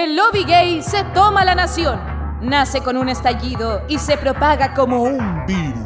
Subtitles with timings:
[0.00, 2.00] El lobby gay se toma la nación.
[2.40, 5.76] Nace con un estallido y se propaga como un virus.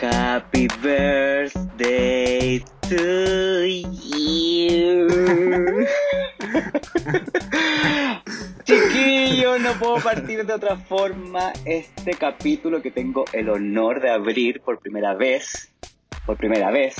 [0.00, 5.06] Happy birthday to you.
[8.70, 14.60] Chiquillo, no puedo partir de otra forma este capítulo que tengo el honor de abrir
[14.60, 15.72] por primera vez.
[16.24, 16.94] Por primera vez.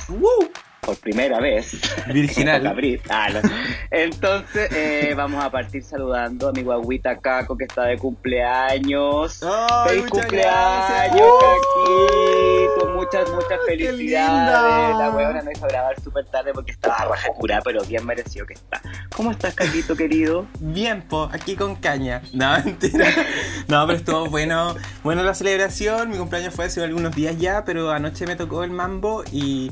[0.90, 1.70] Por primera vez.
[2.12, 2.66] Virginal.
[2.66, 3.00] abrir.
[3.08, 3.48] Ah, no.
[3.92, 9.40] Entonces, eh, vamos a partir saludando a mi guaguita Caco que está de cumpleaños.
[9.44, 11.28] Ay, ¡Feliz muchas cumpleaños.
[11.40, 12.86] Caquito!
[12.96, 14.98] Muchas, muchas qué felicidades.
[14.98, 18.54] La weona no hizo grabar súper tarde porque estaba baja cura, pero bien merecido que
[18.54, 18.82] está.
[19.14, 20.46] ¿Cómo estás, Caquito, querido?
[20.58, 22.20] Bien, po, aquí con caña.
[22.32, 23.06] No, mentira.
[23.68, 24.74] No, pero estuvo bueno.
[25.04, 26.10] Bueno la celebración.
[26.10, 29.70] Mi cumpleaños fue hace algunos días ya, pero anoche me tocó el mambo y,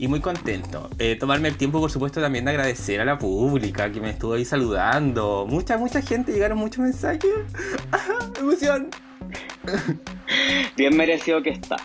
[0.00, 0.88] y muy contento.
[0.98, 4.32] Eh, tomarme el tiempo, por supuesto, también de agradecer a la pública que me estuvo
[4.32, 5.44] ahí saludando.
[5.46, 7.30] Mucha, mucha gente, llegaron muchos mensajes.
[8.40, 8.88] Emoción.
[10.78, 11.76] Bien merecido que está.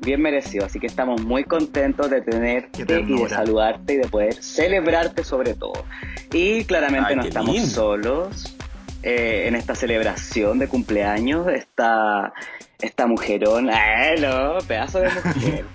[0.00, 4.42] Bien merecido, así que estamos muy contentos de tenerte y de saludarte y de poder
[4.42, 5.84] celebrarte sobre todo.
[6.32, 7.68] Y claramente Ay, no estamos lindo.
[7.68, 8.56] solos
[9.02, 11.46] eh, en esta celebración de cumpleaños.
[11.48, 12.32] Esta,
[12.80, 14.58] esta mujerón, ¡eh, no!
[14.66, 15.64] Pedazo de mujer.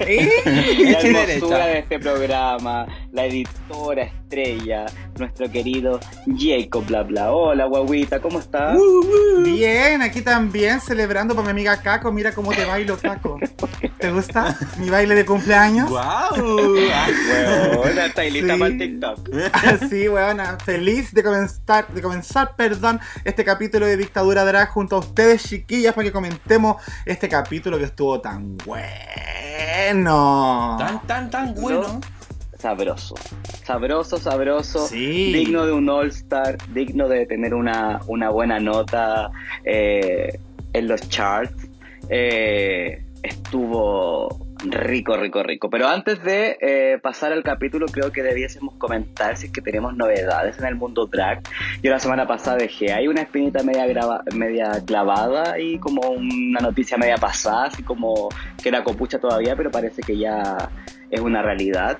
[0.00, 4.86] la hermosura de este programa, la editora estrella,
[5.18, 5.98] nuestro querido
[6.38, 7.32] Jacob Bla Bla.
[7.32, 8.78] Hola, guaguita, ¿cómo estás?
[9.42, 12.12] Bien, aquí también celebrando por mi amiga Caco.
[12.12, 13.40] Mira cómo te bailo, Caco.
[13.98, 15.90] ¿Te gusta mi baile de cumpleaños?
[15.90, 16.76] ¡Guau!
[16.76, 18.60] Está ahí lista Sí.
[18.60, 19.30] para el TikTok.
[19.90, 24.98] Sí, weona, feliz de comenzar, de comenzar, perdón, este capítulo de Dictadura Drag junto a
[25.00, 30.76] ustedes, chiquillas, para que comentemos este capítulo que estuvo tan bueno.
[30.78, 32.00] Tan, tan, tan bueno.
[32.60, 33.14] Sabroso.
[33.64, 34.86] Sabroso, sabroso.
[34.86, 35.32] Sí.
[35.32, 39.30] Digno de un All-Star, digno de tener una, una buena nota
[39.64, 40.38] eh,
[40.72, 41.68] en los charts.
[42.10, 45.70] Eh, estuvo rico, rico, rico.
[45.70, 49.96] Pero antes de eh, pasar al capítulo, creo que debiésemos comentar si es que tenemos
[49.96, 51.40] novedades en el mundo drag.
[51.82, 56.60] Yo la semana pasada dejé ahí una espinita media, grava- media clavada y como una
[56.60, 58.28] noticia media pasada, así como
[58.62, 60.68] que era copucha todavía, pero parece que ya
[61.10, 61.96] es una realidad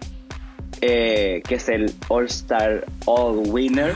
[0.80, 3.94] eh, que es el All Star All Winner.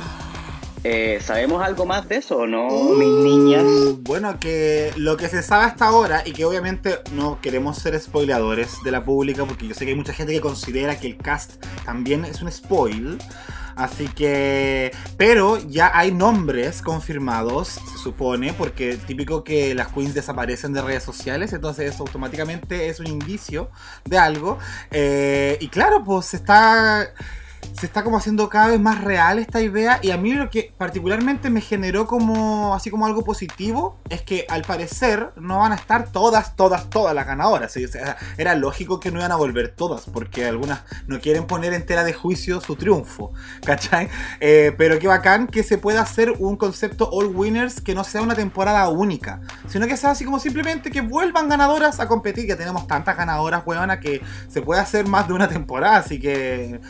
[0.87, 3.63] Eh, ¿Sabemos algo más de eso o no, mis niñas?
[3.65, 7.99] Uh, Bueno, que lo que se sabe hasta ahora, y que obviamente no queremos ser
[7.99, 11.17] spoileadores de la pública, porque yo sé que hay mucha gente que considera que el
[11.17, 13.19] cast también es un spoil.
[13.77, 14.93] Así que.
[15.17, 21.03] Pero ya hay nombres confirmados, se supone, porque típico que las queens desaparecen de redes
[21.03, 23.71] sociales, entonces eso automáticamente es un indicio
[24.05, 24.59] de algo.
[24.91, 27.13] Eh, y claro, pues está
[27.73, 30.73] se está como haciendo cada vez más real esta idea y a mí lo que
[30.77, 35.75] particularmente me generó como así como algo positivo es que al parecer no van a
[35.75, 37.73] estar todas, todas, todas las ganadoras.
[37.73, 37.85] ¿sí?
[37.85, 41.73] O sea, era lógico que no iban a volver todas porque algunas no quieren poner
[41.73, 43.33] entera de juicio su triunfo,
[43.65, 44.09] ¿cachai?
[44.41, 48.23] Eh, pero qué bacán que se pueda hacer un concepto all winners que no sea
[48.23, 52.57] una temporada única, sino que sea así como simplemente que vuelvan ganadoras a competir, que
[52.57, 56.81] tenemos tantas ganadoras, huevona, que se puede hacer más de una temporada, así que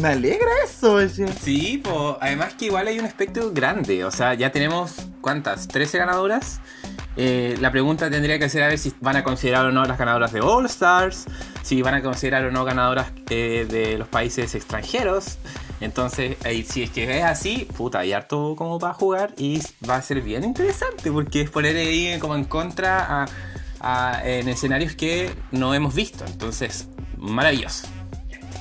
[0.00, 0.98] me alegra eso.
[1.42, 4.04] Sí, pues además que igual hay un aspecto grande.
[4.04, 5.68] O sea, ya tenemos, ¿cuántas?
[5.68, 6.60] ¿13 ganadoras?
[7.16, 9.98] Eh, la pregunta tendría que ser a ver si van a considerar o no las
[9.98, 11.24] ganadoras de All Stars,
[11.62, 15.38] si van a considerar o no ganadoras eh, de los países extranjeros.
[15.80, 16.36] Entonces,
[16.68, 20.20] si es que es así, puta, hay harto como para jugar y va a ser
[20.22, 23.26] bien interesante porque es poner ahí como en contra a,
[23.80, 26.24] a- en escenarios que no hemos visto.
[26.26, 27.86] Entonces, maravilloso.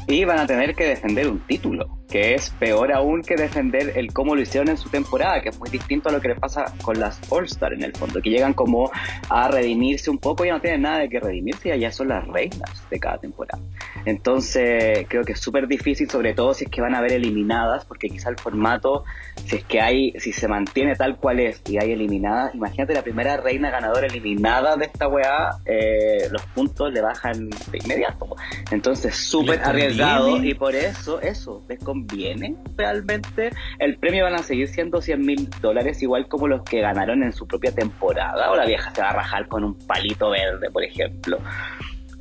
[0.07, 4.13] Y van a tener que defender un título, que es peor aún que defender el
[4.13, 6.73] cómo lo hicieron en su temporada, que es muy distinto a lo que les pasa
[6.81, 8.89] con las All-Star en el fondo, que llegan como
[9.29, 12.09] a redimirse un poco y ya no tienen nada de que redimirse, ya ya son
[12.09, 13.61] las reinas de cada temporada.
[14.05, 17.85] Entonces creo que es súper difícil, sobre todo si es que van a haber eliminadas,
[17.85, 19.03] porque quizá el formato,
[19.45, 23.03] si es que hay, si se mantiene tal cual es y hay eliminadas, imagínate la
[23.03, 28.27] primera reina ganadora eliminada de esta weá, eh, los puntos le bajan de inmediato.
[28.71, 33.51] Entonces súper arriesgado y por eso, eso, les conviene realmente.
[33.79, 37.33] El premio van a seguir siendo 100 mil dólares, igual como los que ganaron en
[37.33, 40.83] su propia temporada, o la vieja se va a rajar con un palito verde, por
[40.83, 41.37] ejemplo.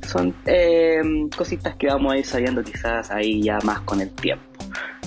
[0.01, 1.01] Son eh,
[1.35, 4.56] cositas que vamos a ir sabiendo quizás ahí ya más con el tiempo.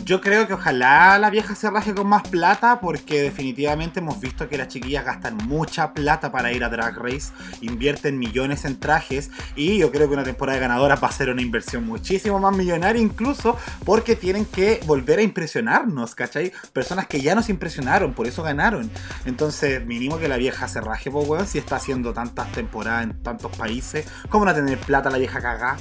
[0.05, 4.49] Yo creo que ojalá la vieja se raje con más plata porque definitivamente hemos visto
[4.49, 9.31] que las chiquillas gastan mucha plata para ir a Drag Race, invierten millones en trajes
[9.55, 12.57] y yo creo que una temporada de ganadoras va a ser una inversión muchísimo más
[12.57, 16.53] millonaria incluso porque tienen que volver a impresionarnos, ¿cachai?
[16.73, 18.91] Personas que ya nos impresionaron, por eso ganaron.
[19.27, 23.57] Entonces, mínimo que la vieja se raje, pues, si está haciendo tantas temporadas en tantos
[23.57, 25.77] países, ¿cómo no tener plata la vieja cagá?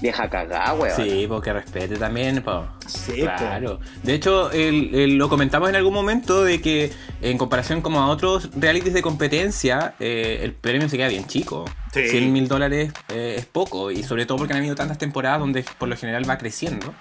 [0.00, 0.96] Vieja cagada, weón.
[0.96, 2.66] Sí, porque respete también, po.
[2.86, 3.80] Sí, Claro.
[4.02, 8.08] De hecho, el- el- lo comentamos en algún momento de que en comparación como a
[8.08, 11.66] otros realities de competencia, eh, el premio se queda bien chico.
[11.92, 12.08] Sí.
[12.08, 15.64] 100 mil dólares eh, es poco, y sobre todo porque han habido tantas temporadas donde
[15.78, 16.94] por lo general va creciendo.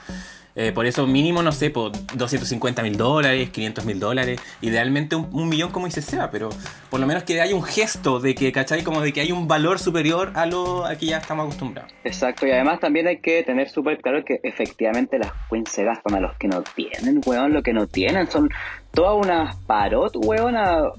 [0.62, 5.30] Eh, por eso mínimo, no sé, por 250 mil dólares, 500 mil dólares, idealmente un,
[5.32, 6.50] un millón como dice Seba, pero
[6.90, 8.84] por lo menos que haya un gesto de que, ¿cachai?
[8.84, 11.94] Como de que hay un valor superior a lo a que ya estamos acostumbrados.
[12.04, 16.16] Exacto, y además también hay que tener súper claro que efectivamente las queens se gastan
[16.16, 18.50] a los que no tienen, weón, lo que no tienen son
[18.92, 20.56] todas unas parot, weón,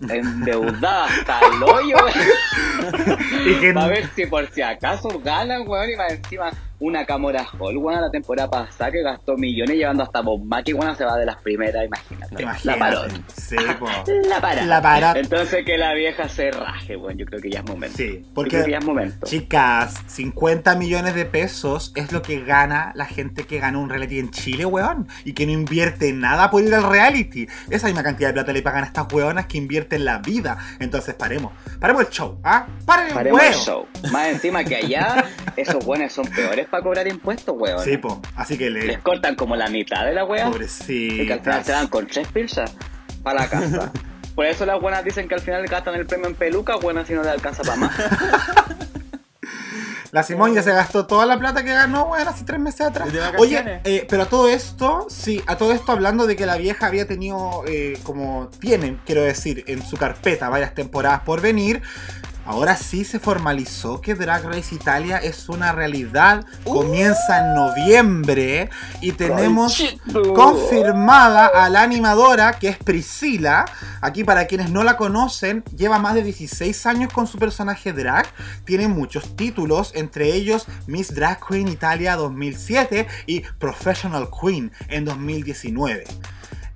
[0.09, 1.97] endeudadas hasta el hoyo,
[3.47, 7.47] Y que- a ver si por si acaso ganan, weón, y más encima una Camora
[7.59, 11.17] Hall, weón, la temporada pasada que gastó millones llevando hasta Bob Mackie, weón, se va
[11.17, 12.43] de las primeras, imagínate.
[12.43, 12.56] La.
[13.37, 13.87] Sí, po.
[14.29, 14.65] La para.
[14.65, 15.17] La parot.
[15.17, 17.97] Entonces que la vieja se raje, weón, yo creo que ya es momento.
[17.97, 19.27] Sí, Yo porque creo que ya es momento.
[19.27, 24.19] Chicas, 50 millones de pesos es lo que gana la gente que gana un reality
[24.19, 25.06] en Chile, weón.
[25.25, 27.47] Y que no invierte nada por ir al reality.
[27.69, 30.56] Esa misma cantidad de plata le pagan a estas weonas que invierten la vida.
[30.79, 31.53] Entonces paremos.
[31.79, 32.67] Paremos el show, ¿ah?
[32.87, 33.87] ¡Paren el Paremos el show.
[34.11, 35.25] Más encima que allá,
[35.56, 37.85] esos buenos son peores para cobrar impuestos, weón.
[37.85, 38.21] Sí, po.
[38.37, 38.99] Así que Les le.
[39.01, 40.51] cortan como la mitad de la weá.
[40.89, 41.67] Y que al final Pobrecitas.
[41.67, 42.73] se dan con tres pizzas
[43.23, 43.93] para la casa.
[44.35, 47.13] Por eso las buenas dicen que al final gastan el premio en peluca, buenas si
[47.15, 47.93] no le alcanza para más.
[50.13, 53.09] La Simón ya se gastó toda la plata que ganó, weón, hace tres meses atrás.
[53.39, 56.87] Oye, eh, pero a todo esto, sí, a todo esto hablando de que la vieja
[56.87, 61.81] había tenido, eh, como tienen, quiero decir, en su carpeta varias temporadas por venir.
[62.50, 66.44] Ahora sí se formalizó que Drag Race Italia es una realidad.
[66.64, 68.70] Comienza en noviembre
[69.00, 70.35] y tenemos Conchito.
[70.35, 73.67] confirmada a la animadora que es Priscila.
[74.00, 78.26] Aquí para quienes no la conocen, lleva más de 16 años con su personaje drag.
[78.64, 86.02] Tiene muchos títulos, entre ellos Miss Drag Queen Italia 2007 y Professional Queen en 2019.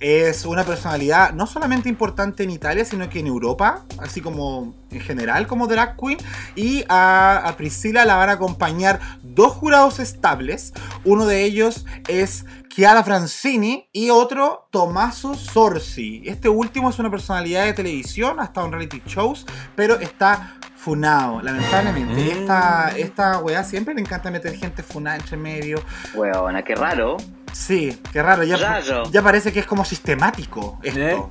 [0.01, 5.01] Es una personalidad no solamente importante en Italia, sino que en Europa, así como en
[5.01, 6.19] general como drag queen.
[6.55, 10.73] Y a, a Priscila la van a acompañar dos jurados estables.
[11.05, 12.45] Uno de ellos es
[12.75, 16.23] Chiara Francini y otro Tommaso Sorsi.
[16.27, 19.47] Este último es una personalidad de televisión, ha estado en reality shows,
[19.77, 22.15] pero está funado, lamentablemente.
[22.15, 22.41] Mm.
[22.41, 25.81] Esta, esta weá siempre le encanta meter gente funada entre medio.
[26.15, 27.17] Weona, qué raro.
[27.55, 29.05] Sí, qué raro, ya, Raro.
[29.13, 31.31] ya parece que es como sistemático esto.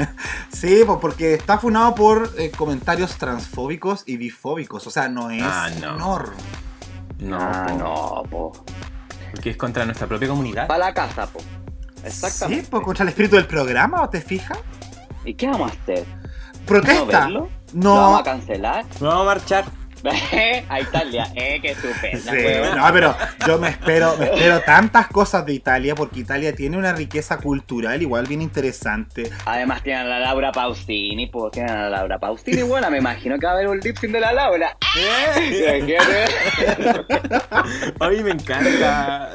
[0.52, 5.42] sí, pues porque está funado por eh, comentarios transfóbicos y bifóbicos, o sea, no es
[5.44, 5.94] Ah, no.
[5.94, 6.32] honor.
[7.18, 8.64] No, ah, po, no, po.
[9.32, 10.66] porque es contra nuestra propia comunidad.
[10.68, 11.40] Para la casa, po.
[12.04, 12.64] Exactamente.
[12.64, 14.58] Sí, pues contra el espíritu del programa, ¿o te fijas?
[15.24, 16.06] ¿Y qué vamos a hacer?
[16.06, 17.20] ¿No Protesta.
[17.20, 17.48] verlo?
[17.72, 17.94] No.
[17.94, 18.84] ¿Lo vamos a cancelar?
[19.00, 19.64] Vamos a marchar.
[20.68, 22.76] a Italia, eh, qué estupenda, Sí, weón.
[22.76, 23.16] no, pero
[23.46, 28.00] yo me espero, me espero tantas cosas de Italia porque Italia tiene una riqueza cultural
[28.02, 29.30] igual bien interesante.
[29.46, 33.38] Además tienen a la Laura Pausini, pues tienen a la Laura Pausini, bueno, me imagino
[33.38, 34.76] que va a haber un lip de la Laura.
[34.94, 35.96] ¿Qué
[38.00, 39.30] A mí me encanta.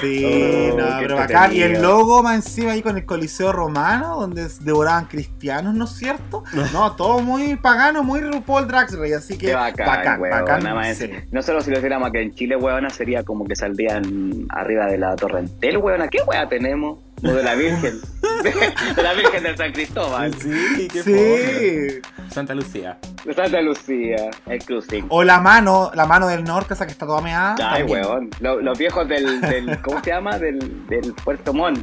[0.00, 1.54] Sí, Oh, no, pero bacán.
[1.54, 5.92] Y el logo más encima ahí con el Coliseo Romano, donde devoraban cristianos, ¿no es
[5.92, 6.42] cierto?
[6.72, 10.74] No, todo muy pagano, muy RuPaul Drag Race, así que Qué bacán, bacán, bacán, nada
[10.74, 10.96] más.
[10.96, 11.10] sí.
[11.30, 14.98] No solo si lo hiciéramos aquí en Chile, weona, sería como que saldrían arriba de
[14.98, 16.08] la Torrentel, weona.
[16.08, 16.98] ¿Qué weá tenemos?
[17.22, 18.00] O de la Virgen.
[18.96, 20.34] de la Virgen de San Cristóbal.
[20.34, 21.02] Sí, qué.
[21.02, 22.00] Sí.
[22.30, 22.98] Santa Lucía.
[23.34, 25.06] Santa Lucía, el cruising.
[25.08, 27.54] O la mano, la mano del norte, esa que está toda meada.
[27.60, 28.00] Ay, también.
[28.06, 28.30] weón.
[28.40, 29.80] Lo- los viejos del, del.
[29.80, 30.38] ¿Cómo se llama?
[30.38, 31.78] Del, del Puerto Montt.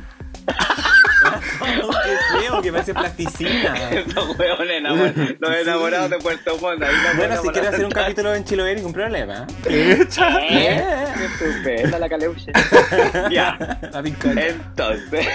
[1.40, 3.90] qué feo, que parece plasticina.
[3.92, 6.84] Esos weones enamor- los enamorados de Puerto Montt.
[7.18, 9.46] Bueno, si quieres hacer un capítulo en Chiloé, ningún problema.
[9.68, 10.30] Echa.
[10.42, 10.84] ¿Eh?
[11.18, 12.52] Qué estupenda la caleuche.
[13.32, 13.80] ya.
[13.92, 14.48] La pincoya.
[14.48, 15.26] Entonces.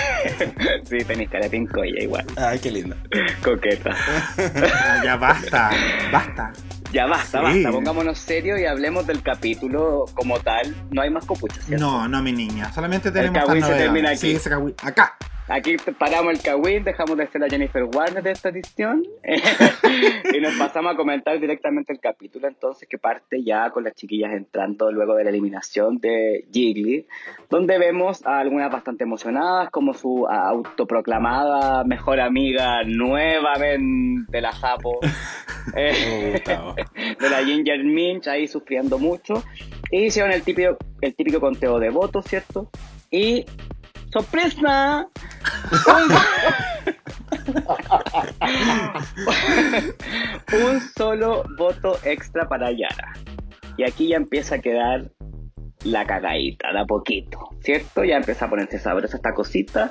[0.88, 2.25] sí, tenéis cara pincoya igual.
[2.37, 2.97] Ay, qué lindo.
[3.43, 3.95] Coqueta.
[5.05, 5.71] Ya basta,
[6.12, 6.53] basta.
[6.93, 7.62] Ya basta, Sí.
[7.62, 7.71] basta.
[7.71, 10.75] Pongámonos serios y hablemos del capítulo como tal.
[10.91, 11.85] No hay más copuchas, ¿cierto?
[11.85, 12.73] No, no, mi niña.
[12.73, 14.19] Solamente tenemos El esta se termina aquí.
[14.19, 14.75] Sí, ese cagüín.
[14.83, 15.17] Acá.
[15.49, 19.03] Aquí paramos el Kawin, dejamos de ser la Jennifer Warner de esta edición
[20.35, 24.33] y nos pasamos a comentar directamente el capítulo entonces que parte ya con las chiquillas
[24.33, 27.07] entrando luego de la eliminación de Jiggly,
[27.49, 34.99] donde vemos a algunas bastante emocionadas como su autoproclamada mejor amiga nuevamente de la Japo,
[35.76, 36.43] eh,
[37.21, 39.43] de la Ginger Minch, ahí sufriendo mucho.
[39.91, 42.71] Y hicieron el típico, el típico conteo de votos, ¿cierto?
[43.11, 43.47] Y
[44.16, 45.04] ¡Sorpresa!
[50.54, 53.12] Un solo voto extra para Yara.
[53.76, 55.11] Y aquí ya empieza a quedar
[55.85, 58.04] la cagadita, da poquito, ¿cierto?
[58.04, 59.90] Ya empieza a ponerse sabrosa esta cosita.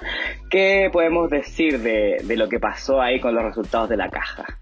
[0.50, 4.58] ¿Qué podemos decir de, de lo que pasó ahí con los resultados de la caja?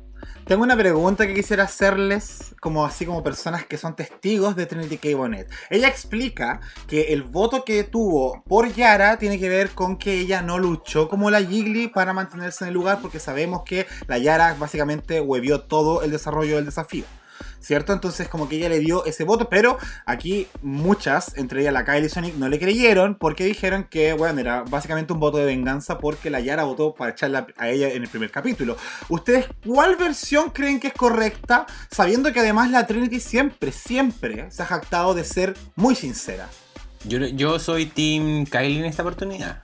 [0.46, 4.98] Tengo una pregunta que quisiera hacerles, como así como personas que son testigos de Trinity
[4.98, 5.16] K.
[5.16, 5.50] Bonnet.
[5.70, 10.42] Ella explica que el voto que tuvo por Yara tiene que ver con que ella
[10.42, 14.54] no luchó como la Jiggly para mantenerse en el lugar, porque sabemos que la Yara
[14.60, 17.06] básicamente huevió todo el desarrollo del desafío.
[17.64, 17.94] ¿Cierto?
[17.94, 22.10] Entonces como que ella le dio ese voto, pero aquí muchas, entre ellas la Kylie
[22.10, 26.30] Sonic, no le creyeron porque dijeron que, bueno, era básicamente un voto de venganza porque
[26.30, 28.76] la Yara votó para echarla a ella en el primer capítulo.
[29.10, 31.66] ¿Ustedes cuál versión creen que es correcta?
[31.90, 36.50] Sabiendo que además la Trinity siempre, siempre se ha jactado de ser muy sincera.
[37.06, 39.64] Yo, yo soy Team Kylie en esta oportunidad.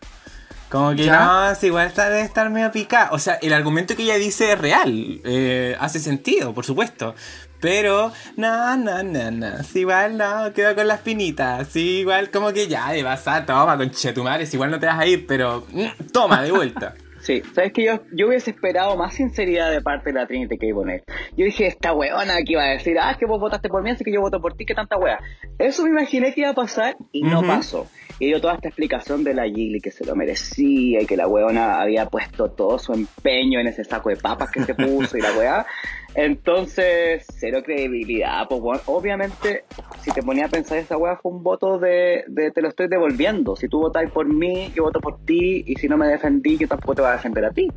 [0.70, 3.10] Como que no, igual está, debe estar medio picada.
[3.12, 5.20] O sea, el argumento que ella dice es real.
[5.26, 7.16] Eh, hace sentido, por supuesto.
[7.62, 9.48] Pero, no, no, no, no.
[9.74, 11.68] igual no, quedo con las pinitas.
[11.68, 15.06] Sí, igual como que ya, de pasar, toma, con chetumares, igual no te vas a
[15.06, 16.96] ir, pero mm, toma, de vuelta.
[17.22, 20.74] Sí, sabes que yo, yo hubiese esperado más sinceridad de parte de la Trinity que
[20.74, 21.04] poner.
[21.36, 23.90] Yo dije, esta weona que iba a decir, ah, es que vos votaste por mí,
[23.90, 25.20] así que yo voto por ti, que tanta wea.
[25.58, 27.88] Eso me imaginé que iba a pasar y no pasó.
[28.20, 31.28] Y dio toda esta explicación de la Gigli que se lo merecía y que la
[31.28, 35.22] weona había puesto todo su empeño en ese saco de papas que se puso y
[35.22, 35.66] la weá.
[36.16, 38.48] Entonces, cero credibilidad.
[38.48, 39.66] Pues obviamente,
[40.02, 42.88] si te ponía a pensar esa weá fue un voto de, de, te lo estoy
[42.88, 43.56] devolviendo.
[43.56, 46.68] Si tú votáis por mí, yo voto por ti, y si no me defendí, yo
[46.68, 47.72] tampoco te voy a defender a ti.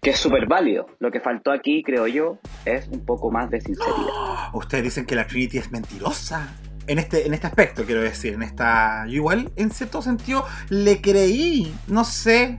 [0.00, 0.86] Que es súper válido.
[0.98, 4.14] Lo que faltó aquí, creo yo, es un poco más de sinceridad.
[4.54, 6.56] Ustedes dicen que la Trinity es mentirosa.
[6.86, 9.04] En este, en este aspecto, quiero decir, en esta.
[9.06, 11.72] Yo igual, en cierto sentido, le creí.
[11.86, 12.58] No sé,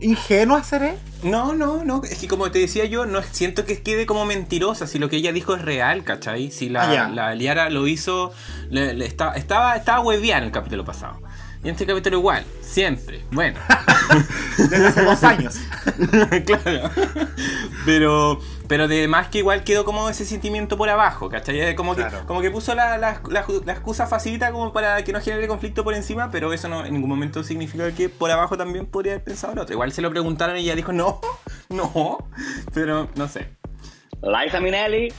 [0.00, 0.96] ingenua seré?
[1.22, 2.02] No, no, no.
[2.04, 4.86] Es que como te decía yo, no siento que quede como mentirosa.
[4.86, 6.50] Si lo que ella dijo es real, ¿cachai?
[6.50, 8.32] Si la, ah, la Liara lo hizo,
[8.70, 11.20] le, estaba, estaba, estaba en el capítulo pasado.
[11.64, 13.24] Y en este capítulo igual, siempre.
[13.32, 13.58] Bueno.
[14.58, 15.56] Desde hace dos años.
[16.46, 16.90] claro.
[17.84, 21.74] Pero, pero de más que igual quedó como ese sentimiento por abajo, ¿cachai?
[21.74, 25.48] Como que, como que puso la, la, la, excusa facilita como para que no genere
[25.48, 29.14] conflicto por encima, pero eso no en ningún momento significa que por abajo también podría
[29.14, 29.72] haber pensado el otro.
[29.72, 31.20] Igual se lo preguntaron y ella dijo, no,
[31.70, 32.28] no,
[32.74, 33.48] pero no sé.
[34.22, 35.12] Liza Minnelli.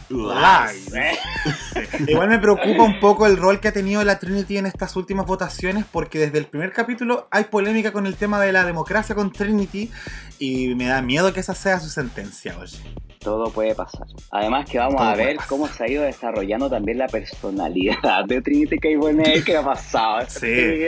[2.07, 5.25] Igual me preocupa un poco el rol que ha tenido la Trinity en estas últimas
[5.25, 9.31] votaciones, porque desde el primer capítulo hay polémica con el tema de la democracia con
[9.31, 9.91] Trinity
[10.37, 12.79] y me da miedo que esa sea su sentencia, oye
[13.19, 14.07] todo puede pasar.
[14.31, 18.77] Además que vamos a ver cómo se ha ido desarrollando también la personalidad de Trinity
[18.77, 18.89] K.
[18.97, 20.87] Bonet que ha pasado esta sí.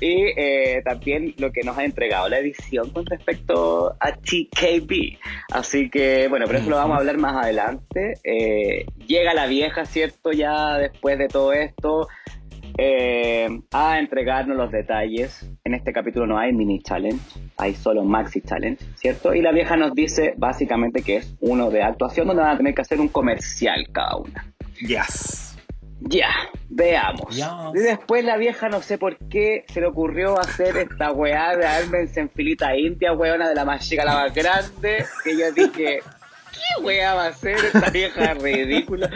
[0.00, 5.18] y eh, también lo que nos ha entregado la edición con respecto a TKB.
[5.52, 8.14] Así que bueno, pero eso lo vamos a hablar más adelante.
[8.24, 10.32] Eh, llega la vieja, ¿cierto?
[10.32, 12.08] Ya después de todo esto
[12.78, 15.46] eh, a entregarnos los detalles.
[15.64, 17.20] En este capítulo no hay mini challenge,
[17.56, 19.34] hay solo maxi challenge, ¿cierto?
[19.34, 22.74] Y la vieja nos dice básicamente que es uno de actuación donde van a tener
[22.74, 24.44] que hacer un comercial cada una.
[24.80, 25.56] Yes.
[26.00, 26.30] Ya,
[26.70, 27.36] veamos.
[27.74, 31.66] Y después la vieja no sé por qué se le ocurrió hacer esta weá de
[31.66, 35.52] Armense en filita india, weona de la más chica a la más grande, que yo
[35.52, 36.00] dije,
[36.52, 39.10] ¿qué weá va a ser esta vieja ridícula?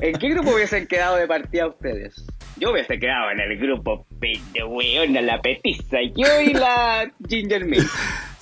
[0.00, 2.24] ¿En qué grupo hubiesen quedado de partida ustedes?
[2.56, 7.88] Yo hubiese quedado en el grupo de weona, la petiza, yo y la Ginger Mint.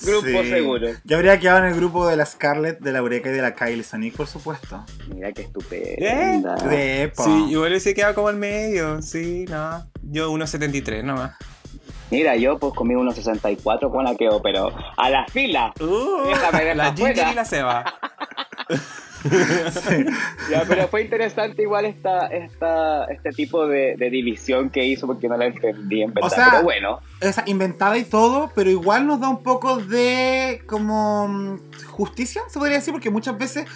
[0.03, 0.89] Grupo seguro.
[1.05, 3.55] Yo habría quedado en el grupo de la Scarlett, de la Eureka y de la
[3.55, 4.85] Kylie Sonic, por supuesto.
[5.15, 6.57] Mira qué estupenda.
[6.71, 7.13] ¿Eh?
[7.15, 9.87] Sí, igual hubiese quedado como al medio, sí, no.
[10.03, 11.37] Yo 1.73 nomás.
[12.13, 15.73] Mira, yo pues comí 1.64 con la quedo, pero a la fila.
[15.81, 17.95] Uh, Déjame la Ginger y la Seba.
[20.51, 25.37] Ya, pero fue interesante igual esta, esta, este tipo de, división que hizo porque no
[25.37, 26.31] la entendí en verdad.
[26.31, 27.01] O sea, pero bueno.
[27.21, 32.77] Es inventada y todo, pero igual nos da un poco de como justicia, se podría
[32.79, 33.67] decir, porque muchas veces,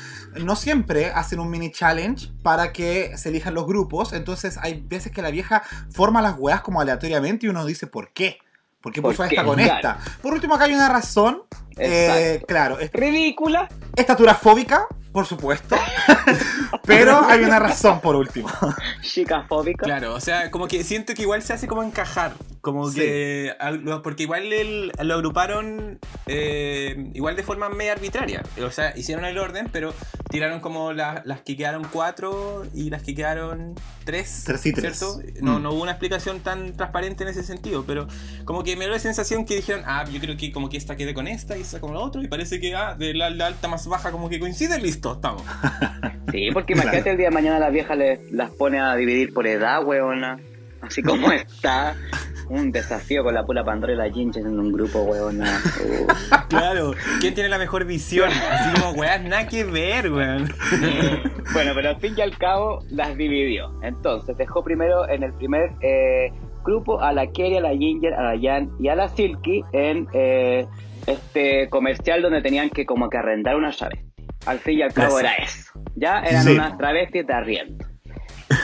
[0.42, 4.12] no siempre, hacen un mini challenge para que se elijan los grupos.
[4.12, 8.12] Entonces hay veces que la vieja forma las weas como aleatoriamente y uno dice, ¿por
[8.12, 8.38] qué?
[8.80, 9.34] ¿Por qué ¿Por puso qué?
[9.34, 9.74] esta con Claro.
[9.76, 9.98] esta?
[10.22, 11.42] Por último, acá hay una razón.
[11.78, 13.68] Eh, claro, es- Ridícula.
[13.96, 15.74] estatura fóbica, por supuesto.
[16.84, 18.50] pero hay una razón por último.
[19.00, 19.82] Chicafóbica.
[19.86, 22.34] Claro, o sea, como que siento que igual se hace como encajar.
[22.60, 23.00] Como Sí.
[23.00, 23.54] que.
[24.02, 28.42] Porque igual el- lo agruparon eh, igual de forma media arbitraria.
[28.62, 29.94] O sea, hicieron el orden, pero
[30.28, 34.42] tiraron como la- las que quedaron cuatro y las que quedaron tres.
[34.44, 34.98] Tres y tres.
[34.98, 35.20] ¿Cierto?
[35.40, 35.62] No, Mm.
[35.62, 38.06] no hubo una explicación tan transparente en ese sentido, pero
[38.44, 40.96] como que me dio la sensación que dijeron, ah, yo creo que como que esta
[40.96, 43.46] quede con esta y esta con la otra, y parece que ah, de la, la
[43.46, 45.42] alta más baja como que coincide, listo, estamos.
[46.32, 47.10] Sí, porque imagínate Claro.
[47.12, 50.38] el día de mañana las viejas les- las pone a dividir por edad, weona.
[50.82, 51.94] Así como está.
[52.50, 55.60] Un desafío con la pura Pandora y la Ginger en un grupo, weona.
[55.80, 56.06] Uh.
[56.48, 58.28] Claro, ¿quién tiene la mejor visión?
[58.30, 60.52] Así como, weón, nada que ver, weón.
[61.52, 63.72] Bueno, pero al fin y al cabo las dividió.
[63.82, 66.32] Entonces dejó primero en el primer eh,
[66.64, 70.08] grupo a la Kerry, a la Ginger, a la Jan y a la Silky en
[70.12, 70.66] eh,
[71.06, 74.05] este comercial donde tenían que como que arrendar una travesti.
[74.46, 75.72] Al fin y al cabo era eso.
[75.94, 76.52] Ya eran Sí.
[76.52, 77.84] unas travestis de arriendo.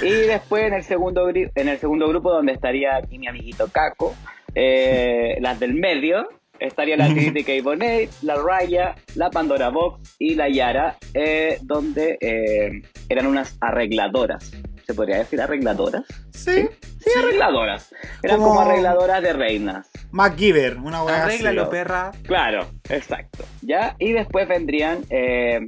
[0.02, 4.14] Y después en el segundo en el segundo grupo donde estaría aquí mi amiguito Caco,
[4.54, 6.28] eh, las del medio,
[6.60, 7.52] estaría la Trinity K.
[7.62, 14.52] Bonet, la Raya, la Pandora Box y la Yara, eh, donde eh, eran unas arregladoras.
[14.86, 16.04] ¿Se podría decir arregladoras?
[16.32, 16.68] Sí.
[16.98, 17.94] Sí, arregladoras.
[18.22, 19.90] Eran Como- como arregladoras de reinas.
[20.10, 21.10] MacGyver, una así.
[21.12, 22.12] Arréglalo, perra.
[22.24, 23.44] Claro, exacto.
[23.62, 23.96] ¿Ya?
[23.98, 25.60] Y después vendrían eh,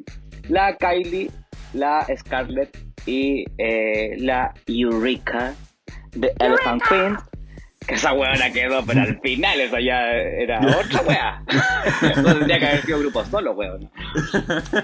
[0.49, 1.31] la Kylie,
[1.73, 5.55] la Scarlett y eh, la Eureka
[6.13, 7.17] de Elephant Queen.
[7.87, 11.43] Que esa hueá quedó, pero al final eso ya era otra.
[12.03, 13.91] Eso tendría que haber sido grupo solo, weón.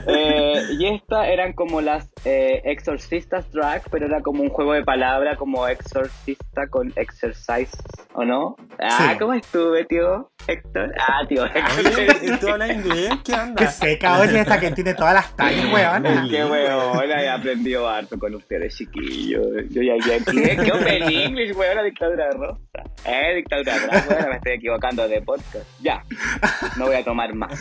[0.07, 4.83] Eh, y estas eran como las eh, exorcistas drag, pero era como un juego de
[4.85, 7.77] palabra como exorcista con exercise,
[8.13, 8.57] ¿o no?
[8.79, 9.19] Ah, Sí.
[9.19, 10.31] ¿cómo estuve, tío?
[10.47, 10.93] Héctor.
[10.99, 12.39] Ah, tío, Héctor.
[12.39, 13.11] ¿tú hablas inglés?
[13.25, 13.67] ¿Qué Qué onda?
[13.71, 16.29] seca, oye, esta que tiene todas las tallas, weón.
[16.29, 19.47] Qué weón, he aprendido harto con ustedes, chiquillos.
[19.71, 22.61] Yo ya ya aquí, qué open English, weón, la dictadura rosa.
[23.05, 23.77] Eh, dictadura
[24.09, 25.67] weón, me estoy equivocando de podcast.
[25.81, 26.05] Ya,
[26.77, 27.59] no voy a tomar más.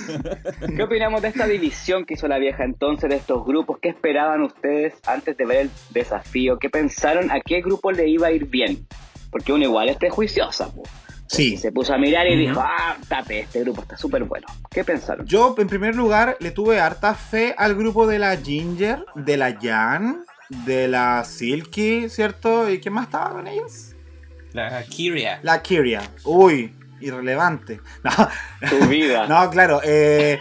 [0.75, 3.79] ¿Qué opinamos de esta división que hizo la vieja entonces de estos grupos?
[3.81, 6.59] ¿Qué esperaban ustedes antes de ver el desafío?
[6.59, 8.85] ¿Qué pensaron a qué grupo le iba a ir bien?
[9.31, 10.83] Porque uno igual es prejuiciosa, po.
[11.27, 11.57] Sí.
[11.57, 14.47] Se puso a mirar y dijo, ah, tape, este grupo está súper bueno.
[14.71, 15.27] ¿Qué pensaron?
[15.27, 19.55] Yo, en primer lugar, le tuve harta fe al grupo de la Ginger, de la
[19.61, 20.23] Jan,
[20.65, 22.69] de la Silky, ¿cierto?
[22.69, 23.93] ¿Y quién más estaba con ellos?
[24.53, 25.39] La Kyria.
[25.43, 26.01] La Kyria.
[26.25, 27.81] Uy, irrelevante.
[28.03, 28.11] No,
[28.69, 29.27] Tu vida.
[29.29, 29.81] no claro.
[29.83, 30.39] eh,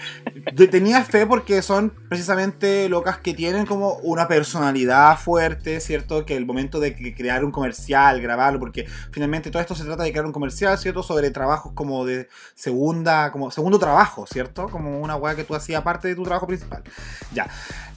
[0.71, 6.25] tenía fe porque son precisamente locas que tienen como una personalidad fuerte, ¿cierto?
[6.25, 10.11] Que el momento de crear un comercial, grabarlo, porque finalmente todo esto se trata de
[10.11, 11.03] crear un comercial, ¿cierto?
[11.03, 14.69] Sobre trabajos como de segunda, como segundo trabajo, ¿cierto?
[14.69, 16.83] Como una weá que tú hacías aparte de tu trabajo principal.
[17.33, 17.49] Ya.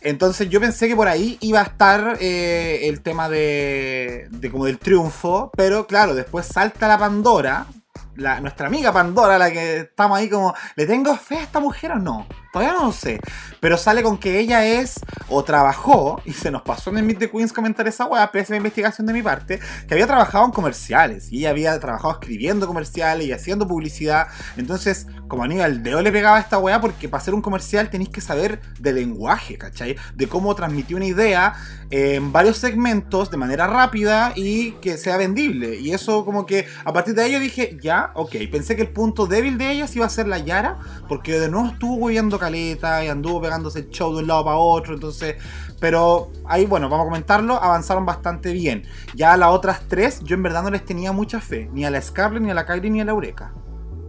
[0.01, 4.65] Entonces yo pensé que por ahí iba a estar eh, el tema de, de como
[4.65, 7.67] del triunfo, pero claro, después salta la Pandora,
[8.15, 11.91] la, nuestra amiga Pandora, la que estamos ahí como, ¿le tengo fe a esta mujer
[11.91, 12.27] o no?
[12.51, 13.19] Todavía no lo sé.
[13.59, 17.19] Pero sale con que ella es, o trabajó, y se nos pasó en el Meet
[17.19, 21.31] the Queens comentar esa weá, pésima investigación de mi parte, que había trabajado en comerciales,
[21.31, 24.27] y ella había trabajado escribiendo comerciales y haciendo publicidad.
[24.57, 27.89] Entonces, como anillo al dedo le pegaba a esta weá, porque para hacer un comercial
[27.89, 29.95] tenéis que saber de lenguaje, ¿cachai?
[30.15, 31.53] De cómo transmitir una idea
[31.89, 35.79] en varios segmentos de manera rápida y que sea vendible.
[35.79, 38.35] Y eso como que a partir de yo dije, ya, ok.
[38.51, 41.67] Pensé que el punto débil de ellas iba a ser la Yara, porque de nuevo
[41.69, 44.93] estuvo huyendo caleta y anduvo pegándose el show de un lado para otro.
[44.93, 45.35] Entonces,
[45.79, 48.83] pero ahí, bueno, vamos a comentarlo, avanzaron bastante bien.
[49.15, 51.89] Ya a las otras tres, yo en verdad no les tenía mucha fe, ni a
[51.89, 53.53] la Scarlett, ni a la Kylie, ni a la Eureka.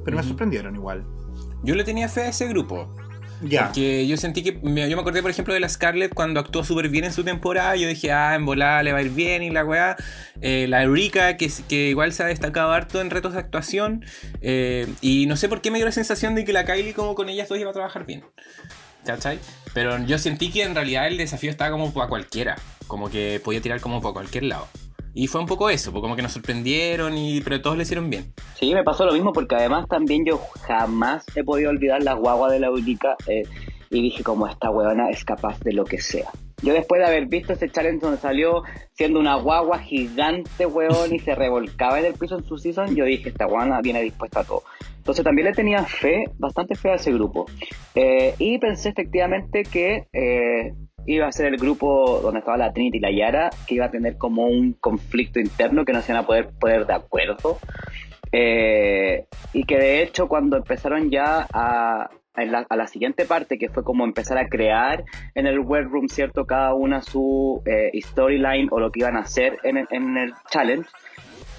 [0.05, 1.05] Pero me sorprendieron igual.
[1.63, 2.93] Yo le tenía fe a ese grupo.
[3.67, 4.53] Porque yo sentí que.
[4.63, 7.25] me- Yo me acordé, por ejemplo, de la Scarlett cuando actuó súper bien en su
[7.25, 7.75] temporada.
[7.77, 9.97] Yo dije, ah, en volada le va a ir bien y la weá.
[10.41, 14.05] Eh, la Eureka, que, que igual se ha destacado harto en retos de actuación.
[14.41, 17.15] Eh, y no sé por qué me dio la sensación de que la Kylie, como
[17.15, 18.25] con ellas dos, iba a trabajar bien.
[19.05, 19.39] ¿Cachai?
[19.75, 22.57] Pero yo sentí que en realidad el desafío estaba como para cualquiera.
[22.87, 24.69] Como que podía tirar como para cualquier lado.
[25.15, 28.09] Y fue un poco eso, pues como que nos sorprendieron, y, pero todos le hicieron
[28.09, 28.33] bien.
[28.59, 32.51] Sí, me pasó lo mismo porque además también yo jamás he podido olvidar la guagua
[32.51, 33.43] de la Ulica eh,
[33.91, 36.31] y dije como esta huevona es capaz de lo que sea.
[36.63, 41.19] Yo después de haber visto ese challenge donde salió siendo una guagua gigante, huevón, y
[41.19, 44.45] se revolcaba en el piso en su season, yo dije, esta guana viene dispuesta a
[44.45, 44.63] todo.
[44.97, 47.47] Entonces también le tenía fe, bastante fe a ese grupo.
[47.97, 50.73] Eh, y pensé efectivamente que eh,
[51.07, 53.91] iba a ser el grupo donde estaba la Trinity y la Yara, que iba a
[53.91, 57.59] tener como un conflicto interno que no se iban a poder poner de acuerdo.
[58.33, 63.85] Eh, y que de hecho cuando empezaron ya a, a la, siguiente parte, que fue
[63.85, 66.47] como empezar a crear en el webroom, ¿cierto?
[66.47, 70.89] Cada una su eh, storyline o lo que iban a hacer en, en el challenge.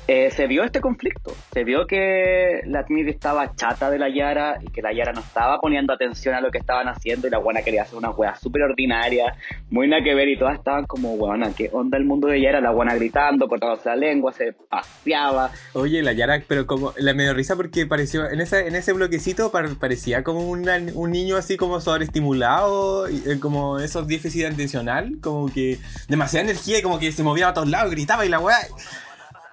[0.05, 1.33] Eh, se vio este conflicto.
[1.53, 5.21] Se vio que la Timmy estaba chata de la Yara y que la Yara no
[5.21, 8.35] estaba poniendo atención a lo que estaban haciendo y la buena quería hacer una wea
[8.35, 9.33] súper ordinaria,
[9.69, 12.59] muy nada que ver y todas estaban como, buena, ¿qué onda el mundo de Yara?
[12.59, 15.51] La buena gritando, cortándose la lengua, se paseaba.
[15.71, 18.91] Oye, la Yara, pero como la me dio risa porque pareció, en, esa, en ese
[18.91, 25.79] bloquecito parecía como un niño así como sobreestimulado, eh, como esos déficits atencional, como que
[26.09, 28.57] demasiada energía y como que se movía a todos lados, gritaba y la wea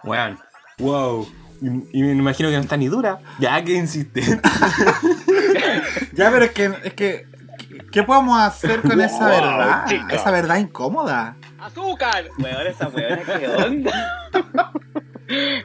[0.04, 0.38] Weón,
[0.78, 1.28] wow.
[1.60, 3.20] Y, me imagino que no está ni dura.
[3.38, 4.22] Ya que insiste.
[6.12, 7.26] ya, pero es que, es que.
[7.92, 9.84] ¿Qué podemos hacer con esa verdad?
[10.10, 11.36] Esa verdad incómoda.
[11.58, 12.24] ¡Azúcar!
[12.38, 14.22] Weón, esa weón, ¿qué onda?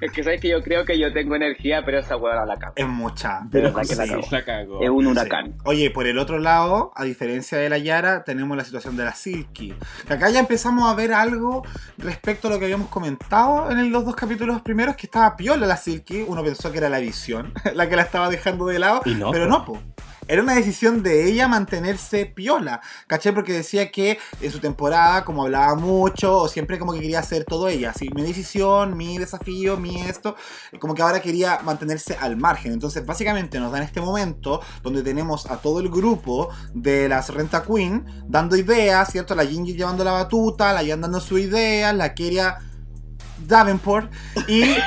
[0.01, 2.73] es que sabes que yo creo que yo tengo energía, pero esa hueá la cago.
[2.75, 3.41] Es mucha.
[3.51, 4.81] Pero es la, cago.
[4.81, 5.55] Es un huracán.
[5.63, 9.13] Oye, por el otro lado, a diferencia de la Yara, tenemos la situación de la
[9.13, 9.73] Silky.
[10.07, 11.63] Que acá ya empezamos a ver algo
[11.97, 15.77] respecto a lo que habíamos comentado en los dos capítulos primeros, que estaba piola la
[15.77, 16.23] Silky.
[16.27, 19.01] Uno pensó que era la visión, la que la estaba dejando de lado.
[19.03, 19.79] pero no, po
[20.27, 23.33] era una decisión de ella mantenerse piola, ¿caché?
[23.33, 27.45] Porque decía que en su temporada, como hablaba mucho, o siempre como que quería hacer
[27.45, 30.35] todo ella, así, mi decisión, mi desafío, mi esto,
[30.79, 32.73] como que ahora quería mantenerse al margen.
[32.73, 37.29] Entonces, básicamente nos da en este momento donde tenemos a todo el grupo de las
[37.29, 39.35] Renta Queen dando ideas, ¿cierto?
[39.35, 42.59] La Gingy llevando la batuta, la Jan dando su idea, la Keria
[43.39, 44.11] Davenport
[44.47, 44.63] y...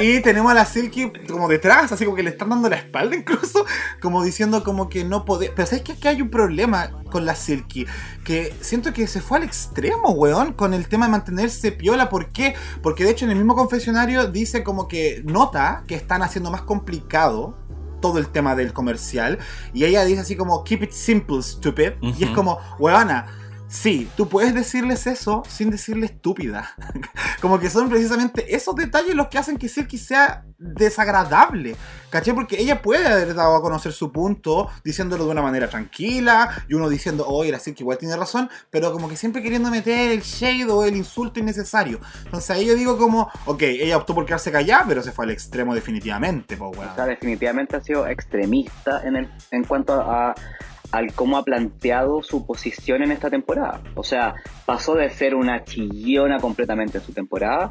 [0.00, 3.16] y tenemos a la Silky como detrás, así como que le están dando la espalda
[3.16, 3.64] incluso,
[4.00, 5.50] como diciendo como que no puede...
[5.54, 7.86] Pero ¿sabes que aquí hay un problema con la Silky?
[8.24, 12.08] Que siento que se fue al extremo, weón, con el tema de mantenerse piola.
[12.08, 12.54] ¿Por qué?
[12.82, 16.62] Porque de hecho en el mismo confesionario dice como que nota que están haciendo más
[16.62, 17.56] complicado
[18.00, 19.38] todo el tema del comercial.
[19.72, 21.92] Y ella dice así como, keep it simple, stupid.
[22.00, 23.26] Y es como, weona
[23.68, 26.74] Sí, tú puedes decirles eso sin decirle estúpida.
[27.40, 31.76] Como que son precisamente esos detalles los que hacen que Silky sea desagradable.
[32.08, 32.32] ¿Caché?
[32.32, 36.74] Porque ella puede haber dado a conocer su punto diciéndolo de una manera tranquila y
[36.74, 40.20] uno diciendo, oye, la Silky igual tiene razón, pero como que siempre queriendo meter el
[40.20, 42.00] shade o el insulto innecesario.
[42.24, 45.32] Entonces ahí yo digo como, ok, ella optó por quedarse callada, pero se fue al
[45.32, 46.56] extremo definitivamente.
[46.60, 50.34] O sea, definitivamente ha sido extremista en, el, en cuanto a
[50.92, 53.80] al cómo ha planteado su posición en esta temporada.
[53.94, 57.70] O sea, pasó de ser una chillona completamente en su temporada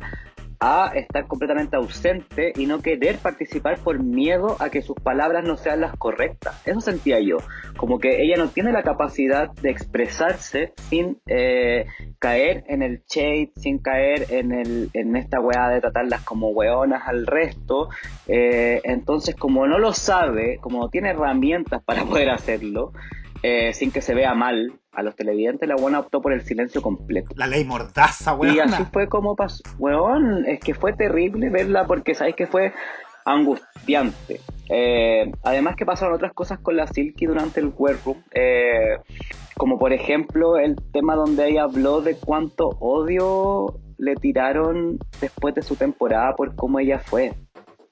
[0.59, 5.57] a estar completamente ausente y no querer participar por miedo a que sus palabras no
[5.57, 6.61] sean las correctas.
[6.65, 7.37] Eso sentía yo,
[7.77, 11.85] como que ella no tiene la capacidad de expresarse sin eh,
[12.19, 17.07] caer en el shade, sin caer en, el, en esta weá de tratarlas como weonas
[17.07, 17.89] al resto.
[18.27, 22.93] Eh, entonces, como no lo sabe, como no tiene herramientas para poder hacerlo,
[23.43, 26.81] eh, sin que se vea mal a los televidentes, la buena optó por el silencio
[26.81, 27.29] completo.
[27.36, 28.55] La ley mordaza, weón.
[28.55, 29.63] Y así fue como pasó.
[29.77, 32.73] Weón, es que fue terrible verla porque sabéis que fue
[33.25, 34.39] angustiante.
[34.69, 38.97] Eh, además que pasaron otras cosas con la Silky durante el workroom, eh,
[39.58, 45.62] como por ejemplo el tema donde ella habló de cuánto odio le tiraron después de
[45.62, 47.34] su temporada por cómo ella fue.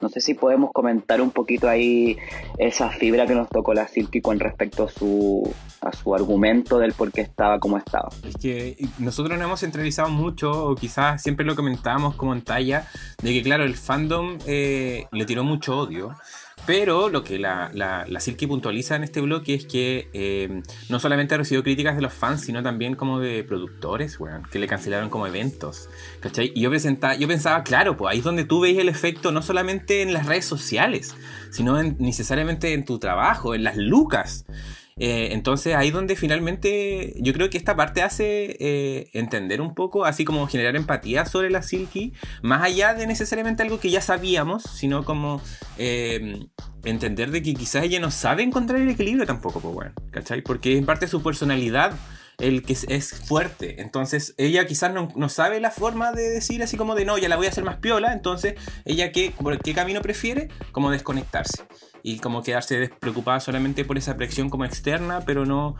[0.04, 2.18] No sé si podemos comentar un poquito ahí
[2.58, 6.92] esa fibra que nos tocó la Silky con respecto a su, a su argumento del
[6.92, 8.10] por qué estaba como estaba.
[8.22, 12.86] Es que nosotros nos hemos centralizado mucho, o quizás siempre lo comentábamos como en talla,
[13.22, 16.14] de que claro, el fandom eh, le tiró mucho odio.
[16.66, 20.98] Pero lo que la, la, la Silky puntualiza en este bloque es que eh, no
[20.98, 24.18] solamente ha recibido críticas de los fans, sino también como de productores,
[24.50, 25.90] que le cancelaron como eventos.
[26.20, 26.52] ¿Cachai?
[26.54, 29.42] Y yo, presentaba, yo pensaba, claro, pues ahí es donde tú veis el efecto no
[29.42, 31.14] solamente en las redes sociales,
[31.50, 34.46] sino necesariamente en tu trabajo, en las lucas.
[34.96, 40.04] Eh, entonces ahí donde finalmente yo creo que esta parte hace eh, entender un poco,
[40.04, 44.62] así como generar empatía sobre la Silky, más allá de necesariamente algo que ya sabíamos,
[44.62, 45.40] sino como
[45.78, 46.46] eh,
[46.84, 50.42] entender de que quizás ella no sabe encontrar el equilibrio tampoco, pues bueno, ¿cachai?
[50.42, 51.94] Porque es parte de su personalidad
[52.38, 53.80] el que es fuerte.
[53.80, 57.36] Entonces, ella quizás no, sabe la forma de decir así como de no, ya la
[57.36, 58.12] voy a hacer más piola.
[58.12, 60.48] Entonces, ella qué, por qué camino prefiere?
[60.72, 61.64] Como desconectarse.
[62.02, 65.76] Y como quedarse despreocupada solamente por esa presión como externa, pero no,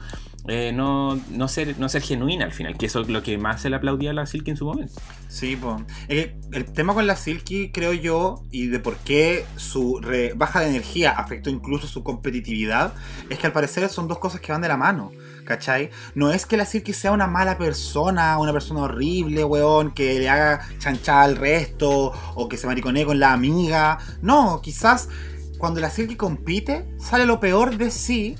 [0.48, 3.60] eh, no, no, ser, no ser genuina al final, que eso es lo que más
[3.60, 4.94] se le aplaudía a la Silk en su momento.
[5.28, 5.82] Sí, pues.
[6.08, 10.00] el tema con la Silky, creo yo, y de por qué su
[10.36, 12.94] baja de energía afectó incluso su competitividad,
[13.28, 15.12] es que al parecer son dos cosas que van de la mano.
[15.44, 15.90] ¿Cachai?
[16.14, 20.28] No es que la Silky sea una mala persona, una persona horrible, weón, que le
[20.28, 23.98] haga chanchada al resto, o que se mariconee con la amiga.
[24.22, 25.08] No, quizás
[25.58, 28.36] cuando la Silky compite, sale lo peor de sí,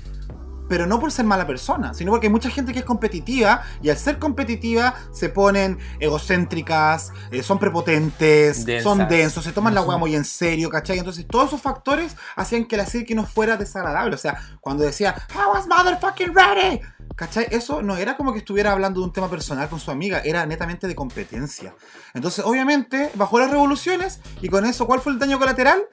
[0.67, 3.89] pero no por ser mala persona, sino porque hay mucha gente que es competitiva y
[3.89, 8.83] al ser competitiva se ponen egocéntricas, eh, son prepotentes, Densas.
[8.83, 10.97] son densos, se toman la weá muy en serio, ¿cachai?
[10.97, 14.15] Entonces todos esos factores hacían que la Silky no fuera desagradable.
[14.15, 16.81] O sea, cuando decía, I was motherfucking ready,
[17.15, 17.47] ¿cachai?
[17.51, 20.45] Eso no era como que estuviera hablando de un tema personal con su amiga, era
[20.45, 21.75] netamente de competencia.
[22.13, 25.83] Entonces, obviamente, bajó las revoluciones y con eso, ¿cuál fue el daño colateral?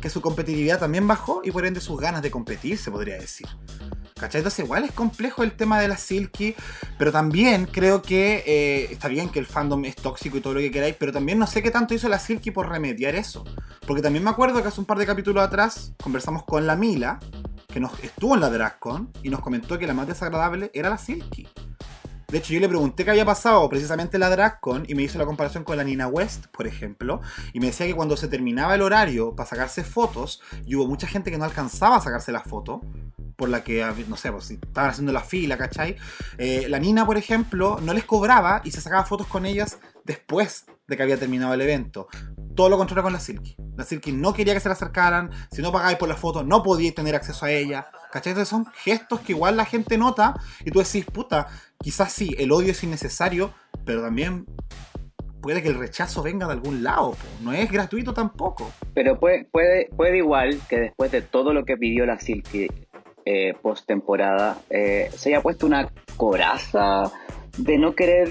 [0.00, 3.48] Que su competitividad también bajó y por ende sus ganas de competir, se podría decir.
[4.14, 4.40] ¿Cachai?
[4.40, 6.56] Entonces igual es complejo el tema de la Silky,
[6.98, 10.60] pero también creo que eh, está bien que el fandom es tóxico y todo lo
[10.60, 13.44] que queráis, pero también no sé qué tanto hizo la Silky por remediar eso.
[13.86, 17.20] Porque también me acuerdo que hace un par de capítulos atrás conversamos con la Mila,
[17.68, 20.98] que nos estuvo en la DragCon, y nos comentó que la más desagradable era la
[20.98, 21.46] Silky.
[22.30, 25.18] De hecho, yo le pregunté qué había pasado precisamente en la DragCon y me hizo
[25.18, 27.20] la comparación con la Nina West, por ejemplo,
[27.52, 31.06] y me decía que cuando se terminaba el horario para sacarse fotos, y hubo mucha
[31.06, 32.80] gente que no alcanzaba a sacarse la foto,
[33.36, 35.96] por la que, no sé, pues si estaban haciendo la fila, ¿cachai?
[36.38, 40.66] Eh, la Nina, por ejemplo, no les cobraba y se sacaba fotos con ellas después
[40.88, 42.08] de que había terminado el evento.
[42.56, 43.54] Todo lo contrario con la Silky.
[43.76, 46.62] La Silky no quería que se la acercaran, si no pagáis por la foto no
[46.64, 47.86] podíais tener acceso a ella.
[48.10, 48.44] ¿Cachai?
[48.46, 51.46] Son gestos que igual la gente nota y tú decís, puta,
[51.78, 53.52] quizás sí, el odio es innecesario,
[53.84, 54.46] pero también
[55.42, 58.72] puede que el rechazo venga de algún lado, no es gratuito tampoco.
[58.94, 62.66] Pero puede, puede, puede igual que después de todo lo que pidió la Silky
[63.26, 67.12] eh, post temporada, eh, se haya puesto una coraza
[67.58, 68.30] de no querer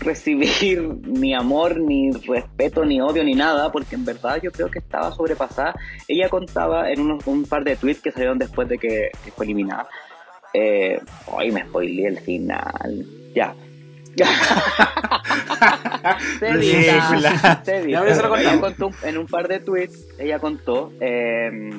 [0.00, 4.78] recibir ni amor, ni respeto, ni odio, ni nada, porque en verdad yo creo que
[4.78, 5.74] estaba sobrepasada.
[6.06, 9.44] Ella contaba en unos, un par de tweets que salieron después de que, que fue
[9.44, 9.88] eliminada.
[10.54, 11.00] Eh,
[11.36, 13.06] Ay, me spoileé el final.
[13.34, 13.54] Ya.
[16.38, 18.04] Se edita, se edita.
[18.40, 21.70] Ella contó en un par de tweets, ella contó eh,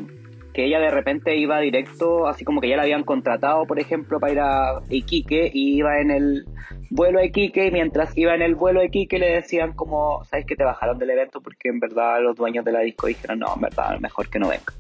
[0.54, 4.20] que ella de repente iba directo, así como que ya la habían contratado, por ejemplo,
[4.20, 6.46] para ir a Iquique y iba en el
[6.90, 10.46] vuelo a Iquique y mientras iba en el vuelo a Iquique le decían como, ¿sabes
[10.46, 11.42] que te bajaron del evento?
[11.42, 14.48] Porque en verdad los dueños de la disco dijeron, no, en verdad, mejor que no
[14.50, 14.74] venga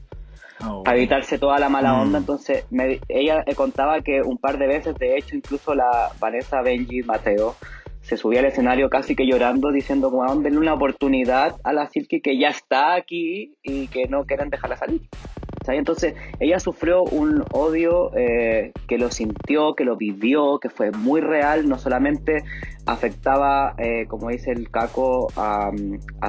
[0.61, 2.01] Oh, para evitarse toda la mala Mm.
[2.01, 2.17] onda.
[2.19, 6.61] Entonces, me- ella eh, contaba que un par de veces, de hecho, incluso la Vanessa
[6.61, 7.55] Benji Mateo
[8.01, 12.19] se subía al escenario casi que llorando, diciendo como, denle una oportunidad a la Silky
[12.21, 15.01] que ya está aquí y que no quieren dejarla salir.
[15.77, 21.21] Entonces, ella sufrió un odio eh, que lo sintió, que lo vivió, que fue muy
[21.21, 22.43] real, no solamente
[22.85, 25.71] afectaba, eh, como dice el Caco, a,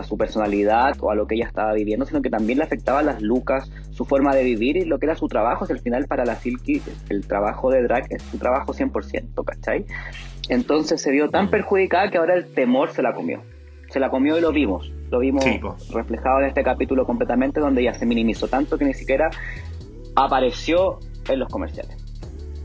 [0.03, 3.03] su personalidad o a lo que ella estaba viviendo, sino que también le afectaba a
[3.03, 5.67] las lucas, su forma de vivir y lo que era su trabajo.
[5.67, 9.85] Si al final para la Silky el trabajo de drag es su trabajo 100%, ¿cachai?
[10.49, 13.41] Entonces se vio tan perjudicada que ahora el temor se la comió.
[13.91, 14.91] Se la comió y lo vimos.
[15.11, 15.61] Lo vimos Sí,
[15.93, 19.29] reflejado en este capítulo completamente donde ella se minimizó tanto que ni siquiera
[20.15, 20.99] apareció
[21.29, 22.10] en los comerciales.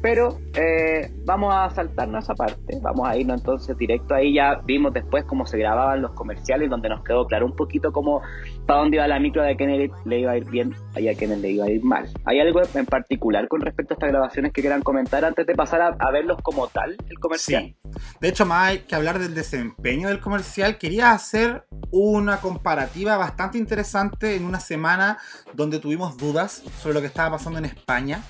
[0.05, 4.35] Pero eh, vamos a saltarnos esa parte, vamos a irnos entonces directo ahí.
[4.35, 8.21] Ya vimos después cómo se grababan los comerciales, donde nos quedó claro un poquito cómo
[8.67, 11.41] para dónde iba la micro de Kennedy le iba a ir bien y a Kennedy
[11.41, 12.07] le iba a ir mal.
[12.25, 15.81] ¿Hay algo en particular con respecto a estas grabaciones que quieran comentar antes de pasar
[15.81, 17.63] a, a verlos como tal, el comercial?
[17.63, 17.99] Sí.
[18.21, 20.77] De hecho, más que hablar del desempeño del comercial.
[20.77, 25.17] Quería hacer una comparativa bastante interesante en una semana
[25.53, 28.21] donde tuvimos dudas sobre lo que estaba pasando en España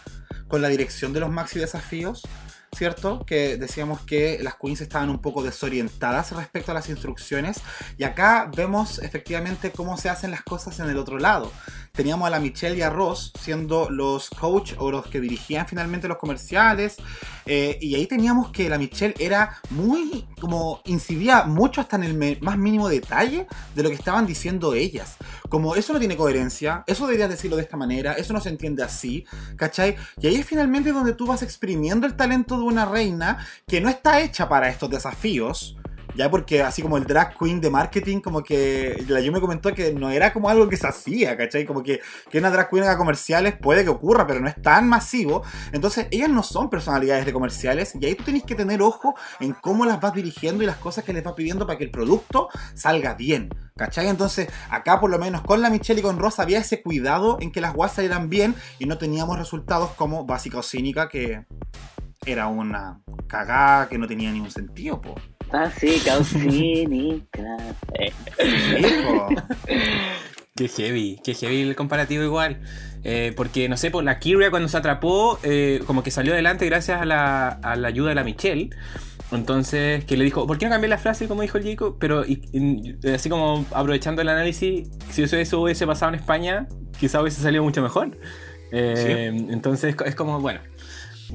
[0.48, 2.24] con la dirección de los maxi desafíos.
[2.76, 3.26] ¿Cierto?
[3.26, 7.62] Que decíamos que las queens estaban un poco desorientadas respecto a las instrucciones.
[7.98, 11.54] Y acá vemos efectivamente cómo se hacen las cosas en el otro lado.
[11.96, 16.08] Teníamos a la Michelle y a Ross siendo los coach o los que dirigían finalmente
[16.08, 16.98] los comerciales.
[17.46, 22.42] Eh, y ahí teníamos que la Michelle era muy, como incidía mucho hasta en el
[22.42, 25.18] más mínimo detalle de lo que estaban diciendo ellas.
[25.50, 28.84] Como eso no tiene coherencia, eso deberías decirlo de esta manera, eso no se entiende
[28.84, 29.96] así, ¿cachai?
[30.20, 33.90] Y ahí es finalmente donde tú vas exprimiendo el talento de una reina que no
[33.90, 35.78] está hecha para estos desafíos.
[36.16, 39.74] Ya porque así como el drag queen de marketing, como que la yo me comentó
[39.74, 41.66] que no era como algo que se hacía, ¿cachai?
[41.66, 42.00] Como que,
[42.30, 45.44] que una drag queen haga comerciales puede que ocurra, pero no es tan masivo.
[45.74, 49.54] Entonces, ellas no son personalidades de comerciales y ahí tú tenés que tener ojo en
[49.54, 52.50] cómo las vas dirigiendo y las cosas que les vas pidiendo para que el producto
[52.74, 53.50] salga bien.
[53.76, 54.08] ¿Cachai?
[54.08, 57.52] Entonces, acá por lo menos con la Michelle y con Rosa había ese cuidado en
[57.52, 61.46] que las guas salieran bien y no teníamos resultados como básica o cínica, que
[62.26, 65.16] era una cagada que no tenía ningún sentido, po.
[65.52, 67.58] Ah, sí, caucínica.
[68.80, 69.28] Hijo.
[70.56, 72.62] Qué heavy, qué heavy el comparativo igual.
[73.04, 76.66] Eh, porque, no sé, por la Kyria cuando se atrapó, eh, como que salió adelante
[76.66, 78.70] gracias a la, a la ayuda de la Michelle.
[79.32, 81.98] Entonces, que le dijo, ¿por qué no cambié la frase como dijo el Jacob?
[82.00, 86.68] Pero y- y- así como aprovechando el análisis, si eso, eso hubiese pasado en España,
[87.00, 88.18] quizá hubiese salido mucho mejor.
[88.72, 90.62] Eh, Entonces, es como, bueno,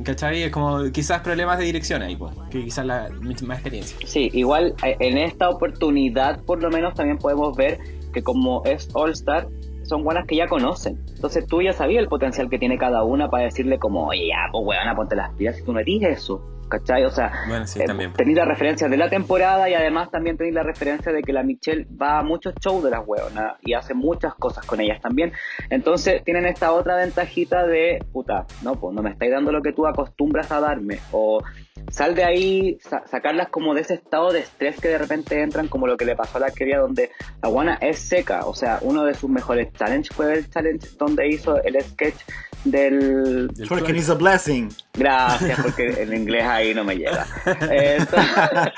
[0.04, 0.42] ¿cachai?
[0.42, 3.96] Es como quizás problemas de dirección ahí, pues, que quizás la más experiencia.
[4.06, 7.78] Sí, igual eh, en esta oportunidad por lo menos también podemos ver
[8.12, 9.48] que como es All Star,
[9.84, 10.98] son buenas que ya conocen.
[11.14, 14.48] Entonces tú ya sabías el potencial que tiene cada una para decirle como, oye, ya,
[14.50, 16.42] pues weona, ponte las pilas si tú no eres eso.
[16.70, 17.04] ¿Cachai?
[17.04, 17.84] O sea, Bueno, sí, eh,
[18.16, 21.42] tenéis la referencia de la temporada y además también tenéis la referencia de que la
[21.42, 25.32] Michelle va a muchos shows de las hueonas y hace muchas cosas con ellas también.
[25.68, 29.72] Entonces tienen esta otra ventajita de, puta, no, pues no me estáis dando lo que
[29.72, 31.00] tú acostumbras a darme.
[31.10, 31.42] O
[31.90, 35.68] sal de ahí, sa- sacarlas como de ese estado de estrés que de repente entran,
[35.68, 37.10] como lo que le pasó a la querida donde
[37.42, 38.46] la guana es seca.
[38.46, 42.16] O sea, uno de sus mejores challenges fue el challenge donde hizo el sketch
[42.64, 43.50] del,
[43.96, 44.68] is a blessing.
[44.94, 47.26] Gracias, porque el inglés ahí no me llega.
[47.70, 48.72] Eh, entonces,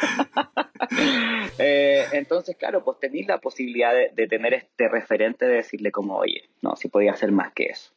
[1.59, 6.17] eh, entonces, claro, pues tenéis la posibilidad de, de tener este referente de decirle como,
[6.17, 7.93] oye, no, si podía hacer más que eso.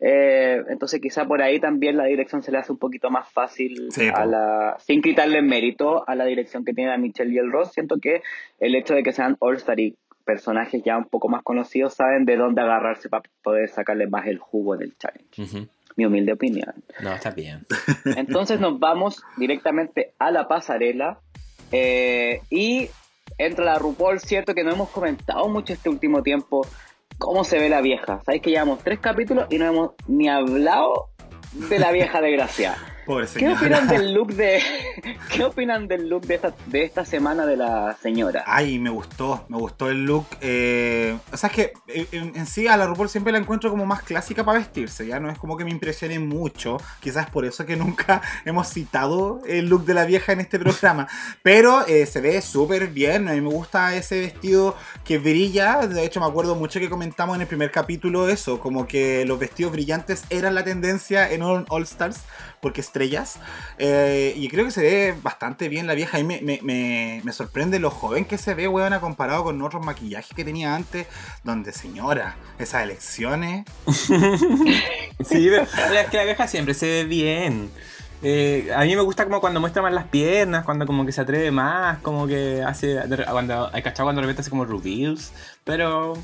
[0.00, 3.88] Eh, entonces quizá por ahí también la dirección se le hace un poquito más fácil
[3.90, 7.50] Sí, a la, sin quitarle mérito a la dirección que tiene la Michelle y el
[7.50, 7.72] Ross.
[7.72, 8.22] Siento que
[8.60, 12.36] el hecho de que sean All-Star y personajes ya un poco más conocidos saben de
[12.36, 15.68] dónde agarrarse para poder sacarle más el jugo del challenge.
[15.96, 16.74] Mi humilde opinión.
[17.00, 17.66] No, está bien.
[18.16, 21.18] Entonces nos vamos directamente a la pasarela
[21.72, 22.90] eh, y
[23.38, 26.66] entra la RuPaul, cierto que no hemos comentado mucho este último tiempo
[27.16, 28.20] cómo se ve la vieja.
[28.24, 31.10] Sabéis que llevamos tres capítulos y no hemos ni hablado
[31.52, 32.78] de la vieja desgraciada.
[33.08, 34.62] Pobre ¿Qué opinan del look de
[35.32, 38.44] qué opinan del look de esta, de esta semana de la señora?
[38.46, 40.26] Ay, me gustó, me gustó el look.
[40.42, 43.70] eh, o sea, es que eh, en, en sí a la RuPaul siempre la encuentro
[43.70, 46.76] como más clásica para vestirse, ya no es como que me impresione mucho.
[47.00, 51.08] Quizás por eso que nunca hemos citado el look de la vieja en este programa.
[51.42, 55.86] Pero eh, se ve súper bien, a mí me gusta ese vestido que brilla.
[55.86, 59.38] De hecho, me acuerdo mucho que comentamos en el primer capítulo eso, como que los
[59.38, 62.20] vestidos brillantes eran la tendencia en All, All Stars,
[62.60, 63.36] porque estrellas.
[63.78, 66.18] Eh, y creo que se ve bastante bien la vieja.
[66.18, 70.34] Y me, me, me, sorprende lo joven que se ve, weona, comparado con otros maquillajes
[70.34, 71.06] que tenía antes.
[71.44, 73.64] Donde, señora, esas elecciones.
[75.24, 75.64] Sí, pero
[75.98, 77.70] es que la vieja siempre se ve bien.
[78.22, 81.20] Eh, a mí me gusta como cuando muestra más las piernas, cuando como que se
[81.20, 82.98] atreve más, como que hace...
[83.30, 85.32] Cuando, hay cachado cuando de repente hace como reveals,
[85.64, 86.14] pero...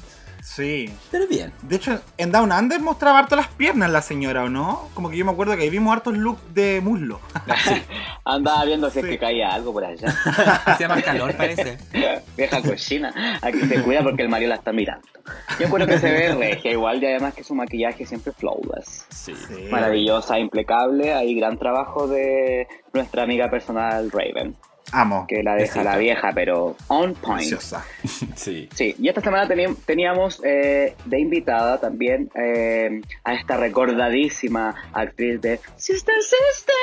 [0.45, 0.93] Sí.
[1.11, 1.53] Pero bien.
[1.63, 4.91] De hecho, en Down Under mostraba harto las piernas la señora, ¿o no?
[4.93, 7.19] Como que yo me acuerdo que ahí vimos hartos looks de muslo.
[7.65, 7.83] Sí,
[8.27, 9.11] Andaba viendo si es Sí.
[9.13, 10.07] que caía algo por allá.
[10.67, 11.79] hacía más calor parece.
[12.37, 13.39] Vieja cochina.
[13.41, 15.07] Aquí se cuida porque el Mario la está mirando.
[15.59, 19.07] Yo creo que se ve regia igual y además que su maquillaje siempre flawless.
[19.09, 19.35] Sí.
[19.49, 19.69] Sí.
[19.71, 21.15] Maravillosa, impecable.
[21.15, 24.55] Hay gran trabajo de nuestra amiga personal Raven,
[24.95, 25.27] Amo.
[25.29, 27.41] que la deja la vieja, pero on point.
[27.41, 27.85] Preciosa.
[28.37, 28.69] Sí.
[28.75, 29.49] Sí, y esta semana
[29.87, 36.75] teníamos eh, de invitada también eh, a esta recordadísima actriz de Sister Sister.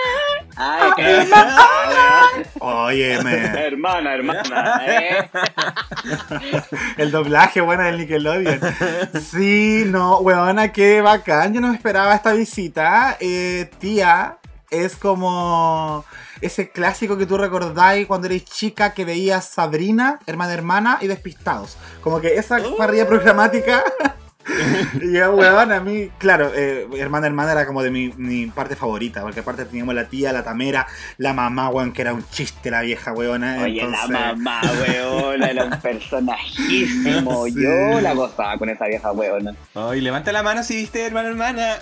[0.56, 1.28] Ay, qué
[2.60, 3.34] Óyeme.
[3.66, 4.82] hermana, hermana.
[4.88, 5.30] ¿eh?
[6.98, 8.60] El doblaje, bueno, del Nickelodeon.
[9.22, 11.54] Sí, no, weona, qué bacán.
[11.54, 13.18] Yo no me esperaba esta visita.
[13.20, 14.38] Eh, tía,
[14.70, 16.06] es como
[16.42, 21.78] ese clásico que tú recordáis cuando eres chica que veías Sabrina, hermana hermana y Despistados.
[22.02, 23.84] Como que esa parrilla programática.
[25.00, 28.76] Y ya, weón, a mí, claro, eh, hermana hermana era como de mi, mi parte
[28.76, 32.72] favorita, porque aparte teníamos la tía, la tamera, la mamá, weón, que era un chiste
[32.72, 33.62] la vieja, weona.
[33.64, 37.46] Oye, entonces- la mamá, weona, era un personajísimo.
[37.52, 37.54] Sí.
[37.64, 39.54] Yo la gozaba con esa vieja weona.
[39.76, 41.78] Ay, levanta la mano si viste, hermano, hermana.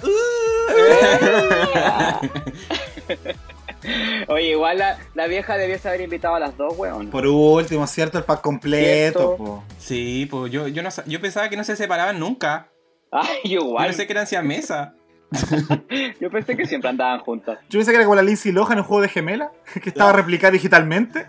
[4.27, 7.09] Oye, igual la, la vieja debiese haber invitado a las dos, weón.
[7.09, 8.17] Por último, ¿cierto?
[8.17, 9.63] El pack completo, po.
[9.77, 12.67] Sí, pues yo, yo, no, yo pensaba que no se separaban nunca.
[13.11, 13.87] Ay, Yo igual.
[13.87, 14.93] pensé que eran siamesa.
[16.19, 17.59] Yo pensé que siempre andaban juntas.
[17.69, 20.11] Yo pensé que era como la Lindsay Lohan en el juego de gemela, que estaba
[20.11, 21.27] replicada digitalmente.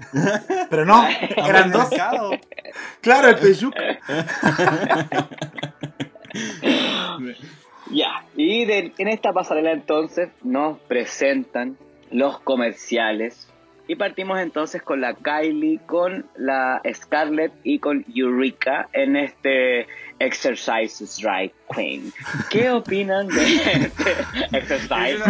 [0.71, 1.89] Pero no, eran dos.
[3.03, 3.75] Claro, el Peyuk.
[7.91, 11.77] Ya, y de- en esta pasarela entonces nos presentan
[12.11, 13.49] los comerciales
[13.87, 19.89] Y partimos entonces con la Kylie, con la Scarlett y con Eureka en este
[20.21, 22.13] Exercises Right Queen.
[22.51, 24.15] ¿Qué opinan de este
[24.53, 25.19] exercise?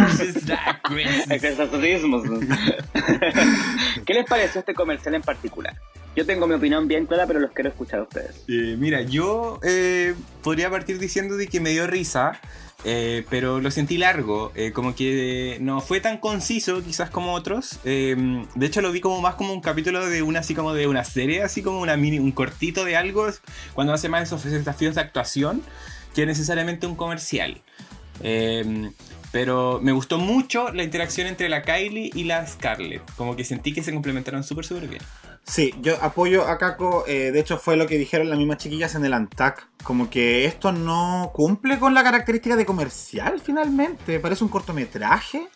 [4.05, 5.77] ¿Qué les pareció este comercial en particular?
[6.17, 8.45] Yo tengo mi opinión bien clara, pero los quiero escuchar a ustedes.
[8.49, 12.41] Eh, mira, yo eh, podría partir diciendo de que me dio risa.
[12.85, 17.79] Eh, pero lo sentí largo, eh, como que no fue tan conciso quizás como otros.
[17.85, 18.17] Eh,
[18.55, 21.05] de hecho lo vi como más como un capítulo de una así como de una
[21.05, 23.29] serie, así como una mini, un cortito de algo,
[23.75, 25.63] cuando hace más esos desafíos de actuación
[26.15, 27.61] que necesariamente un comercial.
[29.33, 33.73] pero me gustó mucho la interacción entre la Kylie y la Scarlett, como que sentí
[33.73, 35.03] que se complementaron súper súper bien.
[35.45, 37.05] Sí, yo apoyo a Kako.
[37.07, 39.69] Eh, de hecho, fue lo que dijeron las mismas chiquillas en el ANTAC.
[39.83, 44.21] Como que esto no cumple con la característica de comercial finalmente.
[44.21, 45.49] Parece un cortometraje.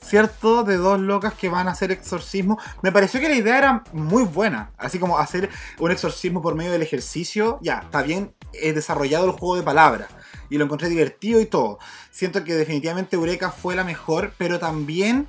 [0.00, 0.64] ¿Cierto?
[0.64, 2.58] De dos locas que van a hacer exorcismo.
[2.82, 4.70] Me pareció que la idea era muy buena.
[4.76, 5.48] Así como hacer
[5.78, 7.58] un exorcismo por medio del ejercicio.
[7.62, 10.08] Ya, está bien he desarrollado el juego de palabras.
[10.50, 11.78] Y lo encontré divertido y todo.
[12.10, 14.34] Siento que definitivamente Eureka fue la mejor.
[14.36, 15.26] Pero también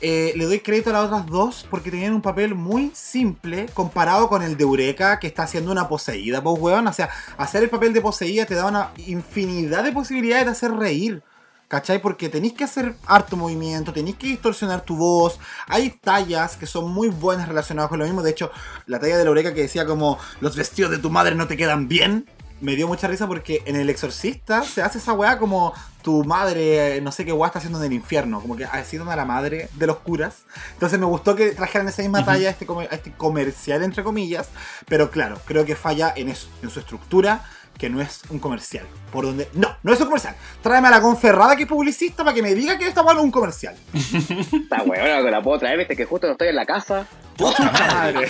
[0.00, 4.28] eh, le doy crédito a las otras dos porque tenían un papel muy simple comparado
[4.28, 6.86] con el de Eureka que está haciendo una poseída, pues weón.
[6.86, 10.72] O sea, hacer el papel de poseída te da una infinidad de posibilidades de hacer
[10.72, 11.22] reír.
[11.68, 12.00] ¿Cachai?
[12.00, 15.40] Porque tenéis que hacer harto movimiento, tenéis que distorsionar tu voz.
[15.66, 18.22] Hay tallas que son muy buenas relacionadas con lo mismo.
[18.22, 18.52] De hecho,
[18.86, 21.56] la talla de la Eureka que decía como los vestidos de tu madre no te
[21.56, 22.26] quedan bien
[22.60, 25.74] me dio mucha risa porque en El Exorcista se hace esa weá como
[26.06, 29.16] tu madre, no sé qué weá está haciendo en el infierno, como que haciendo a
[29.16, 30.44] la madre de los curas.
[30.74, 34.50] Entonces me gustó que trajeran esa misma talla a este, este comercial, entre comillas,
[34.88, 37.44] pero claro, creo que falla en eso, en su estructura,
[37.78, 38.86] que no es un comercial.
[39.12, 39.48] Por donde.
[39.54, 40.34] No, no es un comercial.
[40.62, 43.18] Tráeme a la conferrada que es publicista para que me diga que esta no es
[43.18, 43.76] un comercial.
[43.92, 47.06] Está weón, que la puedo traer, viste que justo no estoy en la casa.
[47.36, 48.28] ¡Puta madre!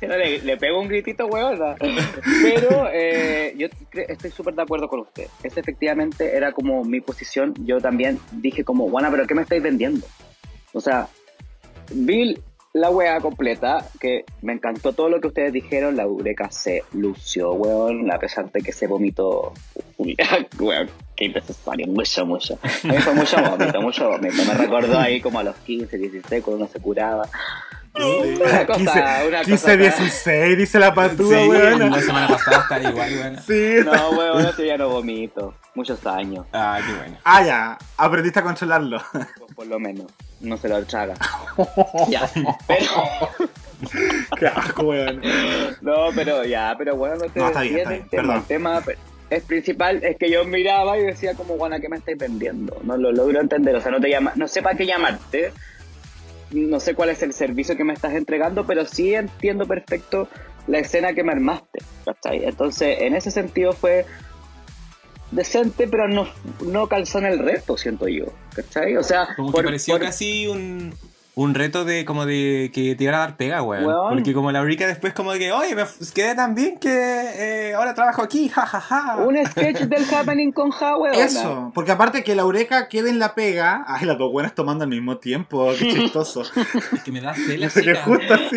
[0.44, 1.58] le, pego un gritito, weón.
[2.42, 5.28] Pero eh, yo estoy súper de acuerdo con usted.
[5.42, 7.54] Esa efectivamente era como mi posición.
[7.64, 10.06] Yo también dije como, bueno, pero ¿qué me estáis vendiendo?
[10.72, 11.08] O sea,
[11.90, 12.36] vi
[12.76, 15.96] la weá completa, que me encantó todo lo que ustedes dijeron.
[15.96, 19.54] La Eureka se lució, weón, a pesar de que se vomitó.
[20.60, 22.58] weón, qué innecesario, mucho, mucho.
[22.62, 24.44] A mí fue mucho vómito, mucho vómito.
[24.46, 27.26] Me recordó ahí como a los 15, 16, cuando uno se curaba.
[27.98, 31.90] Una cosa, 15, una 15 16, dice la patúa, sí, weón.
[31.90, 33.38] La semana pasada está igual, weón.
[33.46, 33.76] Sí.
[33.84, 35.54] No, weón, yo ya no vomito.
[35.74, 36.46] Muchos años.
[36.52, 37.18] Ah, qué bueno.
[37.24, 37.78] Ah, ya.
[37.96, 39.00] Aprendiste a controlarlo.
[39.38, 40.06] Pues por lo menos.
[40.40, 41.14] No se lo traga.
[42.08, 42.28] ya.
[42.66, 42.86] Pero.
[44.38, 45.22] qué asco, weón.
[45.80, 48.08] No, pero ya, pero bueno, no te no, está bien, está bien.
[48.10, 48.36] Perdón.
[48.36, 48.82] El tema
[49.30, 52.78] es principal es que yo miraba y decía como, bueno, ¿qué me estáis vendiendo?
[52.84, 55.52] No lo logro entender, o sea, no te llama, no sé para qué llamarte,
[56.50, 60.28] no sé cuál es el servicio que me estás entregando, pero sí entiendo perfecto
[60.66, 62.44] la escena que me armaste, ¿cachai?
[62.44, 64.04] Entonces, en ese sentido fue
[65.30, 66.28] decente, pero no,
[66.64, 68.96] no calzó en el reto, siento yo, ¿cachai?
[68.96, 70.94] O sea, como que pareció casi un,
[71.38, 74.08] un reto de como de que te iban a dar pega, weón.
[74.08, 75.84] Porque como la Eureka después como de que, oye, me
[76.14, 79.16] quedé tan bien que eh, ahora trabajo aquí, jajaja.
[79.18, 81.14] Un sketch del happening con Ja, weón.
[81.14, 84.84] Eso, porque aparte que la Eureka quede en la pega, ay, las dos buenas tomando
[84.84, 86.40] al mismo tiempo, qué chistoso.
[86.40, 88.56] es que me da que justo así.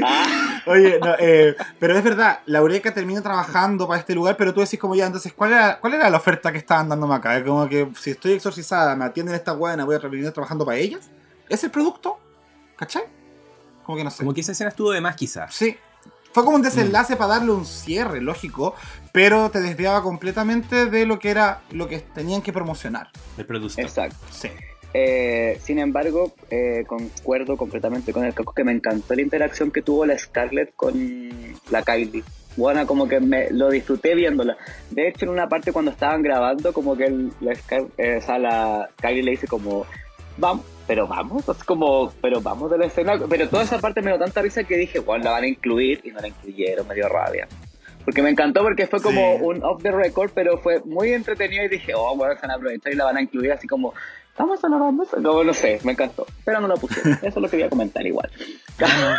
[0.65, 4.61] Oye, no, eh, pero es verdad, la Eureka termina trabajando para este lugar, pero tú
[4.61, 7.35] decís como ya, entonces, ¿cuál era, cuál era la oferta que estaban dándome acá?
[7.35, 10.77] Es como que si estoy exorcizada, me atienden esta buena, voy a terminar trabajando para
[10.77, 11.09] ellas.
[11.49, 12.19] ¿Es el producto?
[12.79, 13.03] ¿Cachai?
[13.83, 14.19] Como que no sé.
[14.19, 15.53] Como que esa escena estuvo de más, quizás.
[15.53, 15.75] Sí.
[16.31, 18.73] Fue como un desenlace para darle un cierre, lógico,
[19.11, 23.09] pero te desviaba completamente de lo que era lo que tenían que promocionar.
[23.37, 23.81] El producto.
[23.81, 24.15] Exacto.
[24.31, 24.47] Sí.
[24.93, 29.81] Eh, sin embargo, eh, concuerdo completamente con el Caco que me encantó la interacción que
[29.81, 30.93] tuvo la Scarlett con
[31.69, 32.23] la Kylie.
[32.55, 34.55] Bueno, como que me lo disfruté viéndola.
[34.89, 37.09] De hecho, en una parte cuando estaban grabando, como que
[37.41, 37.53] la,
[37.97, 39.85] eh, la Kylie le dice como,
[40.37, 44.09] vamos, pero vamos, es como, pero vamos de la escena, pero toda esa parte me
[44.09, 46.95] dio tanta risa que dije, bueno, la van a incluir y no la incluyeron, me
[46.95, 47.47] dio rabia.
[48.03, 51.67] Porque me encantó porque fue como un off the record, pero fue muy entretenido y
[51.67, 53.93] dije, oh, bueno, se van a aprovechar y la van a incluir así como,
[54.39, 57.35] vamos a la vamos no, no sé, me encantó, pero no lo pusieron, eso es
[57.35, 58.31] lo que quería comentar igual.
[58.81, 59.17] Ah,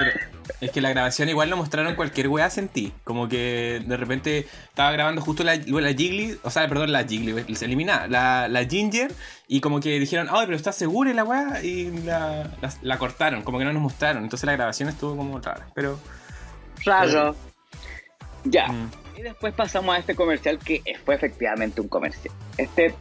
[0.60, 4.90] es que la grabación igual lo mostraron cualquier weá sentí, como que de repente estaba
[4.92, 9.12] grabando justo la, la Jiggly, o sea, perdón, la Jiggly, se elimina, la, la Ginger,
[9.46, 12.50] y como que dijeron, ay, pero está segura la weá, y la,
[12.80, 15.98] la, cortaron, como que no nos mostraron, entonces la grabación estuvo como rara, pero...
[16.82, 17.34] Rayo.
[18.44, 18.68] Ya.
[18.68, 18.90] Mm.
[19.18, 22.34] Y después pasamos a este comercial que fue efectivamente un comercial.
[22.56, 22.94] Este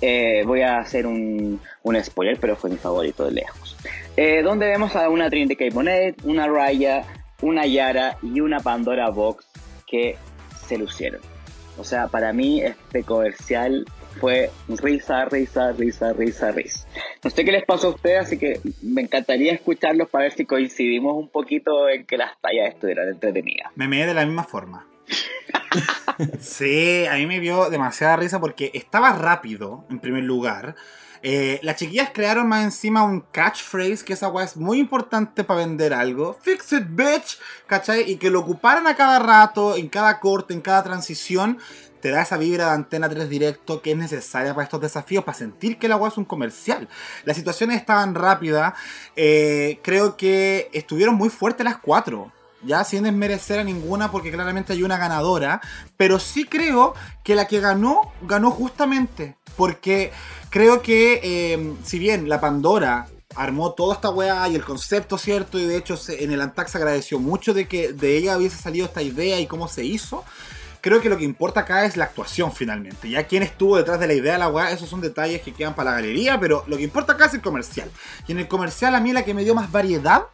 [0.00, 3.76] eh, voy a hacer un, un, spoiler, pero fue mi favorito de lejos.
[4.16, 5.74] eh, donde vemos a una Trinity K.
[5.74, 7.04] Bonet, una Raya,
[7.42, 9.46] una Yara y una Pandora Box
[9.86, 10.16] que
[10.66, 11.20] se lucieron.
[11.78, 13.84] O sea, para mí este comercial
[14.18, 16.86] fue risa, risa, risa, risa, risa.
[17.22, 20.46] No sé qué les pasó a ustedes, así que me encantaría escucharlos para ver si
[20.46, 23.70] coincidimos un poquito en que las tallas estuvieran entretenidas.
[23.74, 24.86] Me meé de la misma forma.
[26.40, 30.74] Sí, a mí me dio demasiada risa porque estaba rápido, en primer lugar.
[31.22, 35.60] Eh, las chiquillas crearon más encima un catchphrase, que esa weá es muy importante para
[35.60, 36.38] vender algo.
[36.40, 37.38] Fix it, bitch.
[37.66, 38.10] ¿Cachai?
[38.10, 41.58] Y que lo ocuparan a cada rato, en cada corte, en cada transición,
[42.00, 45.36] te da esa vibra de antena 3 directo que es necesaria para estos desafíos, para
[45.36, 46.88] sentir que la weá es un comercial.
[47.24, 48.74] Las situaciones estaban rápidas.
[49.16, 52.32] eh, creo que estuvieron muy fuertes las cuatro
[52.62, 55.60] ya sin desmerecer a ninguna porque claramente hay una ganadora,
[55.96, 56.94] pero sí creo
[57.24, 60.12] que la que ganó, ganó justamente, porque
[60.50, 65.58] creo que eh, si bien la Pandora armó toda esta weá y el concepto, ¿cierto?
[65.58, 69.02] Y de hecho en el Antax agradeció mucho de que de ella hubiese salido esta
[69.02, 70.24] idea y cómo se hizo.
[70.80, 73.10] Creo que lo que importa acá es la actuación finalmente.
[73.10, 75.74] Ya quién estuvo detrás de la idea de la weá, esos son detalles que quedan
[75.74, 77.90] para la galería, pero lo que importa acá es el comercial.
[78.26, 80.26] Y en el comercial a mí la que me dio más variedad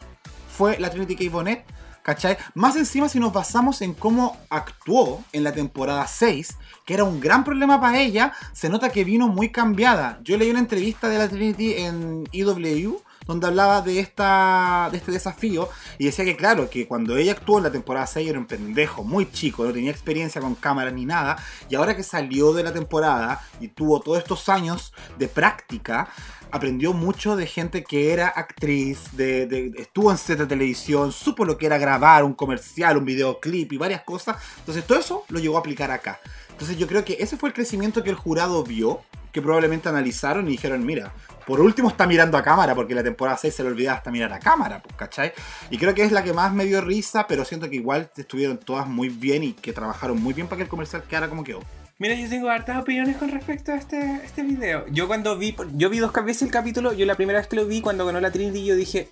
[0.57, 1.33] fue la Trinity K.
[1.33, 1.65] Bonnet,
[2.03, 2.37] ¿cachai?
[2.55, 7.21] Más encima si nos basamos en cómo actuó en la temporada 6, que era un
[7.21, 10.21] gran problema para ella, se nota que vino muy cambiada.
[10.23, 15.13] Yo leí una entrevista de la Trinity en EW donde hablaba de, esta, de este
[15.13, 15.69] desafío
[15.99, 19.05] y decía que claro, que cuando ella actuó en la temporada 6 era un pendejo
[19.05, 21.37] muy chico, no tenía experiencia con cámara ni nada,
[21.69, 26.09] y ahora que salió de la temporada y tuvo todos estos años de práctica,
[26.51, 31.45] aprendió mucho de gente que era actriz, de, de- estuvo en set de televisión, supo
[31.47, 34.37] lo que era grabar un comercial, un videoclip y varias cosas.
[34.59, 36.21] Entonces todo eso lo llegó a aplicar acá.
[36.51, 39.01] Entonces yo creo que ese fue el crecimiento que el jurado vio,
[39.33, 41.15] que probablemente analizaron y dijeron, mira,
[41.47, 44.33] por último está mirando a cámara, porque la temporada 6 se le olvidaba hasta mirar
[44.33, 45.33] a cámara, pues, ¿cachai?
[45.71, 48.59] Y creo que es la que más me dio risa, pero siento que igual estuvieron
[48.59, 51.61] todas muy bien y que trabajaron muy bien para que el comercial quedara como quedó.
[51.99, 54.87] Mira, yo tengo hartas opiniones con respecto a este, este video.
[54.89, 57.67] Yo cuando vi, yo vi dos veces el capítulo, yo la primera vez que lo
[57.67, 59.11] vi, cuando ganó la Trinity, yo dije...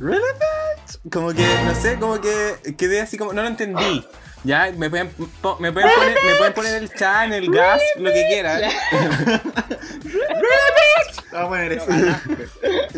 [0.00, 1.12] ¿Really, bitch?
[1.12, 4.04] Como que, no sé, como que quedé así como, no lo entendí.
[4.44, 5.10] Ya, me pueden,
[5.42, 8.62] po- me pueden, poner, me pueden poner el chan, el gas, lo que quieran.
[11.32, 12.22] Vamos a poner esa.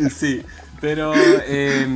[0.09, 0.41] Sí,
[0.81, 1.87] pero eh,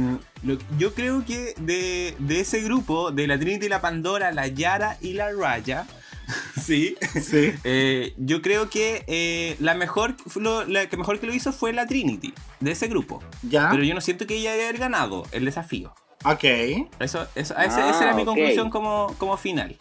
[0.44, 4.98] lo- yo creo que de, de ese grupo, de la Trinity, la Pandora, la Yara
[5.02, 5.86] y la Raya,
[6.62, 7.54] sí, Sí.
[7.64, 11.74] eh, yo creo que eh, la mejor lo- la que mejor que lo hizo fue
[11.74, 13.24] la Trinity de ese grupo.
[13.44, 13.70] ¿Ya?
[13.72, 15.94] Pero yo no siento que ella haya ganado el desafío.
[16.26, 16.44] Ok.
[16.44, 18.28] Eso, eso- ese- Ah, esa era mi ok.
[18.30, 19.76] conclusión como, como final.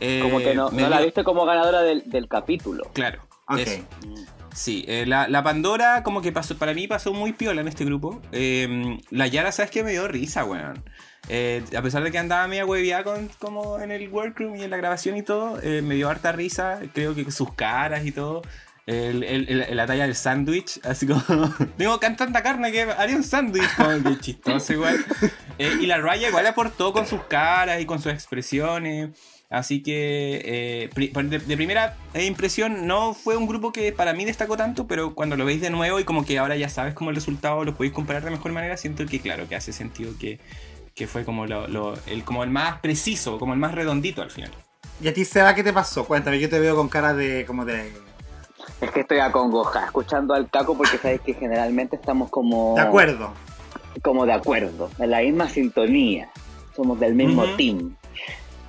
[0.00, 2.84] Eh, Como que no, me no la viste como ganadora del, del capítulo.
[2.92, 3.22] Claro.
[3.48, 3.58] Ok.
[3.58, 3.82] eso.
[4.52, 7.84] Sí, eh, la, la Pandora como que pasó, para mí pasó muy piola en este
[7.84, 8.20] grupo.
[8.32, 9.82] Eh, la Yara, ¿sabes qué?
[9.82, 10.82] Me dio risa, weón.
[11.28, 14.70] Eh, a pesar de que andaba media hueviada con, como en el workroom y en
[14.70, 16.80] la grabación y todo, eh, me dio harta risa.
[16.92, 18.42] Creo que sus caras y todo.
[18.86, 21.22] El- el- el- la talla del sándwich, así como.
[21.78, 23.64] Tengo tanta carne que haría un sándwich.
[23.76, 25.04] Como chistoso, igual.
[25.56, 29.10] Eh, y la Raya igual aportó con sus caras y con sus expresiones.
[29.48, 34.56] Así que eh, de, de primera impresión no fue un grupo que para mí destacó
[34.56, 37.14] tanto, pero cuando lo veis de nuevo y como que ahora ya sabes como el
[37.16, 40.40] resultado, lo podéis comparar de mejor manera, siento que claro, que hace sentido que,
[40.96, 44.32] que fue como, lo, lo- el, como el más preciso, como el más redondito al
[44.32, 44.50] final.
[45.00, 46.04] ¿Y a ti, Seba, qué te pasó?
[46.04, 47.44] Cuéntame, yo te veo con cara de.
[47.46, 47.92] como de.
[48.80, 52.74] Es que estoy acongoja escuchando al Caco porque sabes que generalmente estamos como...
[52.74, 53.32] De acuerdo.
[54.02, 56.28] Como de acuerdo, en la misma sintonía.
[56.74, 57.96] Somos del mismo team.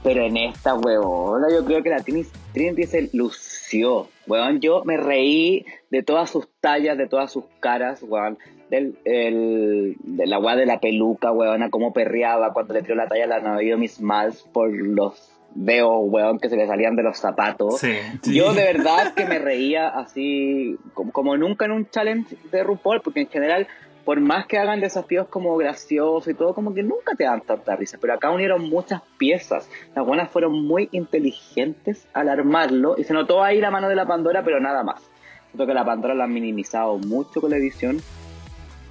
[0.04, 4.08] Pero en esta huevona yo creo que la Trini- Trinity se lució.
[4.28, 8.38] Weón, yo me reí de todas sus tallas, de todas sus caras, weón.
[8.70, 13.08] Del, el, de la weá de la peluca, weón, cómo perreaba cuando le tiró la
[13.08, 17.04] talla a la Navidad Miss Miles por los dedos, weón, que se le salían de
[17.04, 17.80] los zapatos.
[17.80, 17.94] Sí.
[18.22, 18.36] Sí.
[18.36, 23.02] Yo de verdad que me reía así como, como nunca en un challenge de RuPaul,
[23.02, 23.68] porque en general,
[24.04, 27.76] por más que hagan desafíos como graciosos y todo, como que nunca te dan tanta
[27.76, 27.98] risa.
[28.00, 29.70] Pero acá unieron muchas piezas.
[29.96, 34.06] Las buenas fueron muy inteligentes al armarlo y se notó ahí la mano de la
[34.06, 35.02] Pandora, pero nada más.
[35.48, 37.98] Siento que la Pandora la han minimizado mucho con la edición,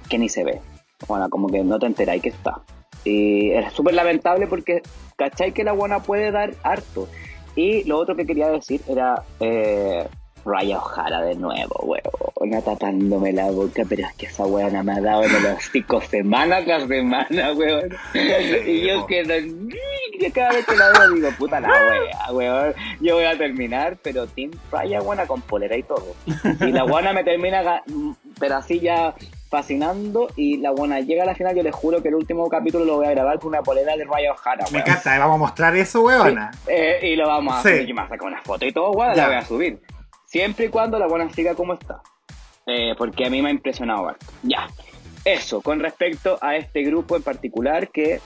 [0.09, 0.61] que ni se ve.
[1.07, 2.61] Bueno, como que no te enteráis que está.
[3.05, 4.81] Y es súper lamentable porque,
[5.15, 5.53] ¿cachai?
[5.53, 7.07] Que la buena puede dar harto.
[7.55, 10.05] Y lo otro que quería decir era eh,
[10.45, 15.01] Raya Ojara de nuevo, weón, tapándome la boca, pero es que esa weona me ha
[15.01, 17.89] dado en los cinco semanas tras semana, weón.
[18.13, 19.23] Y yo que
[20.33, 22.73] cada vez que la veo digo, puta la wea, weón.
[23.01, 26.15] Yo voy a terminar, pero Team Raya buena con polera y todo.
[26.61, 27.83] Y la buena me termina,
[28.39, 29.15] pero así ya
[29.49, 31.55] fascinando y la buena llega a la final.
[31.55, 34.03] Yo les juro que el último capítulo lo voy a grabar con una polera de
[34.05, 34.65] Raya O'Hara.
[34.71, 36.51] Me encanta, vamos a mostrar eso, weona.
[36.67, 37.69] Eh, y lo vamos a Sí.
[37.69, 37.89] hacer.
[37.89, 39.23] Y me sacar una foto y todo, weón, Ya.
[39.23, 39.79] la voy a subir.
[40.25, 42.01] Siempre y cuando la buena siga como está.
[42.67, 44.25] Eh, porque a mí me ha impresionado harto.
[44.43, 44.67] Ya.
[45.23, 48.19] Eso, con respecto a este grupo en particular que,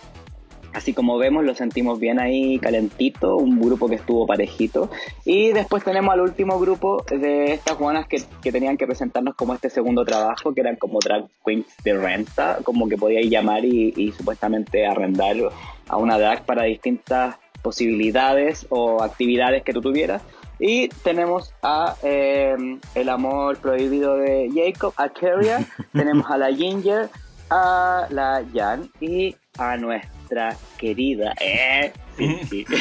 [0.73, 4.89] así como vemos, lo sentimos bien ahí calentito, un grupo que estuvo parejito.
[5.25, 9.53] Y después tenemos al último grupo de estas buenas que, que tenían que presentarnos como
[9.53, 13.93] este segundo trabajo, que eran como drag queens de renta, como que podíais llamar y,
[13.95, 15.35] y supuestamente arrendar
[15.87, 20.21] a una drag para distintas posibilidades o actividades que tú tuvieras.
[20.59, 22.55] Y tenemos a eh,
[22.93, 27.09] El amor prohibido de Jacob, a Carrier, tenemos a la Ginger,
[27.49, 30.18] a la Jan y a nuestra
[30.77, 31.33] querida.
[31.39, 32.65] Eh, sí, sí.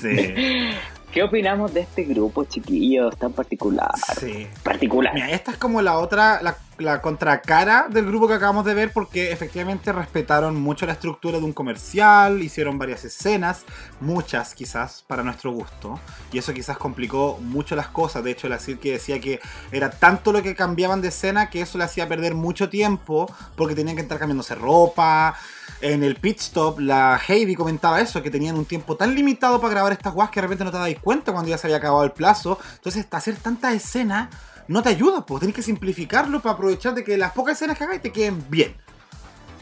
[0.00, 0.70] Sí,
[1.12, 3.90] ¿Qué opinamos de este grupo, chiquillos, tan particular?
[4.20, 4.46] sí.
[4.62, 5.14] Particular.
[5.14, 8.92] Mira, esta es como la otra, la, la contracara del grupo que acabamos de ver
[8.92, 13.64] porque efectivamente respetaron mucho la estructura de un comercial, hicieron varias escenas,
[13.98, 15.98] muchas quizás para nuestro gusto,
[16.32, 18.22] y eso quizás complicó mucho las cosas.
[18.22, 19.40] De hecho, la que decía que
[19.72, 23.74] era tanto lo que cambiaban de escena que eso le hacía perder mucho tiempo porque
[23.74, 25.34] tenían que estar cambiándose ropa.
[25.80, 29.74] En el pit stop, la Heidi comentaba eso, que tenían un tiempo tan limitado para
[29.74, 32.04] grabar estas guas que de repente no te dais cuenta cuando ya se había acabado
[32.04, 32.58] el plazo.
[32.74, 34.28] Entonces, hacer tantas escenas
[34.68, 37.84] no te ayuda, pues tenés que simplificarlo para aprovechar de que las pocas escenas que
[37.84, 38.74] hagáis te queden bien.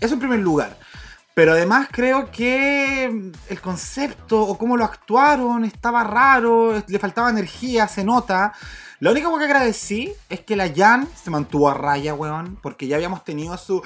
[0.00, 0.78] Eso en primer lugar.
[1.34, 7.88] Pero además creo que el concepto o cómo lo actuaron estaba raro, le faltaba energía,
[7.88, 8.52] se nota.
[9.00, 12.96] Lo único que agradecí es que la Jan se mantuvo a raya, weón, porque ya
[12.96, 13.82] habíamos tenido su...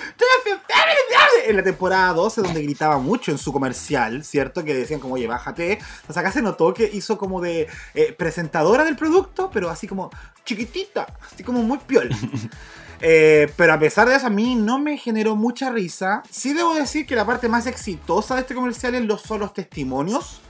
[1.46, 4.64] En la temporada 12, donde gritaba mucho en su comercial, ¿cierto?
[4.64, 5.72] Que decían como, oye, bájate.
[5.72, 10.10] Entonces acá se notó que hizo como de eh, presentadora del producto, pero así como
[10.44, 12.10] chiquitita, así como muy piol.
[13.00, 16.20] Eh, pero a pesar de eso, a mí no me generó mucha risa.
[16.32, 19.54] Sí debo decir que la parte más exitosa de este comercial es los, son los
[19.54, 20.40] testimonios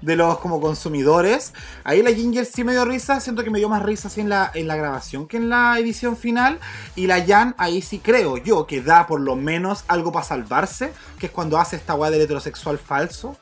[0.00, 1.52] De los como consumidores.
[1.84, 4.28] Ahí la Ginger sí me dio risa, siento que me dio más risa así en
[4.28, 6.58] la, en la grabación que en la edición final.
[6.94, 10.92] Y la Jan ahí sí creo yo que da por lo menos algo para salvarse,
[11.18, 13.36] que es cuando hace esta weá del heterosexual falso.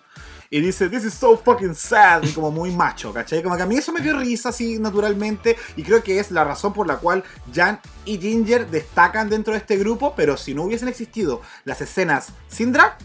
[0.51, 3.43] Y dice, this is so fucking sad, y como muy macho, ¿cachai?
[3.43, 6.45] Como que a mí eso me dio risa así naturalmente, y creo que es la
[6.45, 10.63] razón por la cual Jan y Ginger destacan dentro de este grupo, pero si no
[10.63, 12.97] hubiesen existido las escenas sin drag,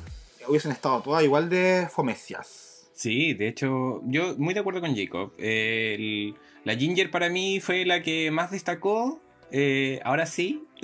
[0.48, 2.59] hubiesen estado todas igual de fomecias.
[3.00, 5.32] Sí, de hecho, yo muy de acuerdo con Jacob.
[5.38, 6.36] Eh, el-
[6.66, 9.22] la Ginger para mí fue la que más destacó.
[9.52, 10.66] eh, ahora sí.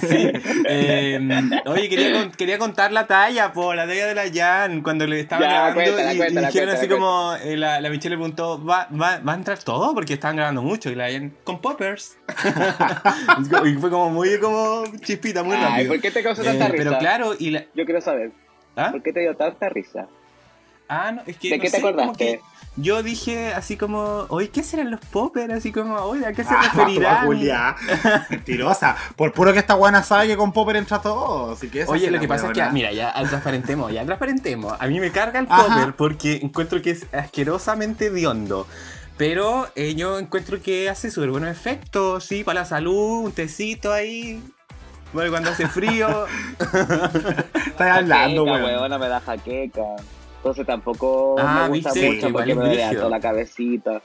[0.00, 0.30] sí.
[0.68, 1.18] Eh,
[1.66, 5.20] oye, quería, con- quería contar la talla, po, la talla de la Jan, cuando le
[5.20, 8.16] estaban Ya, grabando cuéntala, y, y cuéntala, dijeron así cuéntala, como, eh, la, la Michelle
[8.16, 9.94] le preguntó, ¿Va, va, ¿va a entrar todo?
[9.94, 10.90] Porque estaban grabando mucho.
[10.90, 12.18] Y la Jan, con poppers.
[13.66, 15.92] y fue como muy como chispita, muy Ay, rápido.
[15.92, 16.84] ¿por qué te causó tanta Eh, risa?
[16.84, 17.64] pero claro, y la...
[17.74, 18.32] Yo quiero saber,
[18.76, 18.90] ¿Ah?
[18.90, 20.08] ¿por qué te dio tanta risa?
[20.88, 21.50] Ah, no, es que.
[21.50, 22.24] ¿De no qué te sé, como acordaste?
[22.24, 22.40] que
[22.76, 25.52] Yo dije así como, oye, ¿qué serán los poppers?
[25.52, 27.26] Así como, oye, ¿a qué se Ah, referirán?
[27.26, 27.76] Julia.
[28.30, 28.96] Mentirosa.
[29.16, 31.52] Por puro que esta buena sabe que con Popper entra todo.
[31.52, 34.74] Así que esa Oye, lo que pasa es que, mira, ya transparentemos, ya transparentemos.
[34.78, 35.66] A mí me carga el Ajá.
[35.66, 38.66] popper porque encuentro que es asquerosamente hediondo.
[39.16, 43.92] Pero eh, yo encuentro que hace súper buenos efectos, sí, para la salud, un tecito
[43.92, 44.40] ahí.
[45.12, 46.26] Bueno, cuando hace frío.
[46.60, 49.00] Estás hablando, weón.
[49.00, 49.82] me da jaqueca.
[50.48, 52.92] Entonces tampoco Ah, me gusta viste, mucho porque me brígido.
[53.02, 54.00] toda la cabecita.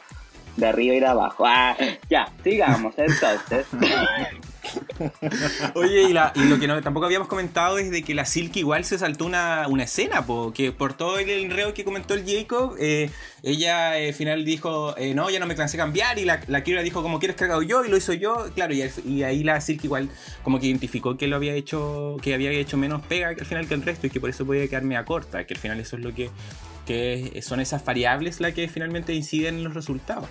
[0.58, 1.46] De arriba y de abajo.
[1.48, 1.74] Ah,
[2.10, 3.66] ya, sigamos entonces.
[5.76, 9.26] Oye, y, lo que tampoco habíamos comentado es de que la Silk igual se saltó
[9.26, 13.09] una, una escena, porque por todo el enredo que comentó el Jacob, eh,
[13.43, 17.01] ella al final dijo, eh, no, ya no me cansé cambiar, y la, Kira dijo,
[17.01, 20.09] como quieres haga yo, y lo hizo yo, claro, y, ahí la Silk igual
[20.43, 23.68] como que identificó que lo había hecho, que había hecho menos pega que al final
[23.68, 25.97] que el resto, y que por eso podía quedarme a corta, que al final eso
[25.97, 26.30] es lo que,
[26.86, 30.28] que son esas variables las que finalmente inciden en los resultados.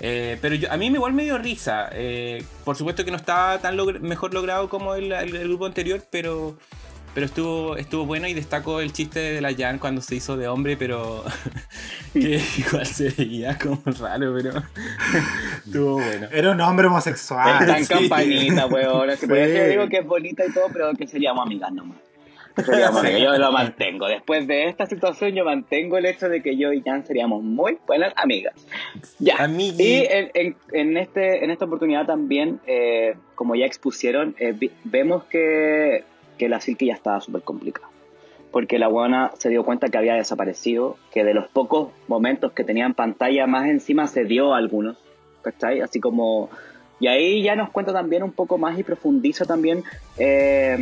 [0.00, 1.88] Eh, pero yo, a mí me igual me dio risa.
[1.92, 6.02] Eh, por supuesto que no estaba tan mejor logrado como el, el- el grupo anterior,
[6.10, 6.56] pero,
[7.14, 10.48] pero estuvo, estuvo bueno y destaco el chiste de la Jan cuando se hizo de
[10.48, 11.22] hombre, pero
[12.14, 14.52] que igual se veía como raro, pero
[15.66, 16.28] estuvo bueno.
[16.32, 17.60] Era un hombre homosexual.
[17.60, 17.92] Está en sí.
[17.94, 19.10] campanita, weón.
[19.18, 19.26] Sí.
[19.26, 21.98] Por eso digo que es bonita y todo, pero que seríamos amigas nomás.
[22.56, 23.20] Seríamos Sí.
[23.20, 24.06] Yo lo mantengo.
[24.08, 27.78] Después de esta situación, yo mantengo el hecho de que yo y Jan seríamos muy
[27.86, 28.54] buenas amigas.
[29.18, 29.36] Ya.
[29.38, 29.82] Amigui.
[29.82, 34.70] Y en, en- en este, en esta oportunidad también, eh, como ya expusieron, eh, vi-
[34.84, 36.04] vemos que,
[36.38, 37.88] que la Silky ya estaba súper complicada.
[38.50, 42.64] Porque la buena se dio cuenta que había desaparecido, que de los pocos momentos que
[42.64, 44.96] tenía en pantalla, más encima se dio a algunos,
[45.42, 45.80] ¿cachai?
[45.82, 46.50] Así como
[47.00, 49.82] Y ahí ya nos cuenta también un poco más y profundiza también
[50.18, 50.74] eh,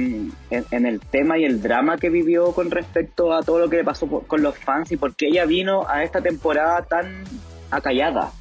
[0.50, 3.76] en, en, el tema y el drama que vivió con respecto a todo lo que
[3.76, 7.22] le pasó con los fans y por qué ella vino a esta temporada tan
[7.70, 8.32] acallada,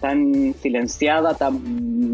[0.00, 1.60] tan silenciada, tan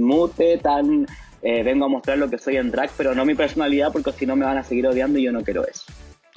[0.01, 1.07] mute, tan
[1.43, 4.27] eh, vengo a mostrar lo que soy en drag, pero no mi personalidad porque si
[4.27, 5.85] no me van a seguir odiando y yo no quiero eso.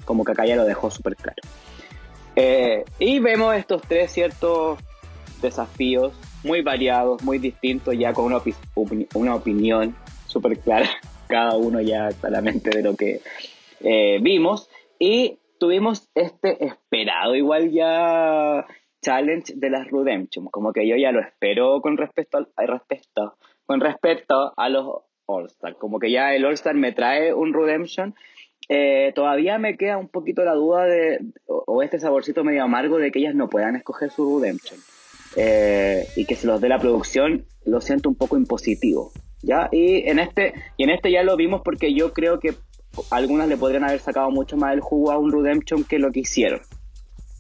[0.05, 1.41] Como que acá ya lo dejó súper claro.
[2.35, 4.79] Eh, y vemos estos tres ciertos
[5.41, 6.13] desafíos
[6.43, 8.41] muy variados, muy distintos, ya con una,
[9.15, 9.95] una opinión
[10.27, 10.89] súper clara,
[11.27, 13.21] cada uno ya claramente de lo que
[13.81, 14.69] eh, vimos.
[14.99, 18.65] Y tuvimos este esperado igual ya
[19.01, 23.35] challenge de las Redemption, como que yo ya lo espero con respecto al respecto,
[23.65, 28.15] con respecto a los All-Star, como que ya el All-Star me trae un Redemption
[28.69, 33.11] eh, todavía me queda un poquito la duda de, o, este saborcito medio amargo de
[33.11, 34.79] que ellas no puedan escoger su redemption.
[35.35, 39.11] Eh, y que se los dé la producción, lo siento un poco impositivo.
[39.41, 39.69] ¿ya?
[39.71, 42.53] Y, en este, y en este ya lo vimos porque yo creo que
[43.09, 46.21] algunas le podrían haber sacado mucho más el jugo a un redemption que lo que
[46.21, 46.61] hicieron.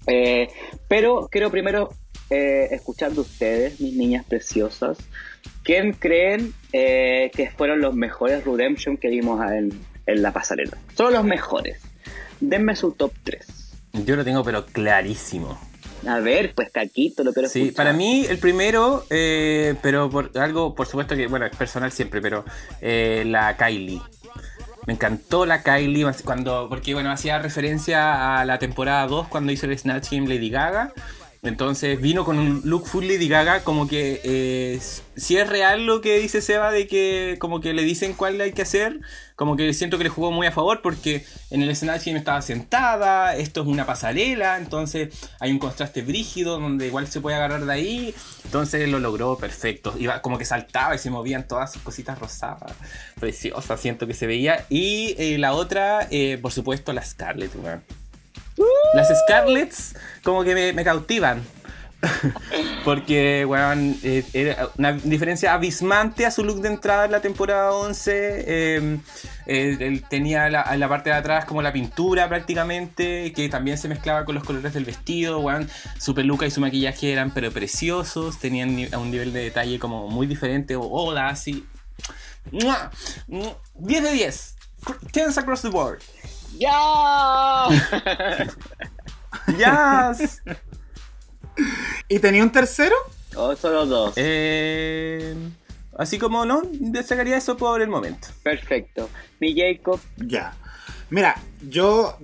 [0.07, 0.49] Eh,
[0.87, 1.89] pero quiero primero
[2.29, 4.97] escuchar de ustedes, mis niñas preciosas,
[5.61, 9.69] ¿quién creen que fueron los mejores redemption que vimos en,
[10.05, 10.77] en la pasarela.
[10.95, 11.81] Son los mejores.
[12.39, 13.45] Denme su top 3.
[14.05, 15.59] Yo lo tengo pero clarísimo.
[16.07, 20.75] A ver, pues Caquito, lo quiero Sí, para mí el primero, eh, pero por algo,
[20.75, 22.43] por supuesto que, bueno, es personal siempre, pero
[22.81, 24.01] eh, la Kylie.
[24.85, 29.65] Me encantó la Kylie cuando, porque bueno, hacía referencia a la temporada 2 cuando hizo
[29.65, 30.93] el Snatch Game Lady Gaga.
[31.43, 34.79] Entonces vino con un look full Lady Gaga, como que eh,
[35.17, 38.53] si es real lo que dice Seba de que como que le dicen cuál hay
[38.53, 39.01] que hacer,
[39.35, 43.35] como que siento que le jugó muy a favor porque en el escenario estaba sentada,
[43.35, 47.73] esto es una pasarela, entonces hay un contraste brígido donde igual se puede agarrar de
[47.73, 48.15] ahí,
[48.45, 52.71] entonces lo logró perfecto, iba como que saltaba y se movían todas sus cositas rosadas,
[53.19, 57.51] preciosa, siento que se veía, y eh, la otra, eh, por supuesto, la Scarlett,
[58.93, 61.43] las Scarlets como que me, cautivan.
[62.83, 67.71] Porque, weón, eh, era una diferencia abismante a su look de entrada en la temporada
[67.71, 68.73] 11.
[68.75, 68.99] Em,
[70.09, 74.35] tenía la, la parte de atrás como la pintura prácticamente, que también se mezclaba con
[74.35, 75.39] los colores del vestido.
[75.39, 80.09] Weón, su peluca y su maquillaje eran pero preciosos, tenían un nivel de detalle como
[80.09, 80.75] muy diferente.
[80.77, 81.65] Hola, así.
[82.51, 84.55] 10 de 10.
[85.13, 86.01] 10 across the board.
[86.57, 87.67] ¡Ya!
[90.17, 90.41] ¡Yes!
[92.07, 92.95] ¿Y tenía un tercero?
[93.35, 94.13] ¿O solo dos?
[94.15, 95.35] Eh,
[95.97, 98.27] así como no, destacaría eso por el momento.
[98.43, 99.09] Perfecto.
[99.39, 99.99] Mi Jacob.
[100.17, 100.53] Ya.
[101.09, 102.17] Mira, yo.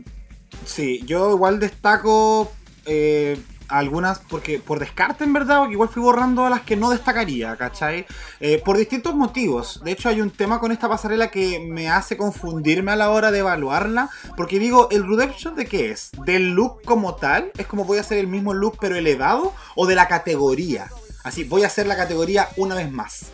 [0.66, 2.52] Sí, yo igual destaco.
[2.86, 6.90] Eh, algunas porque por descarte en verdad, porque igual fui borrando a las que no
[6.90, 8.06] destacaría, ¿cachai?
[8.40, 9.82] Eh, por distintos motivos.
[9.84, 13.32] De hecho hay un tema con esta pasarela que me hace confundirme a la hora
[13.32, 16.12] de evaluarla, porque digo, ¿el Redemption de qué es?
[16.26, 17.52] ¿Del look como tal?
[17.58, 19.54] ¿Es como voy a hacer el mismo look pero elevado?
[19.76, 20.90] ¿O de la categoría?
[21.24, 23.32] Así, voy a hacer la categoría una vez más.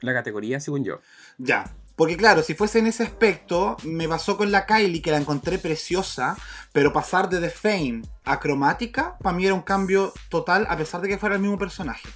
[0.00, 1.00] La categoría, según yo.
[1.38, 1.64] Ya,
[1.96, 5.58] porque claro, si fuese en ese aspecto, me pasó con la Kylie, que la encontré
[5.58, 6.36] preciosa,
[6.72, 11.00] pero pasar de The Fame a cromática, para mí era un cambio total, a pesar
[11.00, 12.06] de que fuera el mismo personaje.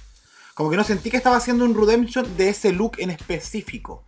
[0.53, 4.03] Como que no sentí que estaba haciendo un redemption de ese look en específico.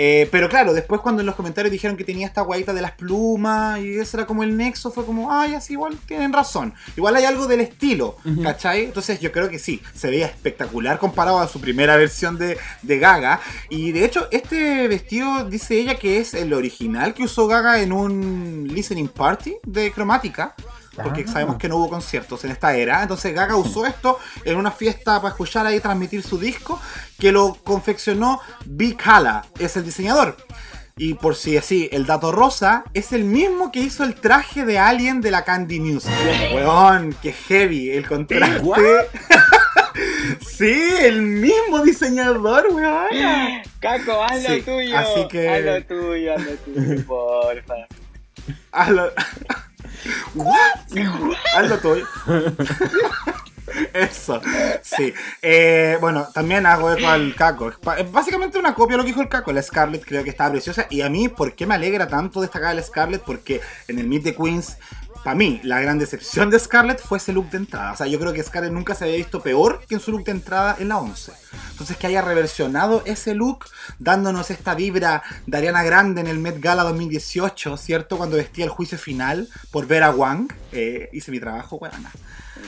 [0.00, 2.92] Eh, pero claro, después cuando en los comentarios dijeron que tenía esta guayita de las
[2.92, 6.72] plumas y ese era como el nexo, fue como, ay, así igual tienen razón.
[6.96, 8.84] Igual hay algo del estilo, ¿cachai?
[8.84, 12.98] Entonces yo creo que sí, se veía espectacular comparado a su primera versión de, de
[13.00, 13.40] Gaga.
[13.70, 17.92] Y de hecho, este vestido dice ella que es el original que usó Gaga en
[17.92, 20.54] un listening party de cromática
[21.02, 21.32] porque ah.
[21.32, 23.02] sabemos que no hubo conciertos en esta era.
[23.02, 26.80] Entonces Gaga usó esto en una fiesta para escuchar ahí transmitir su disco,
[27.18, 30.36] que lo confeccionó Big Hala, es el diseñador.
[31.00, 34.80] Y por si así, el dato rosa es el mismo que hizo el traje de
[34.80, 36.12] Alien de la Candy Music.
[36.54, 38.60] Weón, qué heavy el contraste.
[40.40, 43.08] sí, el mismo diseñador, weón.
[43.80, 44.98] Caco, haz lo tuyo.
[44.98, 45.48] Así que...
[45.48, 47.74] Haz lo tuyo, haz lo tuyo, porfa.
[48.72, 49.12] Hazlo...
[50.34, 50.56] ¿What?
[51.56, 51.96] Hazlo tú.
[53.92, 54.40] Eso,
[54.82, 55.12] sí.
[55.42, 57.72] Eh, bueno, también hago eco al Caco.
[57.98, 59.52] Es básicamente una copia de lo que dijo el Caco.
[59.52, 60.86] La Scarlett creo que estaba preciosa.
[60.90, 63.22] Y a mí, ¿por qué me alegra tanto destacar a la Scarlett?
[63.22, 64.78] Porque en el Meet the Queens
[65.28, 67.92] para mí, la gran decepción de Scarlett fue ese look de entrada.
[67.92, 70.24] O sea, yo creo que Scarlett nunca se había visto peor que en su look
[70.24, 71.32] de entrada en la 11.
[71.72, 73.66] Entonces, que haya reversionado ese look,
[73.98, 78.16] dándonos esta vibra de Ariana Grande en el Met Gala 2018, ¿cierto?
[78.16, 80.50] Cuando vestía el juicio final por ver a Wang.
[80.72, 81.78] Eh, hice mi trabajo,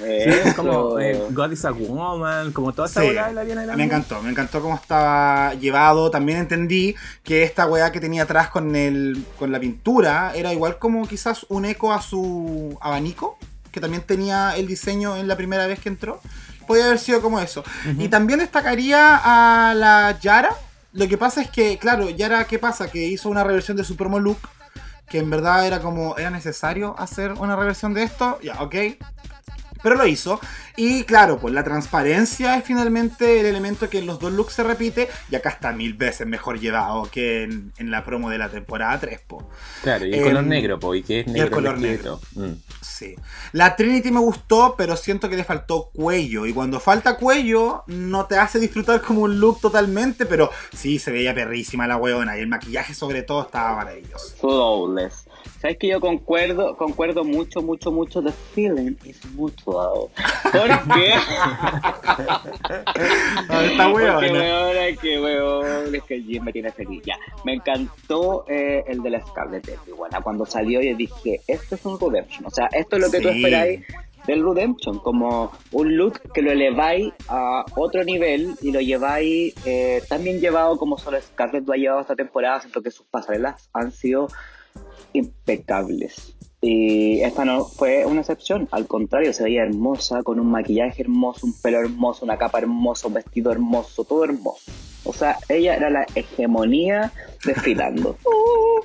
[0.04, 0.56] Eso.
[0.56, 3.76] como eh, God is a Woman, como toda esa Sí, bola de la Ariana Grande.
[3.76, 6.10] Me encantó, me encantó cómo estaba llevado.
[6.10, 10.78] También entendí que esta weá que tenía atrás con el con la pintura era igual
[10.78, 13.38] como quizás un eco a su abanico,
[13.70, 16.20] que también tenía el diseño en la primera vez que entró.
[16.66, 17.64] Podría haber sido como eso.
[17.98, 20.50] Y también destacaría a la Yara.
[20.92, 22.88] Lo que pasa es que, claro, Yara, ¿qué pasa?
[22.90, 24.38] Que hizo una reversión de Supermo Look,
[25.08, 28.38] que en verdad era como, ¿era necesario hacer una reversión de esto?
[28.42, 28.74] Ya, ok.
[29.82, 30.40] Pero lo hizo.
[30.76, 34.62] Y claro, pues la transparencia es finalmente el elemento que en los dos looks se
[34.62, 35.08] repite.
[35.30, 38.98] Y acá está mil veces mejor llevado que en, en la promo de la temporada
[38.98, 39.48] 3, po.
[39.82, 41.50] Claro, y el Em, color negro, po, y que es y el negro.
[41.50, 42.20] color vestido.
[42.34, 42.52] Mm.
[42.80, 43.14] Sí.
[43.52, 46.46] La Trinity me gustó, pero siento que le faltó cuello.
[46.46, 50.26] Y cuando falta cuello, no te hace disfrutar como un look totalmente.
[50.26, 52.36] Pero sí, se veía perrísima la weona.
[52.36, 54.34] Y el maquillaje, sobre todo, estaba maravilloso.
[54.40, 55.24] Flawless.
[55.60, 58.22] ¿Sabes que yo concuerdo, concuerdo mucho, mucho, mucho?
[58.22, 60.08] The feeling is mutual.
[60.52, 61.12] ¿Por qué?
[63.48, 64.20] Ah, está Porque, weona.
[64.32, 67.02] weón, que weón, es que Jim me tiene feliz.
[67.04, 67.14] Ya,
[67.44, 71.84] me encantó eh, el de la Scarlet Envy, bueno, cuando salió yo dije, esto es
[71.84, 73.36] un Redemption, o sea, esto es lo que tú Sí.
[73.36, 73.80] esperáis
[74.26, 80.02] del Redemption, como un look que lo eleváis a otro nivel y lo lleváis eh,
[80.08, 83.68] tan bien llevado como solo Scarlett lo ha llevado esta temporada, siento que sus pasarelas
[83.72, 84.28] han sido
[85.12, 86.34] impecables.
[86.62, 91.46] Y esta no fue una excepción, al contrario, se veía hermosa, con un maquillaje hermoso,
[91.46, 94.70] un pelo hermoso, una capa hermosa, un vestido hermoso, todo hermoso.
[95.04, 97.10] O sea, ella era la hegemonía
[97.46, 98.18] desfilando.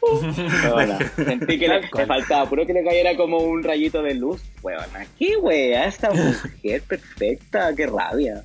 [0.62, 0.98] Qué buena.
[1.16, 4.42] Sentí que le, faltaba, puro que le cayera como un rayito de luz.
[4.64, 8.44] Huevona, qué wea, esta mujer perfecta, qué rabia.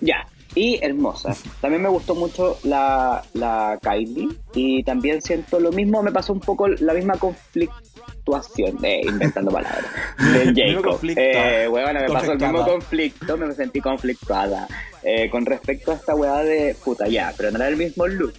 [0.00, 1.34] Ya, y hermosa.
[1.60, 4.28] También me gustó mucho la, la Kylie.
[4.54, 9.84] Y también siento lo mismo, me pasó un poco la misma conflictuación, eh, inventando palabras,
[10.32, 10.98] del Jacob.
[11.16, 14.68] Eh, huevona, me pasó el mismo conflicto, me sentí conflictuada.
[15.02, 18.34] Eh, con respecto a esta weá de puta ya, pero no era el mismo look.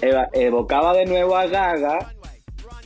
[0.00, 2.12] Eva- evocaba de nuevo a Gaga,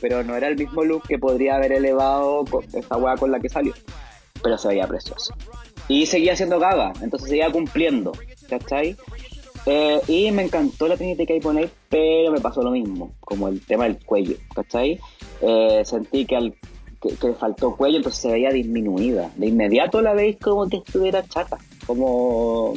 [0.01, 3.39] pero no era el mismo look que podría haber elevado con esa weá con la
[3.39, 3.73] que salió.
[4.41, 5.33] Pero se veía precioso.
[5.89, 8.13] Y seguía siendo Gaga, entonces seguía cumpliendo,
[8.47, 8.95] ¿cachai?
[9.65, 11.33] Eh, y me encantó la Trinity K.
[11.41, 14.99] Bonet, pero me pasó lo mismo, como el tema del cuello, ¿cachai?
[15.41, 16.55] Eh, sentí que, al,
[17.01, 19.31] que, que faltó cuello, entonces se veía disminuida.
[19.35, 22.73] De inmediato la veis como que estuviera chata, como...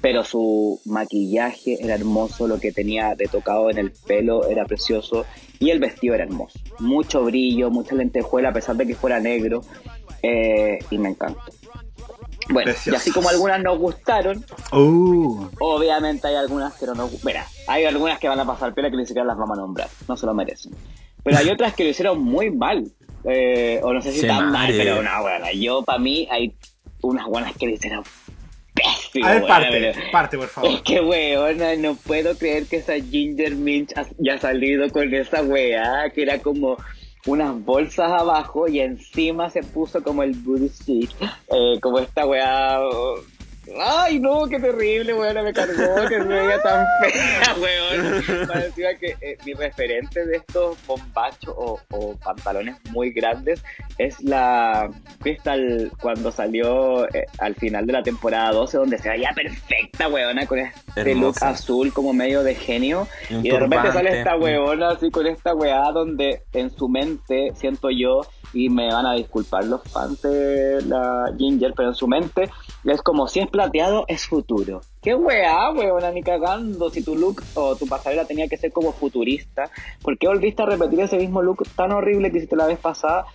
[0.00, 5.26] Pero su maquillaje era hermoso, lo que tenía de tocado en el pelo era precioso
[5.58, 6.60] y el vestido era hermoso.
[6.78, 9.62] Mucho brillo, mucha lentejuela a pesar de que fuera negro
[10.22, 11.42] eh, y me encantó.
[12.50, 17.46] Bueno, y así como algunas nos gustaron, Uh, Obviamente hay algunas que no nos Mira,
[17.66, 19.88] hay algunas que van a pasar pena que ni siquiera las vamos a nombrar.
[20.08, 20.72] No se lo merecen.
[21.22, 22.84] Pero hay otras que lo hicieron muy mal.
[23.24, 26.54] Eh, o no sé si Se tan mal, pero no, bueno, yo para mí hay
[27.02, 28.04] unas buenas que lo hicieron
[28.74, 29.26] pésimo.
[29.26, 30.70] a ver, parte, pero- parte, por favor.
[30.70, 35.12] Es que weona, no puedo creer que esa Ginger Minch ha- ya ha salido con
[35.12, 36.76] esa weá, que era como
[37.28, 41.08] unas bolsas abajo y encima se puso como el booty
[41.50, 42.80] eh, como esta weá.
[43.80, 48.46] Ay, no, qué terrible, weón, me cargó, que se veía tan fea, weón.
[48.46, 53.62] Parecía que eh, mi referente de estos bombachos o, o pantalones muy grandes
[53.98, 54.90] es la
[55.20, 60.46] Crystal cuando salió eh, al final de la temporada 12, donde se veía perfecta, weona,
[60.46, 61.50] con este look Hermosa.
[61.50, 63.06] azul como medio de genio.
[63.30, 67.90] Y de repente sale esta weona así con esta weá donde en su mente, siento
[67.90, 72.48] yo, y me van a disculpar los fans de la Ginger, pero en su mente
[72.84, 74.80] es como si es plateado, es futuro.
[75.02, 76.90] ¿Qué weá, weona, ni cagando?
[76.90, 79.70] Si tu look o tu pasarela tenía que ser como futurista,
[80.02, 83.26] ¿por qué volviste a repetir ese mismo look tan horrible que hiciste la vez pasada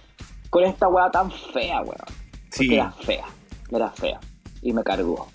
[0.49, 1.97] con esta weá tan fea, weón?
[2.05, 2.73] Porque Sí.
[2.75, 3.25] era fea,
[3.71, 4.19] era fea.
[4.61, 5.27] Y me cargó.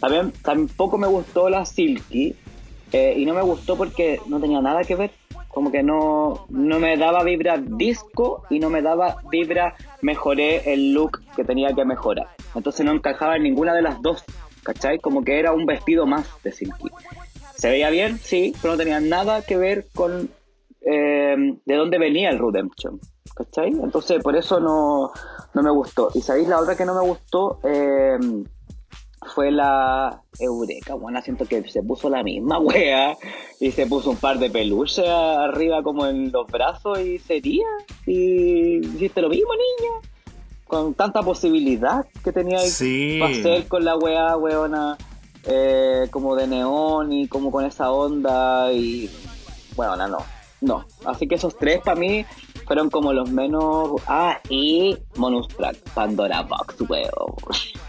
[0.00, 2.34] También tampoco me gustó la Silky.
[2.92, 5.10] eh, y no me gustó porque no tenía nada que ver.
[5.56, 10.92] Como que no, no me daba vibra disco y no me daba vibra mejoré el
[10.92, 12.28] look que tenía que mejorar.
[12.54, 14.22] Entonces no encajaba en ninguna de las dos.
[14.62, 14.98] ¿Cachai?
[14.98, 16.90] Como que era un vestido más de Silky.
[17.54, 20.28] Se veía bien, sí, pero no tenía nada que ver con
[20.82, 23.00] eh, de dónde venía el Redemption.
[23.34, 23.70] ¿Cachai?
[23.82, 25.10] Entonces por eso no,
[25.54, 26.10] no me gustó.
[26.12, 28.18] Y sabéis la otra que no me gustó Eh,
[29.34, 30.94] fue la Eureka.
[30.94, 33.16] Bueno, siento que se puso la misma wea
[33.60, 37.66] y se puso un par de peluches arriba como en los brazos y sería.
[38.06, 40.08] Y hiciste lo mismo, niña.
[40.66, 43.18] Con tanta posibilidad que tenía Sí.
[43.20, 44.98] para hacer con la wea, weona,
[45.44, 49.08] eh, como de neón y como con esa onda y
[49.76, 50.18] bueno, no,
[50.60, 50.84] no.
[51.04, 52.24] Así que esos tres para mí
[52.66, 53.90] fueron como los menos.
[54.08, 57.10] Ah, y Monustrack, Pandora Box, weón.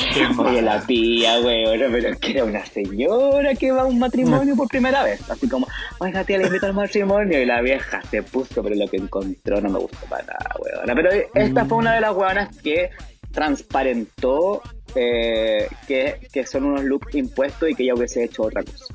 [0.38, 4.68] Oye, la tía, weón, pero que era una señora que va a un matrimonio por
[4.68, 5.28] primera vez.
[5.30, 5.66] Así como,
[5.98, 7.40] oiga, tía, le invito al matrimonio.
[7.40, 10.96] Y la vieja se puso, pero lo que encontró no me gustó para nada, weón.
[10.96, 12.90] Pero esta fue una de las weonas que
[13.32, 14.62] transparentó
[14.94, 18.86] eh, que, que son unos looks impuestos y que ella hubiese hecho otra cosa.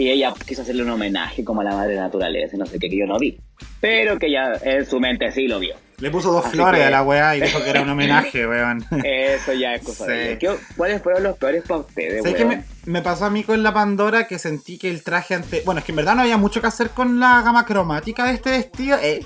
[0.00, 2.96] Y ella quiso hacerle un homenaje como a la madre naturaleza, no sé qué, que
[2.96, 3.38] yo no vi.
[3.82, 5.74] Pero que ella en su mente sí lo vio.
[5.98, 8.46] Le puso dos Así flores que- a la weá y dijo que era un homenaje,
[8.48, 8.82] weón.
[9.04, 10.12] Eso ya es cosa Sí.
[10.12, 10.38] de.
[10.38, 12.64] ¿Qué- ¿Cuáles fueron los peores para ustedes, ¿Sabes qué weón?
[12.86, 14.26] me, me pasó a mí con la Pandora?
[14.26, 15.60] Que sentí que el traje ante.
[15.66, 18.32] Bueno, es que en verdad no había mucho que hacer con la gama cromática de
[18.32, 18.96] este vestido.
[19.02, 19.20] eh.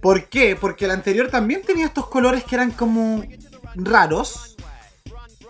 [0.00, 0.56] ¿Por qué?
[0.60, 3.22] Porque el anterior también tenía estos colores que eran como
[3.76, 4.56] raros.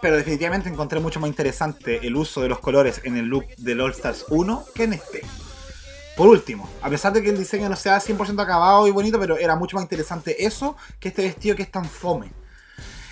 [0.01, 3.81] Pero definitivamente encontré mucho más interesante el uso de los colores en el look del
[3.81, 5.23] All Stars 1 que en este.
[6.17, 9.39] Por último, a pesar de que el diseño no sea 100% acabado y bonito, pero
[9.39, 12.33] era mucho más interesante eso que este vestido que es tan fome.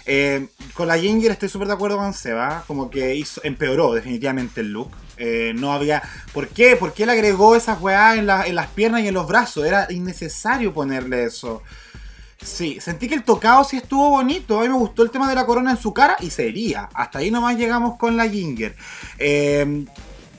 [0.08, 4.72] Eh, con la Ginger estoy súper de acuerdo con Seba, como que empeoró definitivamente el
[4.72, 4.90] look.
[5.18, 6.02] Eh, no había.
[6.32, 6.76] ¿Por qué?
[6.76, 9.64] ¿Por qué le agregó esas weá en las piernas y en los brazos?
[9.64, 11.62] Era innecesario ponerle eso.
[12.46, 14.60] Sí, sentí que el tocado sí estuvo bonito.
[14.60, 16.88] A mí me gustó el tema de la corona en su cara y sería.
[16.94, 18.76] Hasta ahí nomás llegamos con la Ginger.
[19.18, 19.84] Eh,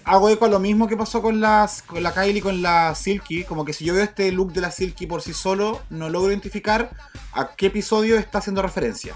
[0.06, 2.96] hago eco a lo mismo que pasó con, las, con la Kylie y con la
[2.96, 3.44] Silky.
[3.44, 6.32] Como que si yo veo este look de la Silky por sí solo, no logro
[6.32, 6.92] identificar
[7.34, 9.14] a qué episodio está haciendo referencia.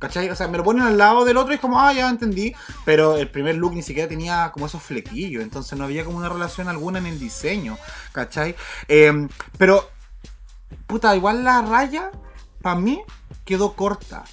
[0.00, 0.28] ¿Cachai?
[0.28, 2.54] O sea, me lo ponen al lado del otro y es como, ah, ya entendí.
[2.84, 5.44] Pero el primer look ni siquiera tenía como esos flequillos.
[5.44, 7.78] Entonces no había como una relación alguna en el diseño.
[8.12, 8.56] ¿Cachai?
[8.88, 9.93] Eh, pero,
[11.14, 12.10] igual la raya,
[12.62, 13.02] para mí,
[13.44, 14.24] quedó corta.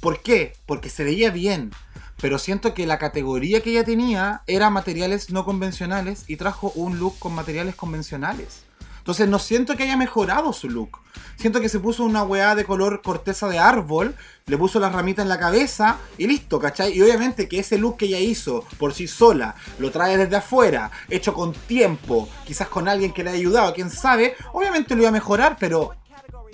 [0.00, 0.54] ¿Por qué?
[0.66, 1.72] Porque se veía bien.
[2.20, 6.98] Pero siento que la categoría que ella tenía era materiales no convencionales y trajo un
[6.98, 8.62] look con materiales convencionales.
[9.00, 10.98] Entonces no siento que haya mejorado su look.
[11.36, 14.14] Siento que se puso una weá de color corteza de árbol,
[14.46, 16.96] le puso la ramita en la cabeza y listo, ¿cachai?
[16.96, 20.90] Y obviamente que ese look que ella hizo por sí sola, lo trae desde afuera,
[21.08, 25.08] hecho con tiempo, quizás con alguien que le haya ayudado, quién sabe, obviamente lo iba
[25.08, 25.92] a mejorar, pero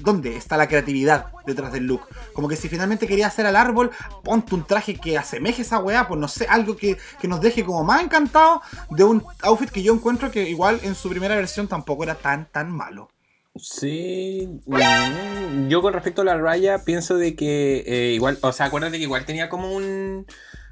[0.06, 2.02] ¿dónde está la creatividad detrás del look?
[2.32, 3.90] Como que si finalmente quería hacer al árbol,
[4.22, 7.64] ponte un traje que asemeje esa weá, pues no sé, algo que, que nos deje
[7.64, 11.66] como más encantados de un outfit que yo encuentro que igual en su primera versión
[11.66, 13.10] tampoco era tan, tan malo.
[13.56, 18.66] Sí, mm, yo con respecto a la raya pienso de que eh, igual, o sea,
[18.66, 20.26] acuérdate que igual tenía como un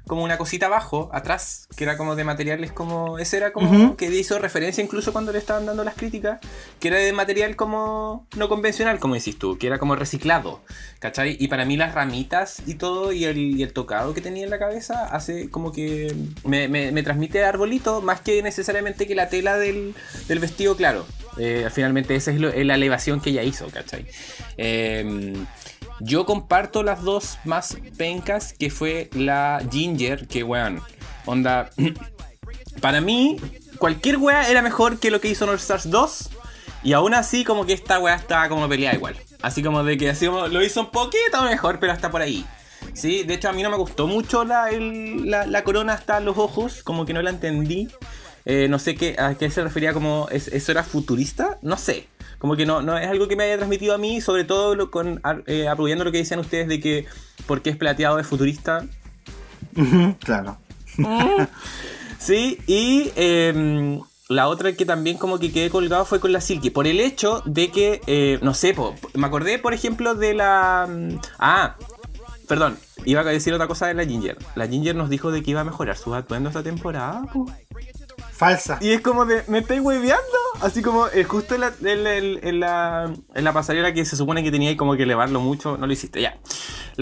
[0.07, 4.05] como una cosita abajo, atrás, que era como de materiales como ese era como que
[4.05, 6.39] hizo referencia incluso cuando le estaban dando las críticas,
[6.79, 10.61] que era de material como no convencional, como decís tú, que era como reciclado,
[10.99, 11.35] ¿cachai?
[11.39, 14.49] Y para mí las ramitas y todo y el, y el tocado que tenía en
[14.51, 19.29] la cabeza hace como que me, me- me transmite arbolito más que necesariamente que la
[19.29, 19.95] tela del,
[20.27, 21.05] del vestido, claro.
[21.37, 24.05] Eh, finalmente esa es, lo- es la elevación que ella hizo, ¿cachai?
[24.57, 25.33] Eh,
[25.99, 30.81] yo comparto las dos más pencas, que fue la Ginger, que weón,
[31.25, 31.69] onda...
[32.81, 33.37] Para mí,
[33.77, 36.29] cualquier wea era mejor que lo que hizo All Stars 2.
[36.83, 39.15] Y aún así, como que esta wea estaba como peleada igual.
[39.41, 42.45] Así como de que así como lo hizo un poquito mejor, pero hasta por ahí.
[42.93, 46.83] Sí, de hecho a mí no me gustó mucho la, la, corona hasta los ojos,
[46.83, 47.87] como que no la entendí.
[48.45, 51.57] Eh, no sé qué, a qué se refería como, ¿es- ¿eso era futurista?
[51.61, 52.07] No sé.
[52.45, 54.91] Como que no, no es algo que me haya transmitido a mí, sobre todo lo
[54.91, 57.07] con, eh, apoyando lo que decían ustedes de que
[57.47, 58.85] porque es plateado es futurista.
[60.19, 60.59] claro.
[62.19, 66.69] Sí, y em, la otra que también como que quedé colgado fue con la Silky.
[66.69, 70.87] Por el hecho de que, eh, no sé, po, me acordé, por ejemplo, de la...
[70.87, 71.75] mm, Ah,
[72.47, 74.37] perdón, iba a decir otra cosa de la Ginger.
[74.53, 77.23] La Ginger nos dijo de que iba a mejorar sus atuendos esta temporada.
[77.33, 77.47] po.
[78.35, 78.77] Falsa.
[78.81, 80.21] Y es como de, ¿me estáis hueveando?
[80.61, 84.51] Así como eh, justo en la, en, la- en la, pasarela que se supone que
[84.51, 86.37] tenía y como que elevarlo mucho, no lo hiciste, ya.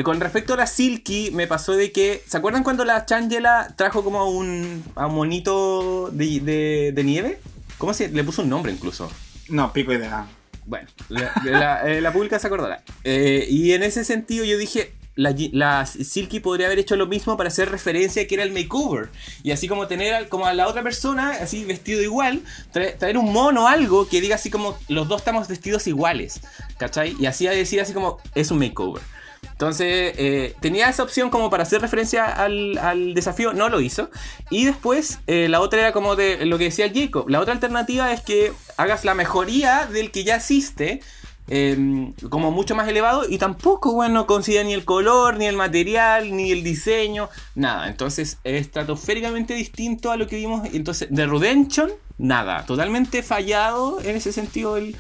[0.04, 4.04] Con respecto a la Silky, me pasó de que, ¿se acuerdan cuando la Changela trajo
[4.04, 7.40] como a un, a un monito de, de, de nieve?
[7.80, 9.12] ¿Cómo se Le puso un nombre incluso.
[9.50, 10.28] No, pico idea.
[10.66, 12.84] Bueno, la, la, eh, la pública se acordará.
[13.04, 17.50] Eh, y en ese sentido yo dije, la, Silky podría haber hecho lo mismo para
[17.50, 19.10] hacer referencia que era el makeover.
[19.44, 22.42] Y así como tener como a la otra persona, así vestido igual,
[22.72, 26.42] traer, un mono o algo que diga así como los dos estamos vestidos iguales.
[26.78, 27.16] ¿Cachai?
[27.20, 29.02] Y así a decir así como es un makeover.
[29.52, 34.10] Entonces, eh, tenía esa opción como para hacer referencia al, al desafío, no lo hizo.
[34.50, 37.30] Y después, eh, la otra era como de lo que decía el Jacob.
[37.30, 41.02] La otra alternativa es que hagas la mejoría del que ya existe,
[41.48, 46.36] eh, como mucho más elevado, y tampoco, bueno, considera ni el color, ni el material,
[46.36, 47.88] ni el diseño, nada.
[47.88, 50.68] Entonces, es estratosféricamente distinto a lo que vimos.
[50.74, 52.66] Entonces, de Redemption, nada.
[52.66, 54.96] Totalmente fallado en ese sentido el,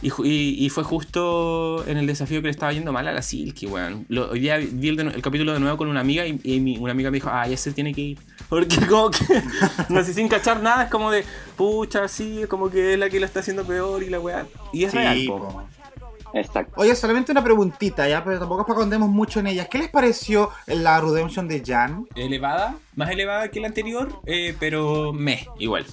[0.00, 0.10] Y,
[0.64, 4.04] y- fue justo en el desafío que le estaba yendo mal a la Silky, weón.
[4.08, 6.76] Lo- hoy día vi el, el capítulo de nuevo con una amiga y, y mi-
[6.78, 8.18] una amiga me dijo, ay, ese tiene que ir.
[8.48, 9.42] Porque como que,
[9.90, 11.24] no sé, sin cachar nada, es como de,
[11.56, 14.44] pucha, sí, como que es la que lo está haciendo peor y la weá.
[14.72, 15.38] Y es Sí, real, po.
[15.38, 15.62] po.
[16.34, 16.72] Exacto.
[16.76, 19.68] Oye, solamente una preguntita, ya, pero tampoco es para que andemos mucho en ellas.
[19.68, 22.06] ¿Qué les pareció la Redemption de Jan?
[22.14, 25.84] Elevada, más elevada que la anterior, eh, pero me, igual.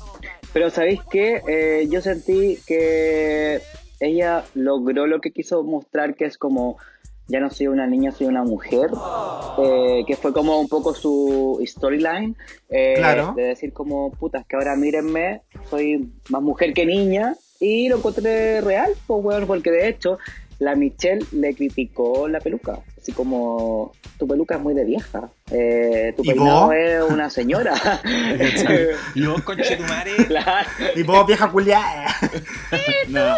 [0.53, 1.41] Pero ¿sabéis qué?
[1.47, 3.61] Eh, yo sentí que
[3.99, 6.77] ella logró lo que quiso mostrar, que es como,
[7.27, 8.89] ya no soy una niña, soy una mujer,
[9.59, 12.35] eh, que fue como un poco su storyline,
[12.69, 13.33] eh, Claro.
[13.35, 18.61] de decir como, putas, que ahora mírenme, soy más mujer que niña, y lo encontré
[18.61, 20.17] real, pues bueno, porque de hecho
[20.59, 26.13] la Michelle le criticó la peluca, así como, tu peluca es muy de vieja, eh,
[26.15, 26.73] tu ¿Y peinado vos?
[26.75, 27.73] es una señora.
[29.15, 30.67] Y vos, conchetumare, Claro.
[30.95, 32.15] Y vos, vieja culiada.
[33.07, 33.35] no.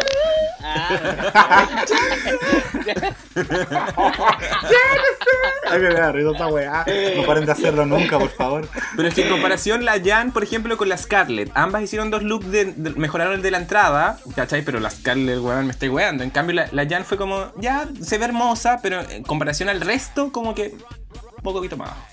[5.70, 6.86] Ay, me da risa esta weá.
[7.16, 8.68] No paren de hacerlo nunca, por favor.
[8.96, 12.24] Pero es que en comparación la Jan, por ejemplo, con la Scarlett, ambas hicieron dos
[12.24, 14.62] looks de, de- mejoraron el de la entrada, ¿cachai?
[14.64, 16.24] Pero la Scarlett, weón, me estoy weando.
[16.24, 19.82] En cambio la, la Jan fue como, ya, se ve hermosa, pero en comparación al
[19.82, 20.76] resto, como que
[21.44, 21.90] un poquito más.
[21.90, 22.06] abajo.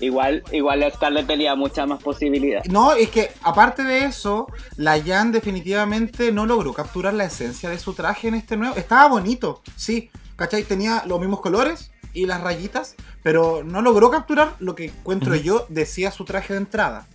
[0.00, 2.64] Igual, igual la Scarlett tenía mucha más posibilidad.
[2.64, 7.78] No, es que aparte de eso, la Jan definitivamente no logró capturar la esencia de
[7.78, 8.76] su traje en este nuevo.
[8.76, 10.64] Estaba bonito, sí, ¿cachai?
[10.64, 15.66] Tenía los mismos colores y las rayitas, pero no logró capturar lo que encuentro yo
[15.68, 17.06] decía su traje de entrada.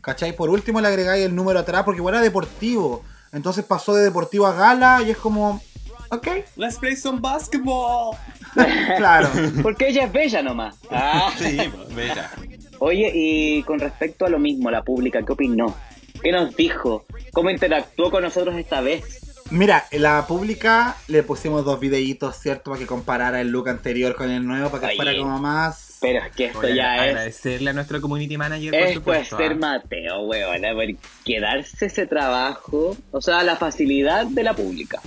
[0.00, 0.34] ¿Cachai?
[0.34, 3.04] Por último le agregáis el número atrás porque igual era deportivo.
[3.32, 5.62] Entonces pasó de deportivo a gala y es como...
[6.10, 8.16] Ok, Let's play some basketball.
[8.96, 9.28] claro.
[9.62, 10.76] Porque ella es bella nomás.
[10.90, 11.32] Ah.
[11.36, 11.58] Sí,
[11.94, 12.30] bella.
[12.78, 15.74] Oye, y con respecto a lo mismo, la pública, ¿qué opinó?
[16.22, 17.04] ¿Qué nos dijo?
[17.32, 19.20] ¿Cómo interactuó con nosotros esta vez?
[19.50, 22.70] Mira, la pública le pusimos dos videitos, ¿cierto?
[22.70, 24.96] Para que comparara el look anterior con el nuevo, para que Oye.
[24.96, 25.98] fuera como más...
[26.00, 27.10] Pero es que esto Voy a ya es...
[27.10, 29.36] agradecerle a nuestro community manager por Es pues supuesto.
[29.36, 29.56] ser ah.
[29.56, 35.00] Mateo, weón, porque darse ese trabajo, o sea, la facilidad de la pública.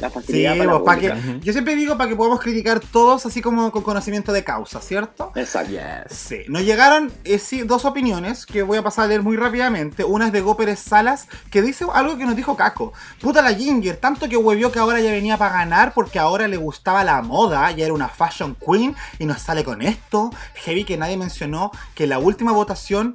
[0.00, 3.40] La Sí, para la para que, yo siempre digo para que podamos criticar todos así
[3.40, 5.32] como con conocimiento de causa, ¿cierto?
[5.34, 5.70] Exacto.
[5.70, 6.16] Yes.
[6.16, 10.04] Sí, nos llegaron eh, sí, dos opiniones que voy a pasar a leer muy rápidamente.
[10.04, 12.92] Una es de Gópez Salas, que dice algo que nos dijo Caco.
[13.20, 16.56] Puta la Ginger, tanto que huevió que ahora ya venía para ganar porque ahora le
[16.56, 20.30] gustaba la moda, ya era una fashion queen y nos sale con esto.
[20.54, 23.14] Heavy que nadie mencionó que la última votación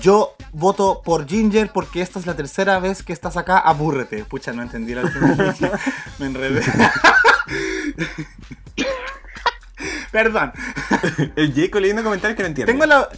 [0.00, 3.58] yo voto por Ginger porque esta es la tercera vez que estás acá.
[3.58, 4.24] Abúrrete.
[4.24, 5.36] Pucha, no entendí la última.
[6.18, 6.62] Me enredé.
[10.10, 10.52] Perdón.
[11.36, 12.72] El Jaco leyendo comentarios que no entiende.
[12.72, 13.08] Tengo la.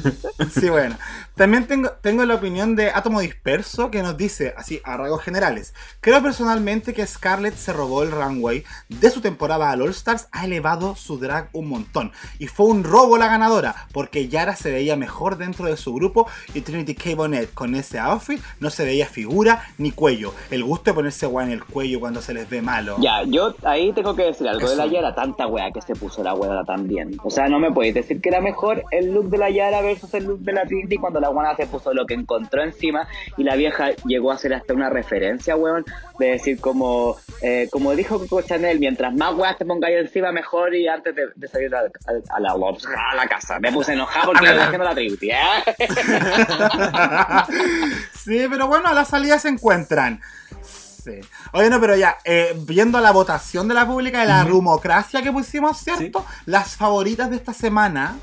[0.60, 0.96] sí, bueno.
[1.36, 5.74] También tengo, tengo la opinión de Átomo Disperso que nos dice, así, a rasgos generales.
[6.00, 10.44] Creo personalmente que Scarlett se robó el runway de su temporada al All Stars, ha
[10.44, 12.12] elevado su drag un montón.
[12.38, 16.28] Y fue un robo la ganadora, porque Yara se veía mejor dentro de su grupo
[16.54, 17.16] y Trinity K.
[17.16, 20.34] Bonnet con ese outfit no se veía figura ni cuello.
[20.52, 22.96] El gusto de ponerse guay en el cuello cuando se les ve malo.
[23.00, 24.94] Ya, yo ahí tengo que decir algo de la Eso.
[24.94, 27.16] Yara, tanta wea que se puso la wea también.
[27.24, 30.14] O sea, no me podéis decir que era mejor el look de la Yara versus
[30.14, 33.06] el look de la Trinity cuando la guana se puso lo que encontró encima
[33.36, 35.84] y la vieja llegó a hacer hasta una referencia, weón,
[36.18, 40.74] de decir como, eh, como dijo Coco Chanel, mientras más weas te pongáis encima mejor
[40.74, 43.58] y antes de, de salir a, a- a la, a la casa.
[43.58, 45.38] Me puse enojada porque estaba haciendo la Trinity, ¿eh?
[48.14, 50.20] Sí, pero bueno, a la salida se encuentran.
[50.62, 51.20] Sí.
[51.52, 55.30] Oye, no, pero ya, eh, viendo la votación de la pública de la rumocracia que
[55.30, 56.24] pusimos, ¿cierto?
[56.46, 58.16] Las favoritas de esta semana,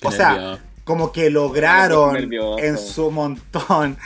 [0.00, 0.58] Qué o sea, nervio.
[0.88, 2.16] Como que lograron
[2.58, 3.98] en su montón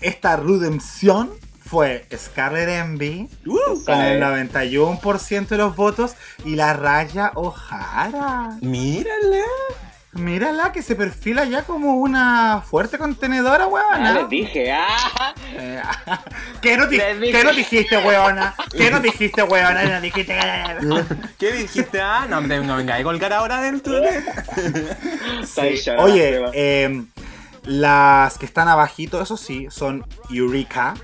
[0.00, 1.30] esta redención
[1.64, 4.50] fue Scarlet Envy Uh, con el ¿Sabes?
[4.52, 8.58] 91% de los votos y la Raya O'Hara.
[8.62, 9.44] mírala.
[10.14, 14.14] Mírala que se perfila ya como una fuerte contenedora, Ah, weón.
[14.14, 15.34] les dije, ah.
[15.56, 15.82] Eh,
[16.62, 17.32] ¿Qué, no di- Les dije.
[17.32, 18.54] ¿Qué no dijiste, weona?
[18.76, 19.84] ¿Qué no dijiste, weona?
[19.84, 20.38] No dijiste.
[21.38, 22.00] ¿Qué dijiste?
[22.00, 24.22] Ah, no, me- no venga a colgar ahora dentro de...
[25.46, 25.90] Sí.
[25.98, 27.04] Oye, eh,
[27.64, 30.94] las que están abajito, eso sí, son Eureka.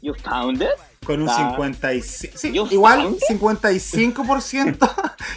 [0.00, 0.68] You found it?
[1.04, 1.50] Con un Ah.
[1.50, 2.38] 55.
[2.38, 3.22] Sí, igual found it?
[3.28, 4.90] 55%.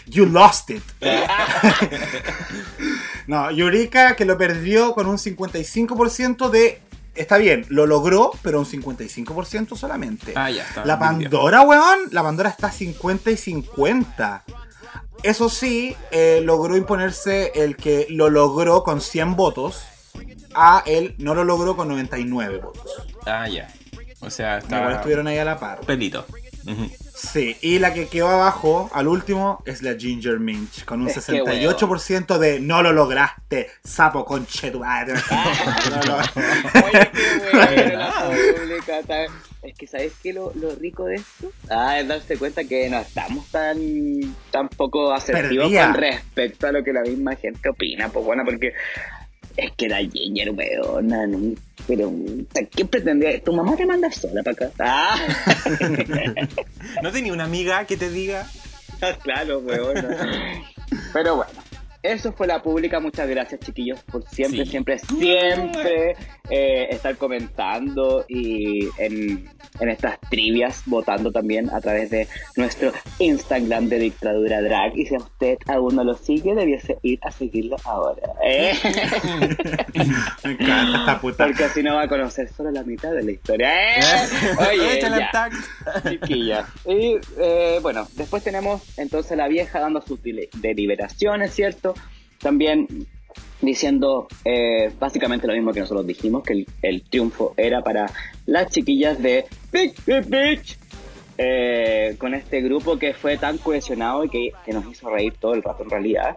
[0.08, 0.84] you lost it.
[3.28, 6.82] no, Eureka que lo perdió con un 55% de.
[7.16, 10.34] Está bien, lo logró, pero un 55% solamente.
[10.36, 10.86] Ah, ya, está.
[10.86, 11.00] La.
[11.00, 14.44] Pandora, weón, la Pandora está 50 y 50.
[15.24, 19.84] Eso sí, eh, logró imponerse el que lo logró con 100 votos
[20.56, 22.84] a él no lo logró con 99 votos.
[23.26, 23.68] Ah, ya.
[24.26, 24.96] O sea, Igual está...
[24.96, 25.82] estuvieron ahí a la par.
[25.82, 26.26] Pelito.
[27.16, 31.24] Sí, y la que quedó abajo, al último, es la Ginger Minch, con un Es
[31.26, 35.14] que, 68% de no lo lograste, sapo conchetumadre.
[35.92, 36.18] No lo-
[36.88, 38.12] Oye, qué bueno la
[38.58, 39.02] pública.
[39.08, 39.26] ta-
[39.62, 40.34] Es que, ¿sabes qué?
[40.34, 43.78] Lo, lo rico de esto ah, es darse cuenta que no estamos tan,
[44.52, 48.10] tan poco asertivos con respecto a lo que la misma gente opina.
[48.10, 48.74] Pues bueno, porque
[49.58, 51.56] es que la Ginger, weona, no,
[51.88, 52.12] pero
[52.76, 53.42] ¿qué pretendía?
[53.44, 54.72] ¿Tu mamá te manda sola para acá?
[54.80, 55.18] Ah,
[57.04, 58.48] ¿No tenía una amiga que te diga?
[59.24, 60.62] claro, weona.
[61.14, 61.52] Pero bueno.
[62.02, 64.70] Eso fue la pública, muchas gracias chiquillos por siempre, Sí.
[64.70, 66.16] siempre, siempre
[66.50, 69.50] eh, estar comentando y en,
[69.80, 74.98] en estas trivias, votando también a través de nuestro Instagram de Dictadura Drag.
[74.98, 78.28] Y si a usted aún no lo sigue, debiese ir a seguirlo ahora.
[78.44, 78.74] ¿eh?
[80.44, 81.46] Me encanta esta puta.
[81.46, 83.98] Porque así no va a conocer solo la mitad de la historia.
[83.98, 84.02] ¿eh?
[84.60, 85.52] Oye, Échale ya.
[86.10, 86.68] Chiquilla.
[86.86, 91.96] Y eh, bueno, después tenemos entonces la vieja dando sus deliberaciones, ¿cierto?
[92.40, 93.08] También
[93.62, 98.12] diciendo eh, básicamente lo mismo que nosotros dijimos, que el, triunfo era para
[98.46, 100.78] las chiquillas de Big Big Beach.
[101.38, 105.64] eh, con este grupo que fue tan cohesionado y que, nos hizo reír todo el
[105.64, 106.36] rato en realidad.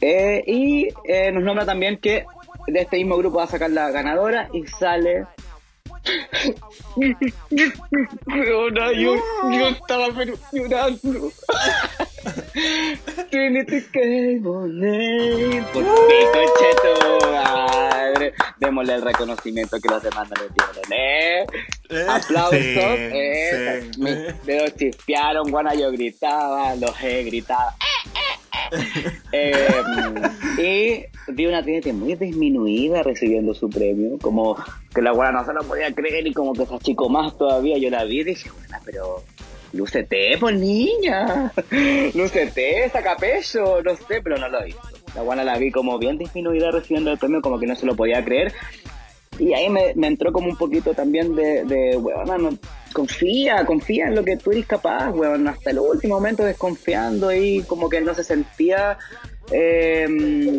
[0.00, 0.88] Eh, y
[1.32, 2.24] nos nombra también que
[2.66, 5.26] de este mismo grupo va a sacar la ganadora y sale
[8.26, 9.16] Weona, yo,
[9.50, 11.32] yo estaba pero llorando.
[13.30, 15.72] Trinity que bonito.
[15.72, 18.32] Por fin, concheto, madre.
[18.58, 21.46] Démosle el reconocimiento que los demás no le dieron, ¿eh?
[22.08, 22.58] Aplausos.
[22.58, 23.90] Sí, eh.
[23.92, 24.00] sí.
[24.00, 27.70] Mis dedos chispearon, guana, yo gritaba, los he gritado.
[27.70, 27.95] Eh,
[30.58, 34.56] y vi una Trinity muy disminuida recibiendo su premio, como
[34.94, 37.78] que la guana no se lo podía creer y como que se achicó más todavía.
[37.78, 39.22] Yo la vi y dije, bueno, pero
[39.72, 41.52] lúcete, pues niña,
[42.14, 44.74] lúcete, saca pecho, no sé, pero no lo vi.
[45.14, 47.96] La guana la vi como bien disminuida recibiendo el premio, como que no se lo
[47.96, 48.52] podía creer.
[49.38, 52.56] Y ahí me, entró como un poquito también de, de weona, no,
[52.96, 57.62] confía, confía en lo que tú eres capaz, weón, hasta el último momento desconfiando y
[57.64, 58.96] como que no se sentía
[59.52, 60.06] eh,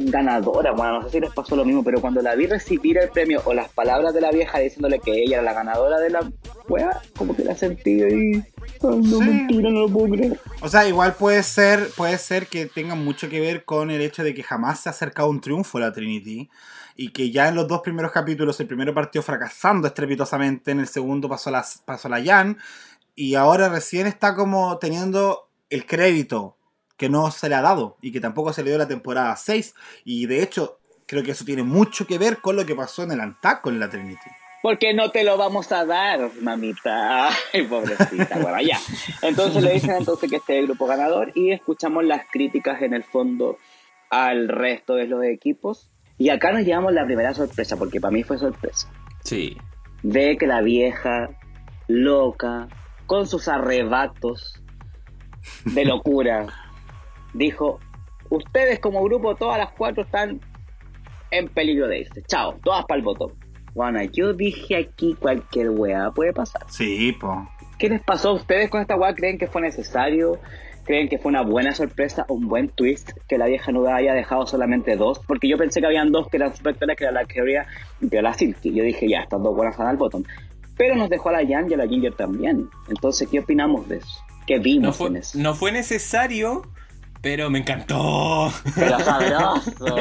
[0.06, 3.10] ganadora, bueno, no sé si les pasó lo mismo, pero cuando la vi recibir el
[3.10, 6.32] premio o las palabras de la vieja diciéndole que ella era la ganadora de la
[6.70, 8.44] wea, como que la sentí ahí,
[8.84, 9.20] no, Sí.
[9.20, 10.40] mentira, no lo puedo creer.
[10.62, 14.24] O sea, igual puede ser, puede ser que tenga mucho que ver con el hecho
[14.24, 16.52] de que jamás se ha acercado un triunfo a la Trinity.
[16.98, 20.88] Y que ya en los dos primeros capítulos, el primero partió fracasando estrepitosamente, en el
[20.88, 22.58] segundo pasó la, pasó la Jan.
[23.16, 26.58] Y ahora recién está como teniendo el crédito
[26.98, 29.76] que no se le ha dado y que tampoco se le dio la temporada 6.
[30.04, 33.12] Y de hecho, creo que eso tiene mucho que ver con lo que pasó en
[33.12, 34.30] el Antac con la Trinity.
[34.62, 37.30] Porque no te lo vamos a dar, mamita.
[37.54, 38.40] Ay, pobrecita.
[38.40, 38.80] Bueno, ya.
[39.22, 42.94] Entonces le dicen entonces que este es el grupo ganador y escuchamos las críticas en
[42.94, 43.58] el fondo
[44.10, 45.92] al resto de los equipos.
[46.18, 48.92] Y acá nos llevamos la primera sorpresa, porque para mí fue sorpresa.
[49.24, 49.58] Sí.
[50.04, 51.30] Ve que la vieja,
[51.88, 52.68] loca,
[53.06, 54.62] con sus arrebatos
[55.66, 56.48] de locura,
[57.34, 57.80] dijo,
[58.30, 60.42] ustedes como grupo, todas las cuatro están
[61.32, 62.24] en peligro de irse.
[62.24, 63.34] Chao, todas para el botón.
[63.74, 66.64] Bueno, yo dije aquí cualquier weá puede pasar.
[66.68, 67.48] Sí, po.
[67.78, 69.14] ¿Qué les pasó a ustedes con esta weá?
[69.14, 70.40] ¿Creen que fue necesario?
[70.88, 74.48] ¿Creen que fue una buena sorpresa, un buen twist que la vieja nuda haya dejado
[74.48, 75.20] solamente dos?
[75.28, 77.68] Porque yo pensé que habían dos que eran superactores, que era la Keria
[78.00, 78.74] y la Silky.
[78.74, 80.24] Yo dije, ya, estas dos buenas van al bottom.
[80.78, 82.70] Pero nos dejó a la Jan y a la Ginger también.
[82.88, 84.22] Entonces, ¿qué opinamos de eso?
[84.46, 85.38] ¿Qué No vimos fue, en eso?
[85.40, 86.62] no fue necesario,
[87.22, 88.50] pero me encantó.
[88.76, 89.72] Pero sabroso.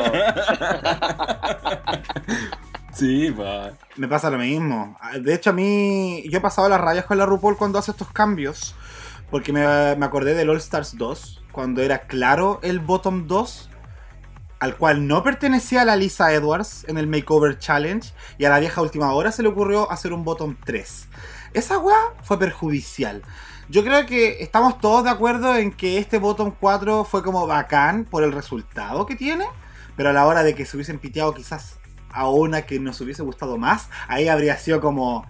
[2.93, 3.73] Sí, pa.
[3.97, 4.97] Me pasa lo mismo.
[5.21, 6.23] De hecho, a mí.
[6.31, 8.75] Yo he pasado las rayas con la RuPaul cuando hace estos cambios.
[9.31, 9.61] Porque me,
[9.97, 11.45] me acordé del All Stars 2.
[11.53, 13.71] Cuando era claro el Bottom 2.
[14.59, 18.13] Al cual no pertenecía la Lisa Edwards en el Makeover Challenge.
[18.39, 21.09] Y a la vieja última hora se le ocurrió hacer un Bottom 3.
[21.53, 23.23] Esa weá fue perjudicial.
[23.69, 28.05] Yo creo que estamos todos de acuerdo en que este Bottom 4 fue como bacán
[28.05, 29.47] por el resultado que tiene.
[29.97, 31.79] Pero a la hora de que se hubiesen piteado quizás
[32.11, 35.27] a una que nos hubiese gustado más, ahí habría sido como,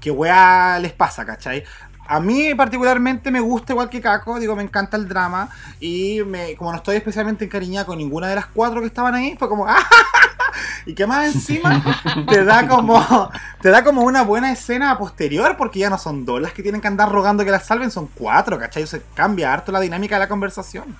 [0.00, 1.64] ¿qué weá les pasa, cachai?
[2.08, 6.56] A mí particularmente me gusta igual que Caco, digo, me encanta el drama y me,
[6.56, 9.66] como no estoy especialmente encariñada con ninguna de las cuatro que estaban ahí, fue como,
[9.66, 9.76] ¡ah!
[10.86, 11.82] Y que más encima
[12.28, 13.30] te da como
[13.60, 16.80] te da como una buena escena posterior porque ya no son dos las que tienen
[16.80, 18.86] que andar rogando que las salven, son cuatro, ¿cachai?
[18.86, 20.96] Se cambia harto la dinámica de la conversación.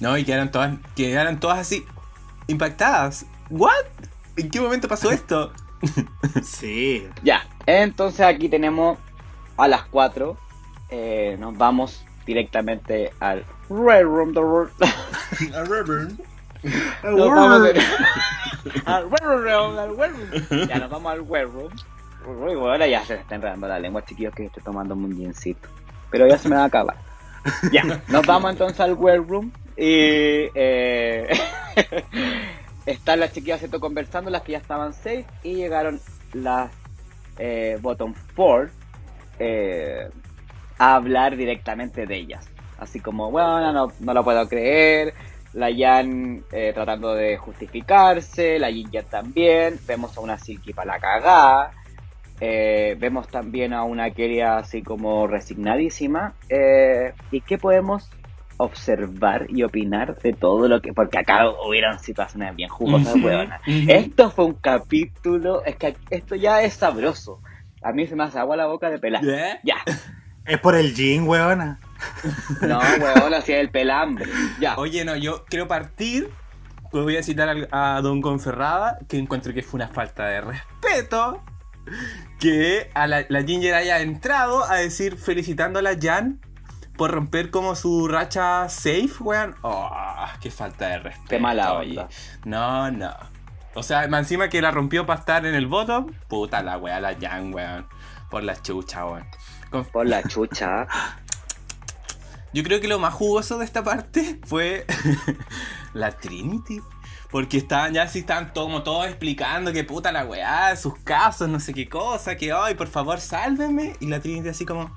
[0.00, 1.84] No, y quedaron todas, quedaron todas así,
[2.46, 3.26] impactadas.
[3.50, 3.84] ¿What?
[4.36, 5.52] ¿En qué momento pasó esto?
[6.44, 7.08] Sí.
[7.22, 8.98] ya, entonces aquí tenemos
[9.62, 10.36] a las cuatro
[10.90, 14.34] eh, nos vamos directamente al Red Room.
[14.34, 14.70] The Room.
[17.04, 17.80] Nos vamos de-
[18.86, 20.10] al Red Room, al Red
[20.50, 20.68] Room.
[20.68, 21.72] Ya nos vamos al Red Room.
[22.26, 25.68] Uy, ahora ya se me está enredando la lengua, chiquillos, que estoy tomando un gincito.
[26.10, 26.96] Pero ya se me va a acabar.
[27.72, 29.52] Ya, nos vamos entonces al Red Room.
[29.76, 31.28] Y eh,
[32.86, 35.24] están las chiquillas conversando, las que ya estaban safe.
[35.42, 36.00] Y llegaron
[36.34, 36.70] las
[37.38, 38.70] eh, Bottom Four
[39.40, 40.08] eh,
[40.78, 42.48] a hablar directamente de ellas.
[42.78, 45.14] Así como, bueno, no, no lo puedo creer.
[45.54, 49.80] La Jan eh, tratando de justificarse, la Ginger también.
[49.86, 51.70] Vemos a una Silky para la cagada.
[52.40, 56.34] Eh, vemos también a una Keria así como resignadísima.
[57.30, 58.08] ¿Y qué podemos
[58.58, 60.92] observar y opinar de todo lo que.?
[60.92, 63.28] Porque acá hubieron situaciones bien jugosas, ujú.
[63.66, 65.64] Esto fue un capítulo.
[65.64, 67.40] Es que esto ya es sabroso.
[67.82, 69.24] A mí se me hace agua la boca de pelar.
[69.24, 69.60] ¿Eh?
[69.62, 69.76] Ya.
[70.44, 71.80] Es por el jean, weona.
[72.62, 74.26] No, huevón, así el pelambre.
[74.58, 74.76] Ya.
[74.76, 76.30] Oye, no, yo quiero partir.
[76.90, 81.42] Pues voy a citar a, Don Conferrada, que encuentro que fue una falta de respeto.
[82.40, 86.40] Que a la, la Ginger haya entrado a decir felicitando a la Jan
[86.96, 89.54] por romper como su racha safe, weón.
[89.62, 89.90] Oh,
[90.40, 91.28] qué falta de respeto.
[91.30, 91.90] Qué mala oye.
[91.90, 92.08] onda.
[92.44, 93.14] No, no.
[93.74, 97.00] O sea, más encima que la rompió para estar en el bottom, puta la weá,
[97.00, 97.86] la Jan, weón.
[98.30, 99.26] Por la chucha, weón.
[99.70, 100.86] Con- Por la chucha.
[102.52, 104.86] yo creo que lo más jugoso de esta parte fue
[105.94, 106.80] la Trinity.
[107.30, 111.48] Porque estaban ya así, estaban todo- como todos explicando que puta la weá, sus casos,
[111.48, 113.94] no sé qué cosa, que hoy, por favor, sálvenme.
[114.00, 114.90] Y la Trinity así como,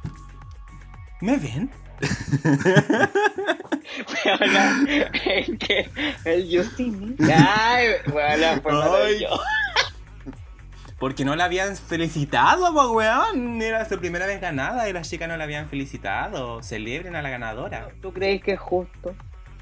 [1.21, 1.69] ¿me ven?
[4.25, 4.85] Weona,
[5.25, 5.89] es que
[6.25, 7.15] el See Me.
[7.33, 8.77] Ay, weona, fue Ay.
[8.77, 9.41] maravilloso.
[10.99, 13.61] Porque no la habían felicitado, po, weón.
[13.61, 16.63] Era su primera vez ganada y las chicas no la habían felicitado.
[16.63, 17.89] Celebren a la ganadora.
[18.01, 19.13] ¿Tú crees que es justo?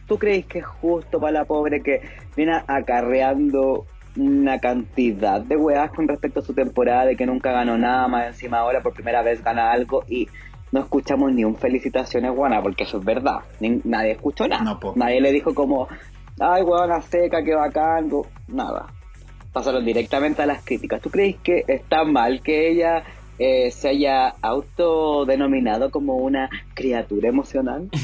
[0.07, 2.01] ¿Tú crees que es justo para la pobre que
[2.35, 3.87] viene acarreando
[4.17, 8.27] una cantidad de weas con respecto a su temporada, de que nunca ganó nada, más
[8.27, 10.27] encima ahora por primera vez gana algo y
[10.71, 13.39] no escuchamos ni un felicitaciones buena, porque eso es verdad.
[13.59, 14.63] Ni- nadie escuchó nada.
[14.63, 15.87] No, nadie le dijo como,
[16.39, 18.09] ay, weona seca, qué bacán,
[18.47, 18.87] nada.
[19.53, 21.01] Pasaron directamente a las críticas.
[21.01, 23.03] ¿Tú crees que está mal que ella
[23.37, 27.89] eh, se haya autodenominado como una criatura emocional?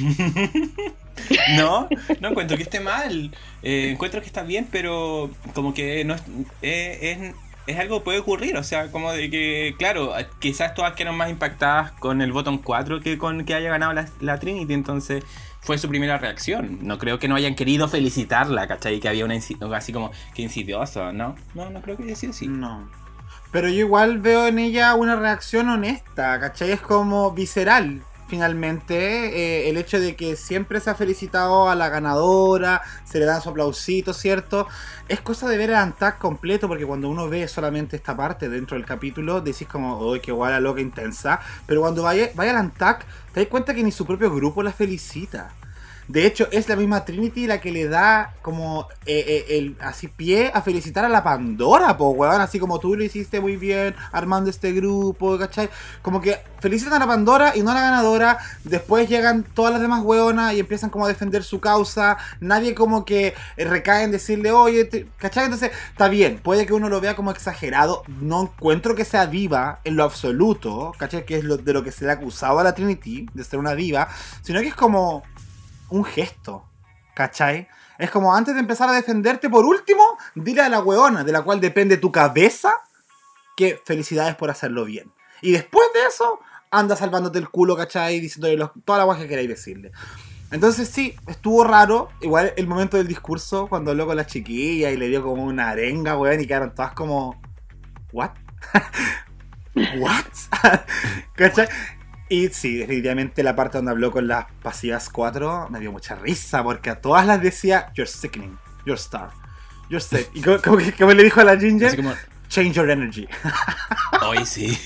[1.57, 1.87] No,
[2.21, 3.31] no encuentro que esté mal.
[3.63, 6.21] Eh, encuentro que está bien, pero como que no es,
[6.61, 7.35] eh, es,
[7.67, 8.57] es algo que puede ocurrir.
[8.57, 13.01] O sea, como de que, claro, quizás todas quedaron más impactadas con el bottom 4
[13.01, 14.73] que con que haya ganado la, la Trinity.
[14.73, 15.23] Entonces
[15.61, 16.79] fue su primera reacción.
[16.81, 18.99] No creo que no hayan querido felicitarla, ¿cachai?
[18.99, 19.35] Que había una
[19.75, 21.35] así como que insidioso, ¿no?
[21.53, 22.47] No, no creo que haya sido así.
[22.47, 22.89] No.
[23.51, 26.71] Pero yo igual veo en ella una reacción honesta, ¿cachai?
[26.71, 28.97] Es como visceral, finalmente.
[29.67, 33.41] eh, el hecho de que siempre se ha felicitado a la ganadora, se le dan
[33.41, 34.67] su aplausito, ¿cierto?
[35.07, 38.75] Es cosa de ver el Antac completo, porque cuando uno ve solamente esta parte dentro
[38.77, 41.39] del capítulo, decís como, uy, qué guay la loca intensa.
[41.65, 44.71] Pero cuando vaya, vaya al Antac, te das cuenta que ni su propio grupo la
[44.71, 45.51] felicita.
[46.07, 50.07] De hecho, es la misma Trinity la que le da como eh, eh, el así
[50.07, 52.39] pie a felicitar a la Pandora, po, weón.
[52.39, 55.69] Así como tú lo hiciste muy bien armando este grupo, ¿cachai?
[56.01, 58.37] Como que felicitan a la Pandora y no a la ganadora.
[58.63, 62.17] Después llegan todas las demás weonas y empiezan como a defender su causa.
[62.39, 65.45] Nadie como que eh, recae en decirle, oye, ¿cachai?
[65.45, 66.39] Entonces, está bien.
[66.41, 68.03] Puede que uno lo vea como exagerado.
[68.21, 71.25] No encuentro que sea diva en lo absoluto, ¿cachai?
[71.25, 73.59] Que es lo, de lo que se le ha acusado a la Trinity, de ser
[73.59, 74.07] una diva.
[74.41, 75.23] Sino que es como
[75.89, 76.65] un gesto,
[77.15, 77.67] ¿cachai?
[77.97, 80.03] Es como antes de empezar a defenderte, por último,
[80.35, 82.73] dile a la weona de la cual depende tu cabeza
[83.55, 85.11] que felicidades por hacerlo bien.
[85.41, 86.39] Y después de eso,
[86.69, 88.19] anda salvándote el culo, ¿cachai?
[88.19, 89.91] Diciéndole los- toda la guay que queráis decirle.
[90.51, 92.09] Entonces sí, estuvo raro.
[92.21, 95.69] Igual el momento del discurso, cuando habló con la chiquilla y le dio como una
[95.69, 97.41] arenga, weón, y quedaron todas como...
[98.13, 98.31] ¿What?
[99.99, 100.25] ¿What?
[101.35, 101.67] ¿Cachai?
[102.29, 106.63] Y sí, definitivamente la parte donde habló con las pasivas 4 me dio mucha risa
[106.63, 109.29] porque a todas las decía, You're sickening, you're star,
[109.89, 110.29] you're sick.
[110.33, 112.13] Y como, como como le dijo a la Ginger, Así como,
[112.49, 113.27] Change your energy.
[114.25, 114.77] hoy sí.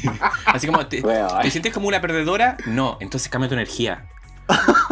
[0.46, 1.42] Así como, ¿te, Weón.
[1.42, 2.58] ¿te sientes como una perdedora?
[2.66, 4.08] No, entonces cambia tu energía.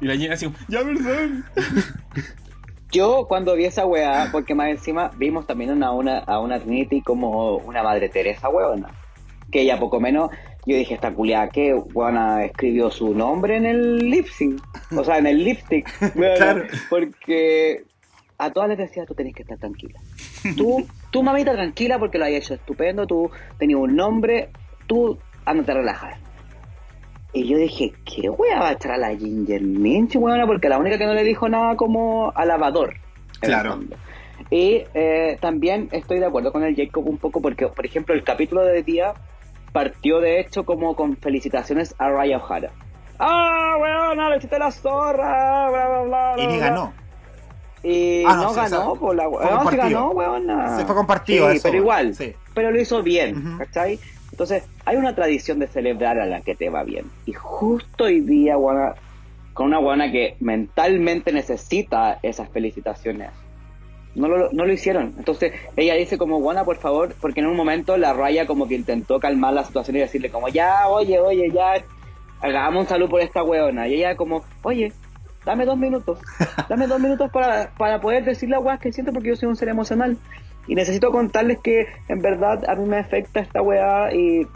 [0.00, 1.44] Y la Gina así como, ya perdón.
[2.92, 7.02] Yo cuando vi esa weá, porque más encima vimos también a una, a una Trinity
[7.02, 8.88] como una madre Teresa weona.
[9.52, 10.30] Que ella poco menos,
[10.66, 14.60] yo dije, esta culiada que weona escribió su nombre en el lip sync.
[14.96, 15.88] O sea, en el lipstick.
[16.14, 16.64] Claro.
[16.88, 17.84] Porque
[18.38, 19.98] a todas les decía, tú tenés que estar tranquila.
[20.56, 24.48] Tú, tú mamita tranquila porque lo has hecho estupendo, tú tenías un nombre,
[24.86, 26.16] tú ándate a relajar.
[27.34, 30.46] Y yo dije, ¿qué wea va a echar a la Ginger Minch, weona?
[30.46, 32.94] Porque la única que no le dijo nada como alabador.
[33.40, 33.80] Claro.
[34.50, 38.24] Y eh, también estoy de acuerdo con el Jacob un poco porque, por ejemplo, el
[38.24, 39.12] capítulo de día
[39.72, 42.70] partió de hecho como con felicitaciones a Raya O'Hara.
[43.18, 45.68] ¡Ah, weona, le hiciste la zorra!
[45.70, 46.68] Bla, bla, bla, Y ni bla, bla".
[46.68, 46.92] ganó.
[47.82, 49.24] Y Ah, no, no, sí, ganó, por la.
[49.24, 50.76] No, ganó, weona.
[50.76, 51.62] Se fue compartido Sí, eso.
[51.68, 52.14] pero igual.
[52.14, 52.34] Sí.
[52.54, 53.58] Pero lo hizo bien, Ujú.
[53.58, 53.98] ¿cachai?
[54.30, 57.06] Entonces, hay una tradición de celebrar a la que te va bien.
[57.26, 58.94] Y justo hoy día, weona,
[59.54, 63.30] con una buena que mentalmente necesita esas felicitaciones.
[64.14, 65.14] No lo, no lo hicieron.
[65.18, 68.74] Entonces ella dice como, Juana, por favor, porque en un momento la raya como que
[68.74, 71.74] intentó calmar la situación y decirle como, ya, oye, oye, ya,
[72.40, 73.88] hagamos un saludo por esta weona.
[73.88, 74.92] Y ella como, oye,
[75.44, 76.18] dame dos minutos,
[76.68, 79.56] dame dos minutos para, para poder decir la weá que siento porque yo soy un
[79.56, 80.16] ser emocional.
[80.66, 84.46] Y necesito contarles que en verdad a mí me afecta esta weá y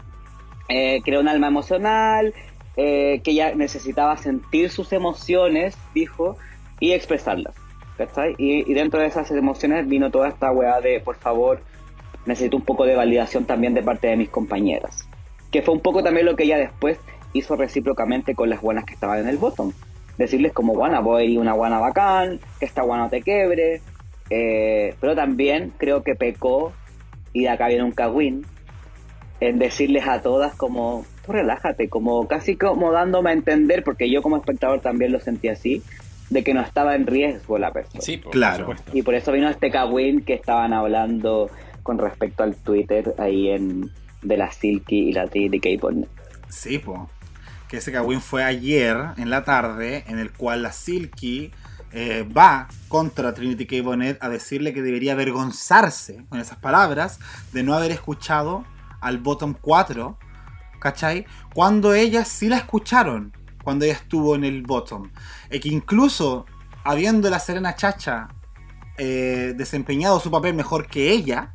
[0.69, 2.33] eh, creo un alma emocional,
[2.77, 6.37] eh, que ella necesitaba sentir sus emociones, dijo,
[6.79, 7.55] y expresarlas.
[7.97, 8.35] ¿Cachai?
[8.37, 11.61] Y, y dentro de esas emociones vino toda esta weá de, por favor,
[12.25, 15.07] necesito un poco de validación también de parte de mis compañeras.
[15.51, 16.99] Que fue un poco también lo que ella después
[17.33, 19.71] hizo recíprocamente con las buenas que estaban en el bottom.
[20.17, 23.81] Decirles como, guana, voy una guana bacán, que esta guana te quebre.
[24.29, 26.73] eh, pero también creo que pecó,
[27.33, 28.45] y de acá viene un cagüín,
[29.39, 34.21] en decirles a todas como, tú relájate, como casi como dándome a entender, porque yo
[34.21, 35.83] como espectador también lo sentí así,
[36.29, 38.01] de que no estaba en riesgo la persona.
[38.01, 38.65] Sí, por Claro.
[38.65, 38.91] supuesto.
[38.97, 41.49] Y por eso vino este cagüín que estaban hablando
[41.83, 43.91] con respecto al Twitter ahí en
[44.21, 46.07] de la Silky y la Titi K-Pop.
[46.49, 47.09] Sí, po.
[47.67, 51.51] Que ese Kawin fue ayer en la tarde, en el cual la Silky
[51.91, 53.81] eh, va contra Trinity K.
[53.83, 57.19] Bonnet a decirle que debería avergonzarse, con esas palabras,
[57.53, 58.65] de no haber escuchado
[58.99, 60.17] al Bottom 4,
[60.79, 61.25] ¿cachai?
[61.53, 63.31] Cuando ellas sí la escucharon,
[63.63, 65.11] cuando ella estuvo en el Bottom.
[65.49, 66.45] E que incluso,
[66.83, 68.29] habiendo la Serena Chacha
[68.97, 71.53] eh, desempeñado su papel mejor que ella,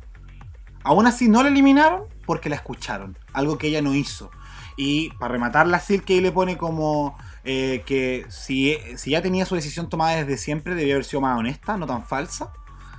[0.83, 4.31] aún así no la eliminaron porque la escucharon, algo que ella no hizo.
[4.77, 9.55] Y para rematar la Silky le pone como eh, que si, si ya tenía su
[9.55, 12.53] decisión tomada desde siempre, debía haber sido más honesta, no tan falsa.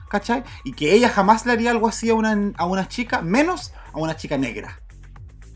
[0.08, 0.44] ¿Cachai?
[0.62, 3.98] Y que ella jamás le haría algo así a una, a una chica, menos a
[3.98, 4.81] una chica negra.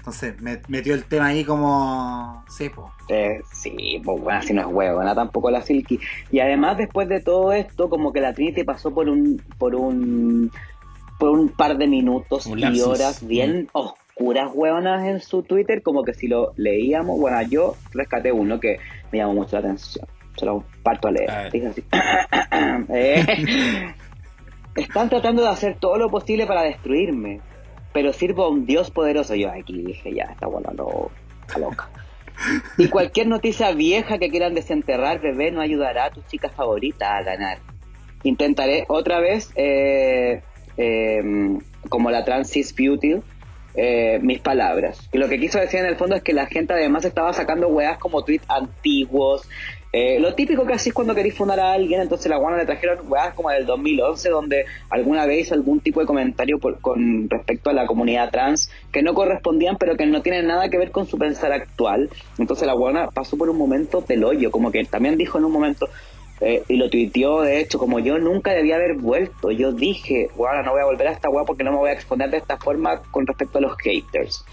[0.07, 2.45] Entonces, me, metió el tema ahí como...
[2.49, 2.93] Sí, po.
[3.09, 5.99] Eh, sí, pues bueno, así no es huevona tampoco la Silky.
[6.31, 10.53] Y además después de todo esto, como que la Trinity pasó por un, por un,
[11.19, 12.87] por un par de minutos Un y lapsus.
[12.87, 18.31] horas bien oscuras huevonas en su Twitter, como que si lo leíamos, bueno, yo rescaté
[18.31, 18.79] uno que
[19.11, 20.07] me llamó mucho la atención.
[20.37, 21.31] Se lo parto a leer.
[21.33, 21.53] A ver.
[21.53, 21.85] Dice así.
[22.91, 23.93] Eh,
[24.77, 27.41] Están tratando de hacer todo lo posible para destruirme,
[27.97, 29.35] pero sirvo a un Dios poderoso.
[29.35, 31.11] Yo aquí dije, ya, está bueno, no,
[31.47, 31.89] está loca.
[32.77, 37.23] Y cualquier noticia vieja que quieran desenterrar, bebé, no ayudará a tu chica favorita a
[37.23, 37.57] ganar.
[38.23, 40.43] Intentaré otra vez, eh,
[40.77, 41.59] eh,
[41.89, 43.15] como la Transis Beauty,
[43.77, 45.09] eh, mis palabras.
[45.11, 47.69] Y lo que quiso decir en el fondo es que la gente además estaba sacando
[47.69, 49.49] weas como tweets antiguos.
[49.93, 52.67] Eh, lo típico que así es cuando queréis fundar a alguien, entonces la guana le
[52.67, 57.71] trajeron weas como del 2011, donde alguna vez algún tipo de comentario por- con respecto
[57.71, 61.07] a la comunidad trans que no correspondían, pero que no tienen nada que ver con
[61.07, 62.11] su pensar actual.
[62.39, 65.53] Entonces la guana pasó por un momento del hoyo, como que también dijo en un
[65.53, 65.89] momento,
[66.43, 69.51] eh, y lo tuiteó, de hecho, como yo nunca debía haber vuelto.
[69.51, 71.95] Yo dije, bueno, no voy a volver a esta weá porque no me voy a
[71.95, 74.45] exponer de esta forma con respecto a los haters.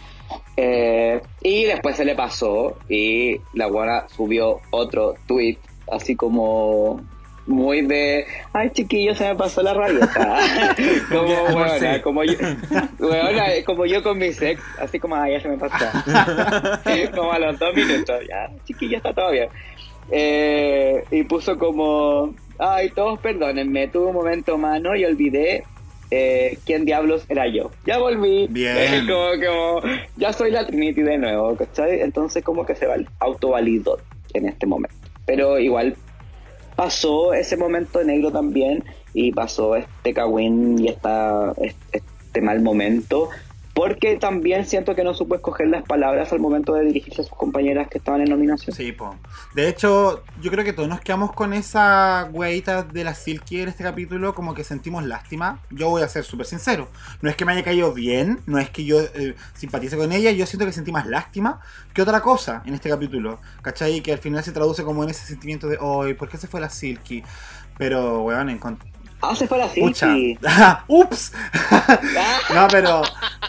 [0.56, 5.58] Eh, y después se le pasó y la guana subió otro tweet,
[5.92, 7.02] así como
[7.46, 10.38] muy de, ay chiquillo, se me pasó la rabieta.
[11.12, 12.38] como, weona, como yo,
[13.00, 15.86] weona, como yo con mi sex, así como, ay, ya se me pasó.
[17.16, 19.50] como a los dos minutos, ya, chiquillo, está todo bien.
[20.12, 25.64] Eh, y puso como, ay, todos perdónenme, tuve un momento mano y olvidé
[26.16, 27.72] eh, quién diablos era yo.
[27.86, 28.48] Ya volví.
[28.48, 28.78] Bien.
[28.78, 32.02] Eh, como, como, ya soy la Trinity de nuevo, ¿cachai?
[32.02, 33.98] Entonces como que se va autovalidó
[34.34, 34.96] en este momento.
[35.26, 35.96] Pero igual
[36.76, 38.84] pasó ese momento negro también
[39.14, 41.54] y pasó este cagüín y esta,
[41.92, 43.30] este mal momento
[43.74, 47.36] porque también siento que no supo escoger las palabras al momento de dirigirse a sus
[47.36, 48.76] compañeras que estaban en nominación.
[48.76, 49.16] Sí, po.
[49.56, 53.70] De hecho, yo creo que todos nos quedamos con esa hueita de la Silky en
[53.70, 55.60] este capítulo, como que sentimos lástima.
[55.72, 56.88] Yo voy a ser súper sincero.
[57.22, 60.30] No es que me haya caído bien, no es que yo eh, simpatice con ella,
[60.32, 61.60] yo siento que sentí más lástima
[61.96, 63.40] que otra cosa en este capítulo.
[63.64, 64.02] ¿Cachai?
[64.02, 66.62] Que al final se traduce como en ese sentimiento de, hoy, ¿por qué se fue
[66.62, 67.24] la Silky?
[67.78, 68.78] Pero, weón, encon-
[69.26, 69.70] Ah, se fue la.
[69.70, 70.38] Silky.
[70.88, 71.32] ¡Ups!
[72.54, 73.04] no, pero,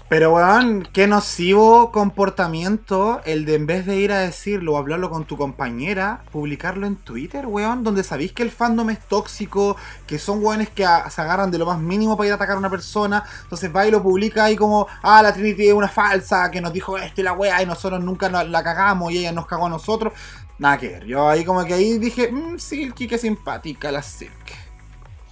[0.09, 5.11] pero weón, qué nocivo comportamiento el de en vez de ir a decirlo o hablarlo
[5.11, 9.77] con tu compañera, publicarlo en Twitter, weón, donde sabéis que el fandom es tóxico,
[10.07, 12.55] que son weones que a- se agarran de lo más mínimo para ir a atacar
[12.57, 15.89] a una persona, entonces va y lo publica ahí como, ah, la Trinity es una
[15.89, 19.19] falsa, que nos dijo esto y la wea, y nosotros nunca la, la cagamos y
[19.19, 20.13] ella nos cagó a nosotros.
[20.59, 24.55] Nada que ver, yo ahí como que ahí dije, mmm, Silky, qué simpática la Silky.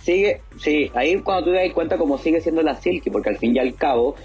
[0.03, 3.39] Sigue, sí, ahí cuando tú te das cuenta como sigue siendo la Silky, porque al
[3.39, 4.17] fin y al cabo,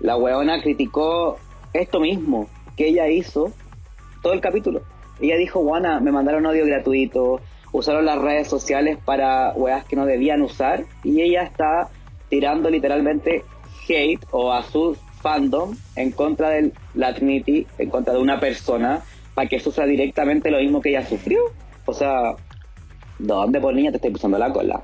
[0.00, 1.38] la weona criticó
[1.72, 3.52] esto mismo que ella hizo
[4.22, 4.82] todo el capítulo.
[5.20, 7.40] Ella dijo, Juana, me mandaron odio gratuito,
[7.72, 11.88] usaron las redes sociales para weas que no debían usar, y ella está
[12.28, 13.44] tirando literalmente
[13.88, 19.02] hate o a su fandom en contra de la Trinity, en contra de una persona,
[19.34, 21.40] para que sufra directamente lo mismo que ella sufrió.
[21.86, 22.34] O sea,
[23.18, 24.80] ¿dónde por niña te estoy pisando la cola?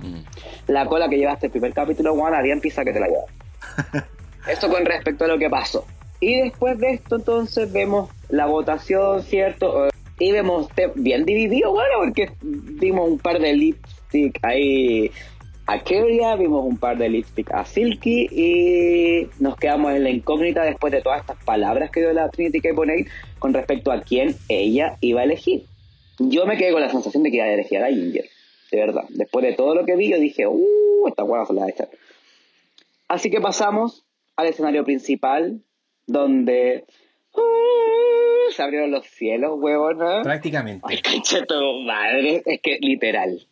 [0.66, 4.07] La cola que llevaste el primer capítulo, Juana, bien pisa que te la llevas.
[4.48, 5.85] Esto con respecto a lo que pasó.
[6.20, 9.89] Y después de esto, entonces, vemos la votación, ¿cierto?
[10.19, 15.11] Y vemos bien dividido, bueno, porque vimos un par de lipstick ahí
[15.66, 20.62] a Keria, vimos un par de lipstick a Silky y nos quedamos en la incógnita
[20.62, 22.73] después de todas estas palabras que dio la Trinity K.
[22.74, 23.09] Bonet
[23.39, 25.69] con respecto a quién ella iba a elegir.
[26.22, 28.28] Yo me quedé con la sensación de que iba a elegir a Ginger,
[28.70, 29.05] de verdad.
[29.09, 31.70] Después de todo lo que vi, yo dije, uh, esta hueá se la va a
[31.70, 31.88] echar.
[33.09, 34.05] Así que pasamos
[34.36, 35.62] al escenario principal,
[36.06, 36.84] donde
[37.34, 40.20] uh, se abrieron los cielos, huevona.
[40.22, 40.86] Prácticamente.
[40.86, 42.42] Ay, cacheto, madre.
[42.44, 43.47] Es que literal.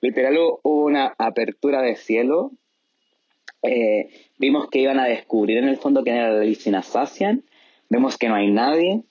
[0.00, 2.52] Literal hubo una apertura de cielo.
[3.62, 7.44] Eh, vimos que iban a descubrir en el fondo quién era la Assassin.
[7.90, 9.02] Vemos que no hay nadie.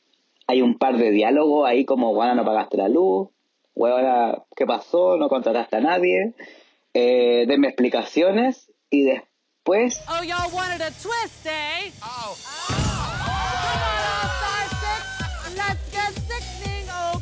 [0.48, 3.30] Hay un par de diálogos ahí como, bueno, no pagaste la luz.
[3.74, 5.18] Huevona, ¿qué pasó?
[5.18, 6.34] No contrataste a nadie.
[6.94, 8.72] Eh, denme explicaciones.
[8.90, 11.92] Y después Oh, y'all wanted a twist, eh?
[12.04, 12.38] Oh.
[12.68, 15.58] Come on, all star six.
[15.58, 16.88] Let's get sickening.
[16.92, 17.20] Oh,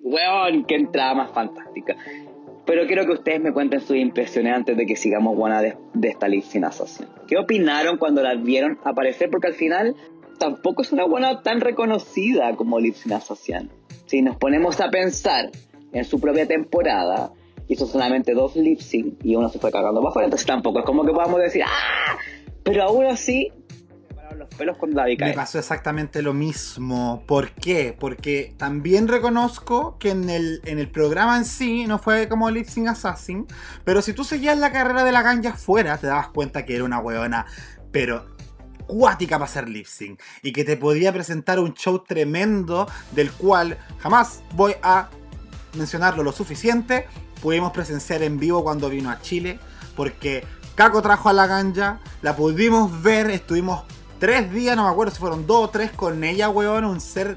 [0.00, 1.96] Weón, qué entrada más fantástica.
[2.66, 6.08] Pero quiero que ustedes me cuenten sus impresiones antes de que sigamos buena de, de
[6.08, 6.26] esta
[6.66, 7.06] Assassin.
[7.28, 9.30] ¿Qué opinaron cuando la vieron aparecer?
[9.30, 9.94] Porque al final
[10.38, 13.70] tampoco es una buena tan reconocida como Livsin Assassin.
[14.06, 15.50] Si nos ponemos a pensar
[15.92, 17.32] en su propia temporada,
[17.68, 18.80] hizo solamente dos lip
[19.22, 22.18] y uno se fue cagando para afuera, entonces tampoco es como que podamos decir ¡Ah!
[22.62, 23.52] Pero aún así,
[24.46, 27.24] los pelos cuando la vi Me pasó exactamente lo mismo.
[27.26, 27.96] ¿Por qué?
[27.98, 32.66] Porque también reconozco que en el, en el programa en sí no fue como Lip
[32.66, 33.46] Sync Assassin,
[33.84, 36.84] pero si tú seguías la carrera de la ganja fuera, te dabas cuenta que era
[36.84, 37.46] una huevona,
[37.92, 38.36] pero
[38.86, 43.76] cuática para hacer lip sync y que te podía presentar un show tremendo del cual
[43.98, 45.08] jamás voy a
[45.74, 47.06] mencionarlo lo suficiente.
[47.42, 49.58] Pudimos presenciar en vivo cuando vino a Chile
[49.96, 50.44] porque
[50.76, 53.84] Caco trajo a la ganja, la pudimos ver, estuvimos
[54.18, 57.36] tres días, no me acuerdo si fueron dos o tres con ella, weón, un ser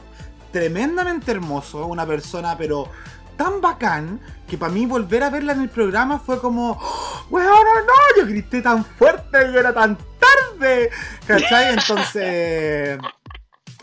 [0.51, 2.89] tremendamente hermoso, una persona pero
[3.37, 7.47] tan bacán que para mí volver a verla en el programa fue como, ¡Oh, weón,
[7.47, 10.89] no, no, yo grité tan fuerte y era tan tarde,
[11.25, 11.73] ¿cachai?
[11.73, 12.99] Entonces...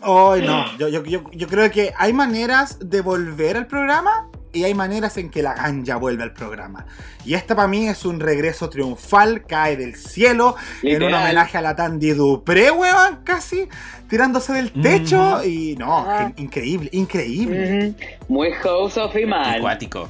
[0.03, 1.01] Hoy no, yo, yo,
[1.31, 5.53] yo creo que hay maneras de volver al programa y hay maneras en que la
[5.53, 6.85] ganja vuelve al programa.
[7.25, 11.61] Y esta para mí es un regreso triunfal, cae del cielo, en un homenaje a
[11.61, 13.67] la Tandy Dupré, weón, casi,
[14.09, 15.43] tirándose del techo.
[15.43, 16.31] Y no, Ah.
[16.37, 17.93] increíble, increíble.
[18.27, 19.55] Muy House of Iman.
[19.57, 20.09] Acuático.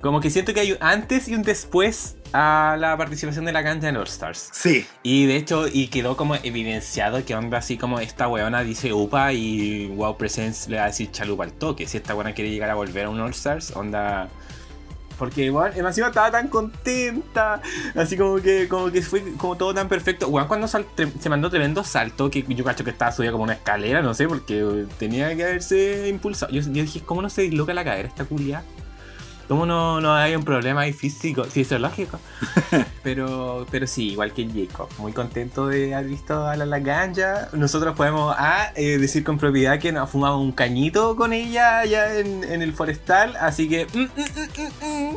[0.00, 3.62] Como que siento que hay un antes y un después a la participación de la
[3.64, 4.50] cancha en All Stars.
[4.52, 8.92] Sí, Y de hecho, y quedó como evidenciado que onda así como esta weona dice
[8.92, 11.86] UPA y Wow Presents le va a decir chalupa al toque.
[11.86, 14.28] Si esta weona quiere llegar a volver a un All Stars, onda.
[15.18, 17.60] Porque igual, encima estaba tan contenta.
[17.94, 20.28] Así como que, como que fue como todo tan perfecto.
[20.28, 20.86] Weón, cuando sal-
[21.20, 24.26] se mandó tremendo salto, que yo cacho que estaba subida como una escalera, no sé,
[24.26, 26.50] porque tenía que haberse impulsado.
[26.52, 28.62] Yo, yo dije, ¿cómo no se disloca la cadera esta culia?
[29.50, 31.42] ¿Cómo no, no hay un problema ahí físico?
[31.42, 32.20] Sí, eso es lógico.
[33.02, 34.88] Pero, pero sí, igual que Jacob.
[34.98, 37.48] Muy contento de haber visto a la Laganja.
[37.54, 42.16] Nosotros podemos ah, eh, decir con propiedad que nos fumamos un cañito con ella allá
[42.18, 43.34] en, en el forestal.
[43.40, 43.86] Así que.
[43.86, 45.16] mm, mm, mm.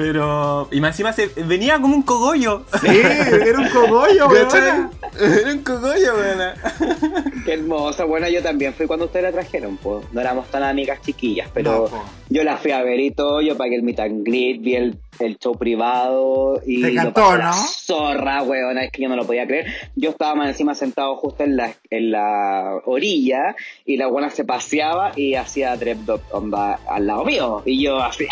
[0.00, 0.66] Pero.
[0.72, 2.64] Y más encima se, venía como un cogollo.
[2.80, 4.90] sí, era un cogollo, weón.
[5.20, 6.54] Era un cogollo, weona.
[7.44, 8.04] Qué hermosa.
[8.06, 10.06] Bueno, yo también fui cuando ustedes la trajeron, pues.
[10.12, 13.42] No éramos tan amigas chiquillas, pero No, yo la fui a ver y todo.
[13.42, 16.82] Yo pagué el meet and greet, vi el, el show privado y.
[16.82, 17.52] Te lo pasé la ¿no?
[17.52, 19.66] Zorra, weón, es que yo no lo podía creer.
[19.96, 24.44] Yo estaba más encima sentado justo en la, en la orilla y la buena se
[24.44, 27.62] paseaba y hacía dot onda al lado mío.
[27.64, 28.26] Y yo así,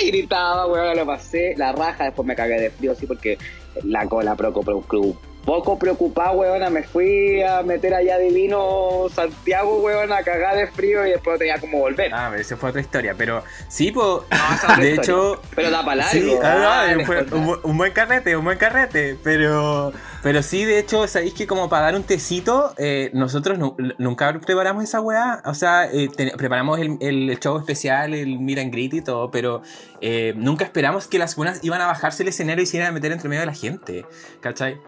[0.00, 0.10] ¡ay!
[0.10, 3.38] gritaba, weón, lo pasé, la raja, después me cagué de frío, sí, porque
[3.84, 5.31] la cola preocupó.
[5.44, 11.04] Poco preocupado, weona, me fui a meter allá divino Santiago, weona, a cagar de frío
[11.04, 12.12] y después tenía como volver.
[12.14, 13.14] Ah, pero esa fue otra historia.
[13.18, 14.06] Pero sí, pues.
[14.06, 14.94] otra de historia.
[14.94, 15.42] hecho.
[15.56, 16.04] Pero da para.
[16.04, 17.34] Sí, ah, dale, fue joder.
[17.34, 19.18] un, un buen carrete, un buen carrete.
[19.24, 19.92] Pero,
[20.22, 24.32] pero sí, de hecho, sabéis que como para dar un tecito, eh, nosotros nu- nunca
[24.38, 25.42] preparamos esa weá.
[25.44, 29.62] O sea, eh, preparamos el, el show especial, el meet and greet y todo, pero
[30.00, 32.92] eh, nunca esperamos que las buenas iban a bajarse el escenario y se iban a
[32.92, 34.06] meter entre medio de la gente.
[34.40, 34.78] ¿Cachai?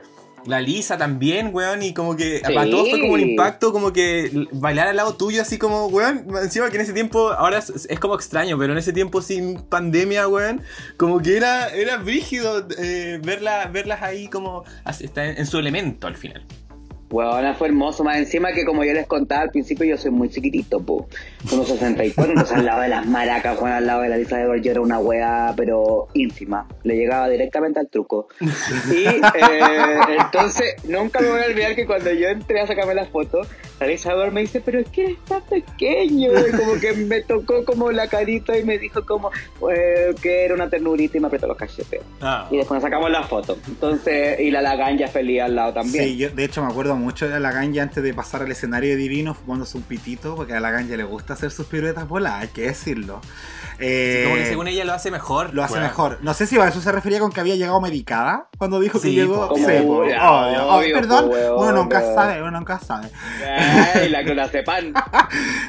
[0.46, 2.54] La Lisa también, weón, y como que Sí.
[2.54, 6.26] para todos fue como un impacto, como que bailar al lado tuyo, así como, weón,
[6.42, 9.60] encima que en ese tiempo, ahora es, es como extraño, pero en ese tiempo sin
[9.62, 10.62] pandemia, weón,
[10.96, 14.64] como que era, era brígido eh, verla, verlas ahí como,
[15.00, 16.44] está en, en su elemento al final.
[17.14, 18.02] Weona, fue hermoso.
[18.02, 21.06] Más encima que como yo les contaba al principio, yo soy muy chiquitito, po.
[21.52, 24.60] Unos 64, entonces al lado de las maracas, weón, al lado de la Lisa de
[24.60, 26.66] yo era una wea, pero ínfima.
[26.82, 28.28] Le llegaba directamente al truco.
[28.90, 29.20] Y eh,
[30.18, 33.42] entonces, nunca me voy a olvidar que cuando yo entré a sacarme la foto,
[33.90, 36.30] Edward me dice, pero es que eres tan pequeño.
[36.38, 39.30] Y como que me tocó como la carita y me dijo como
[39.72, 42.00] eh, que era una ternurita y me apretó los cachetes.
[42.20, 42.46] Ah.
[42.50, 43.56] Y después nos sacamos la foto.
[43.68, 46.04] Entonces, y la laganja feliz al lado también.
[46.04, 48.90] Sí, yo de hecho me acuerdo mucho de la ganja antes de pasar al escenario
[48.90, 52.42] de Divino fumándose un pitito, porque a la ganja le gusta hacer sus piruetas voladas,
[52.42, 53.20] hay que decirlo.
[53.80, 55.52] Eh, Como que según ella lo hace mejor.
[55.52, 55.84] lo hace weón.
[55.86, 56.18] mejor.
[56.22, 59.08] No sé si a eso se refería con que había llegado medicada cuando dijo que
[59.08, 59.48] Sí, llegó.
[59.48, 59.56] po.
[59.56, 60.16] Sí, obvio.
[60.22, 63.08] Oh, obvio, perdón, weón, uno nunca sabe, uno nunca sabe.
[63.94, 64.92] Ay, la clonazepam.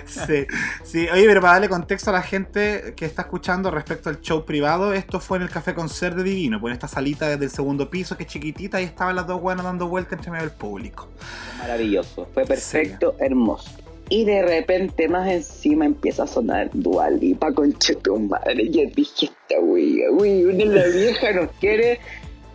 [0.05, 0.45] Sí,
[0.83, 4.45] sí, oye, pero para darle contexto a la gente que está escuchando respecto al show
[4.45, 7.51] privado, esto fue en el Café Concert de Divino, pues en esta salita desde el
[7.51, 10.55] segundo piso que es chiquitita y estaban las dos buenas dando vueltas entre medio del
[10.55, 11.09] público.
[11.59, 12.27] Maravilloso.
[12.33, 13.69] Fue perfecto, hermoso.
[14.09, 17.75] Y de repente más encima empieza a sonar Dualipa con
[18.27, 18.69] madre.
[18.69, 21.99] Yo dije, esta wea, una la vieja nos quiere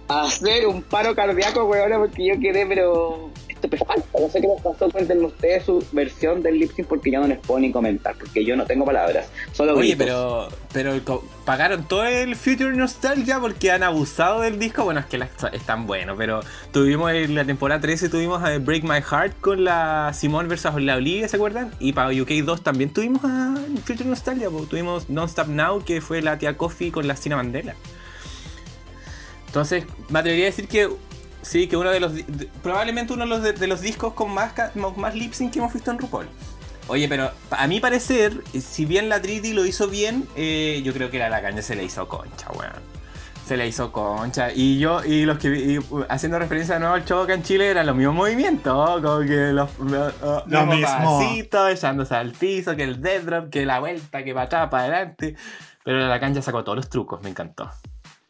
[0.07, 3.31] hacer un paro cardíaco, weón, porque yo quedé, pero
[3.61, 4.19] estupefacta.
[4.19, 7.27] No sé qué les pasó, cuéntenme ustedes su versión del lip sync porque yo no
[7.29, 9.29] les puedo ni comentar, porque yo no tengo palabras.
[9.53, 10.53] Solo Oye, gritos.
[10.73, 14.85] pero, pero pagaron todo el Future Nostalgia porque han abusado del disco.
[14.85, 15.17] Bueno, es que
[15.53, 16.41] es tan bueno, pero
[16.73, 20.97] tuvimos en la temporada 13 tuvimos a Break My Heart con la Simone versus la
[20.97, 21.71] Olivia, ¿se acuerdan?
[21.79, 23.55] Y para UK 2 también tuvimos a
[23.85, 24.63] Future Nostalgia, po.
[24.63, 27.75] tuvimos Don't Stop Now, que fue la tía Coffee con la Cina Mandela.
[29.47, 30.89] Entonces, me atrevería a decir que
[31.43, 32.15] sí, que uno de los.
[32.15, 35.59] de- probablemente uno de los, de, de los discos con más, más lip sync que
[35.59, 36.27] hemos visto en RuPaul.
[36.89, 41.11] Oye, pero a mi parecer, si bien la Triti lo hizo bien, eh, yo creo
[41.11, 42.73] que la Lacaña se le hizo concha, weón.
[43.47, 44.53] Se le hizo concha.
[44.53, 47.35] Y yo, y los que vi- y, uh, haciendo referencia de nuevo al show acá
[47.35, 51.19] en Chile, eran los mismos movimientos, como que los, los, los Lo mismos mismo.
[51.21, 54.85] pasitos, echándose al piso, que el dead drop, que la vuelta, que para atrás, para
[54.85, 55.37] adelante.
[55.85, 57.71] Pero la cancha sacó todos los trucos, me encantó.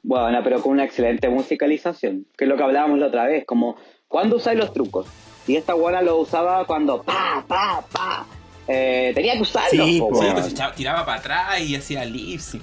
[0.02, 3.76] Bueno, pero con una excelente musicalización, que es lo que hablábamos la otra vez, como,
[4.08, 5.06] ¿cuándo usáis los trucos?
[5.46, 8.26] Y esta buena lo usaba cuando, pa, pa, pa,
[8.66, 10.14] eh, tenía que usarlos, Sí, po.
[10.22, 12.62] Sí, pues echaba- tiraba para atrás y hacía lip sync.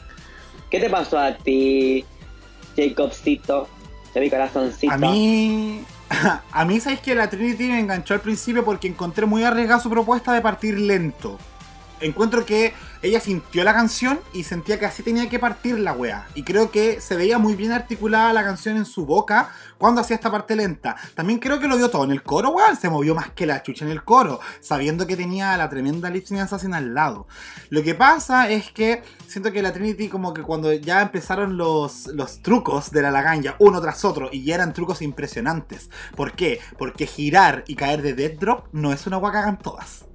[0.70, 2.06] ¿Qué te pasó a ti,
[2.76, 3.68] Jacobcito,
[4.14, 4.94] de mi corazoncito?
[4.94, 5.84] A mí.
[6.54, 9.90] A mí, ¿sabes que La Trinity me enganchó al principio porque encontré muy arriesgada su
[9.90, 11.38] propuesta de partir lento.
[12.00, 16.28] Encuentro que ella sintió la canción y sentía que así tenía que partir la wea.
[16.36, 20.16] Y creo que se veía muy bien articulada la canción en su boca cuando hacía
[20.16, 20.96] esta parte lenta.
[21.16, 22.76] También creo que lo dio todo en el coro, weón.
[22.76, 26.26] Se movió más que la chucha en el coro, sabiendo que tenía la tremenda Lip
[26.26, 27.28] Sync Assassin al lado.
[27.70, 32.08] Lo que pasa es que siento que la Trinity, como que cuando ya empezaron los,
[32.08, 35.90] los trucos de la laganja, uno tras otro, y ya eran trucos impresionantes.
[36.16, 36.60] ¿Por qué?
[36.78, 40.06] Porque girar y caer de dead drop no es una guaca que hagan todas.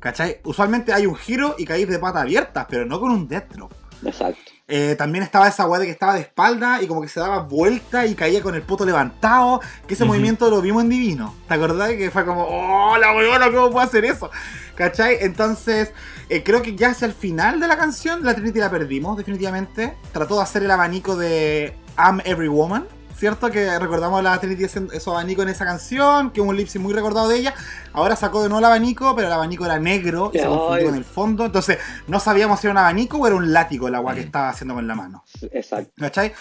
[0.00, 0.40] ¿Cachai?
[0.44, 3.72] Usualmente hay un giro y caís de pata abiertas, pero no con un dead drop.
[4.04, 4.52] Exacto.
[4.70, 7.38] Eh, también estaba esa weá de que estaba de espalda y como que se daba
[7.38, 9.60] vuelta y caía con el poto levantado.
[9.86, 11.34] Que ese movimiento lo vimos en Divino.
[11.48, 11.90] ¿Te acordás?
[11.92, 14.30] Que fue como, ¡oh, la weona, cómo puedo hacer eso!
[14.74, 15.18] ¿Cachai?
[15.20, 15.92] Entonces,
[16.28, 19.96] eh, creo que ya hacia el final de la canción, la Trinity la perdimos, definitivamente.
[20.12, 22.86] Trató de hacer el abanico de I'm Every Woman.
[23.18, 23.50] ¿Cierto?
[23.50, 26.84] Que recordamos a la Trinity su abanico en esa canción, que es un lip sync
[26.84, 27.54] muy recordado de ella.
[27.92, 30.94] Ahora sacó de nuevo el abanico, pero el abanico era negro y se confundió en
[30.94, 31.46] el fondo.
[31.46, 34.50] Entonces, no sabíamos si era un abanico o era un látigo la agua que estaba
[34.50, 35.24] haciendo con la mano.
[35.50, 35.92] Exacto.
[35.98, 36.32] ¿Cachai?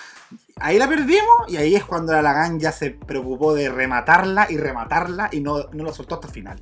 [0.60, 4.58] ahí la perdimos y ahí es cuando la Lagan ya se preocupó de rematarla y
[4.58, 6.60] rematarla y no, no lo soltó hasta el final.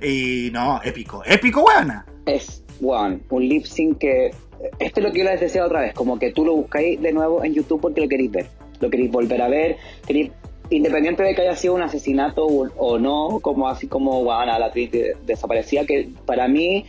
[0.00, 2.06] Y no, épico, épico, buena.
[2.26, 4.30] Es, weón, un lip sync que.
[4.78, 7.12] Esto es lo que yo les decía otra vez, como que tú lo buscáis de
[7.12, 8.59] nuevo en YouTube porque lo queréis ver.
[8.80, 9.76] Lo queréis volver a ver,
[10.06, 10.30] queréis.
[10.72, 14.70] Independiente de que haya sido un asesinato o, o no, como así como Guana, la
[14.70, 16.84] Trinity desaparecía, que para mí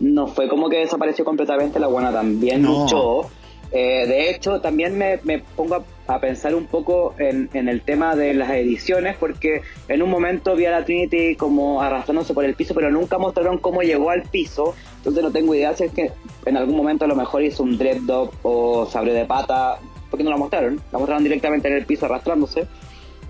[0.00, 2.80] no fue como que desapareció completamente, la Guana también No.
[2.84, 3.28] luchó.
[3.70, 7.82] Eh, de hecho, también me, me pongo a, a pensar un poco en, en el
[7.82, 12.46] tema de las ediciones, porque en un momento vi a la Trinity como arrastrándose por
[12.46, 14.74] el piso, pero nunca mostraron cómo llegó al piso.
[14.96, 16.12] Entonces no tengo idea si es que
[16.46, 19.78] en algún momento a lo mejor hizo un dreadlock o se abrió de pata,
[20.10, 20.80] porque no la mostraron.
[20.92, 22.66] La mostraron directamente en el piso arrastrándose.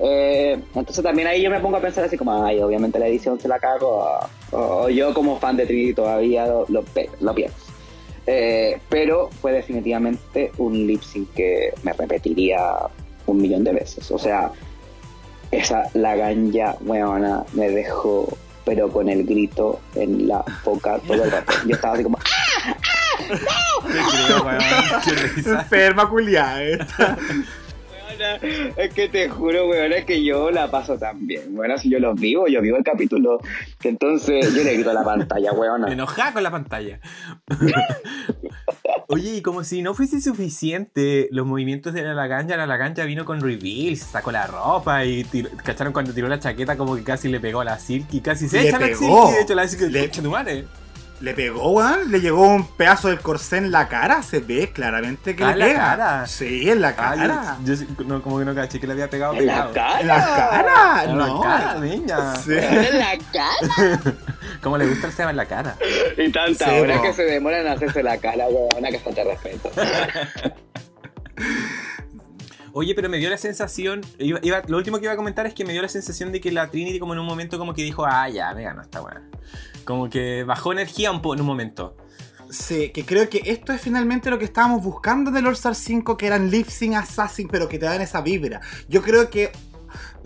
[0.01, 3.41] Eh, entonces también ahí yo me pongo a pensar así como, ay, obviamente la edición
[3.41, 4.21] se la cago,
[4.53, 7.57] o, yo como fan de Trinity todavía lo, lo, pienso.
[8.27, 12.77] Eh, pero fue definitivamente un lip sync que me repetiría
[13.27, 14.11] un millón de veces.
[14.13, 14.53] O sea,
[15.51, 18.29] esa la ganja weona me dejó,
[18.69, 21.55] pero con el grito en la boca todo el rato.
[21.67, 22.77] Yo estaba así como, ¡ah!
[23.87, 24.59] Creo, weón.
[25.05, 25.61] Qué risa.
[25.63, 27.17] Enferma culiada esta.
[28.77, 31.55] Es que te juro, weón, es que yo la paso tan bien.
[31.55, 33.39] Bueno, si yo los vivo, yo vivo el capítulo.
[33.83, 35.93] Entonces yo le grito a la pantalla, weona.
[35.93, 37.01] Enojada con la pantalla.
[39.11, 43.25] Oye, y como si no fuese suficiente los movimientos de la Laganja, la Laganja vino
[43.25, 47.29] con reveals, sacó la ropa y tiró- ¿cacharon cuando tiró la chaqueta como que casi
[47.29, 48.21] le pegó a la Silky?
[48.21, 48.99] Casi se Le echa a la pegó.
[49.29, 50.65] Silky, de hecho la Silky, Le- "Concha tu madre".
[51.21, 52.11] Le pegó, weón.
[52.13, 54.23] Le llegó un pedazo del corsé en la cara.
[54.23, 55.97] Se ve claramente que Ah, le en la pega.
[55.97, 56.27] cara.
[56.27, 57.57] Sí, en la Ah, cara.
[57.65, 57.75] yo,
[58.07, 60.01] no, como que no caché que le había pegado En la cara.
[60.01, 61.43] En la cara, En no.
[61.43, 62.37] la cara, niña.
[62.37, 62.53] Sí.
[62.57, 64.01] En la cara.
[64.63, 65.77] Como le gusta el Seba en la cara.
[66.17, 66.71] Y tanta Sí,
[67.03, 69.71] que se demoran en hacerse la cara, weona, que falta respeto.
[72.73, 75.55] Oye, pero me dio la sensación, iba- iba- lo último que iba a comentar es
[75.55, 77.83] que me dio la sensación de que la Trinity como en un momento como que
[77.83, 79.21] dijo, ah, ya, me ganó esta weá.
[79.89, 81.97] Como que bajó energía un po en un momento.
[82.51, 86.19] Sí, que creo que esto es finalmente lo que estábamos buscando del All Star 5,
[86.19, 88.61] que eran lip sync assassin, pero que te dan esa vibra.
[88.87, 89.51] Yo creo que,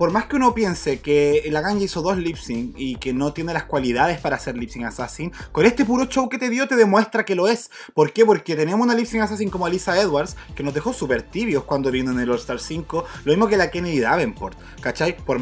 [0.03, 3.33] por más que uno piense que la Ganja hizo dos lip sync y que no
[3.33, 6.67] tiene las cualidades para hacer lip sync assassin, con este puro show que te dio
[6.67, 7.71] te demuestra que lo es.
[7.95, 8.27] ¿Por qué?
[8.27, 11.93] Porque tenemos una lip sync assassin como Alisa Edwards, que nos dejó súper tibios cuando
[11.93, 15.17] vino en el All Star 5, lo mismo que la Kennedy Davenport, ¿cachai?
[15.17, 15.41] Por,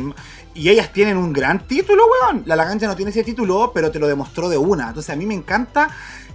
[0.53, 2.43] y ellas tienen un gran título, weón.
[2.45, 4.89] La Laganja no tiene ese título, pero te lo demostró de una.
[4.89, 5.89] Entonces a mí me encanta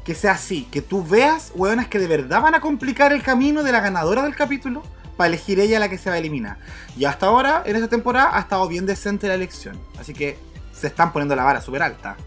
[0.04, 3.62] que sea así, que tú veas, weonas, que de verdad van a complicar el camino
[3.62, 4.82] de la ganadora del capítulo
[5.18, 6.58] para elegir ella la que se va a eliminar.
[6.98, 9.80] Y hasta ahora, en esta temporada, ha estado bien decente la elección.
[10.00, 10.38] Así que
[10.72, 12.18] se están poniendo la vara súper alta.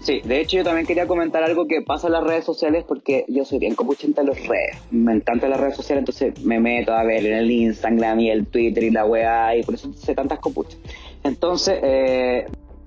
[0.00, 3.24] Sí, de hecho yo también quería comentar algo que pasa en las redes sociales porque
[3.26, 4.76] yo soy bien copuchenta en las redes.
[4.92, 8.46] Me encantan las redes sociales, entonces me meto a ver en el Instagram y el
[8.46, 10.78] Twitter y la weá y por eso sé tantas copuchas.
[11.24, 12.46] Entonces, eh,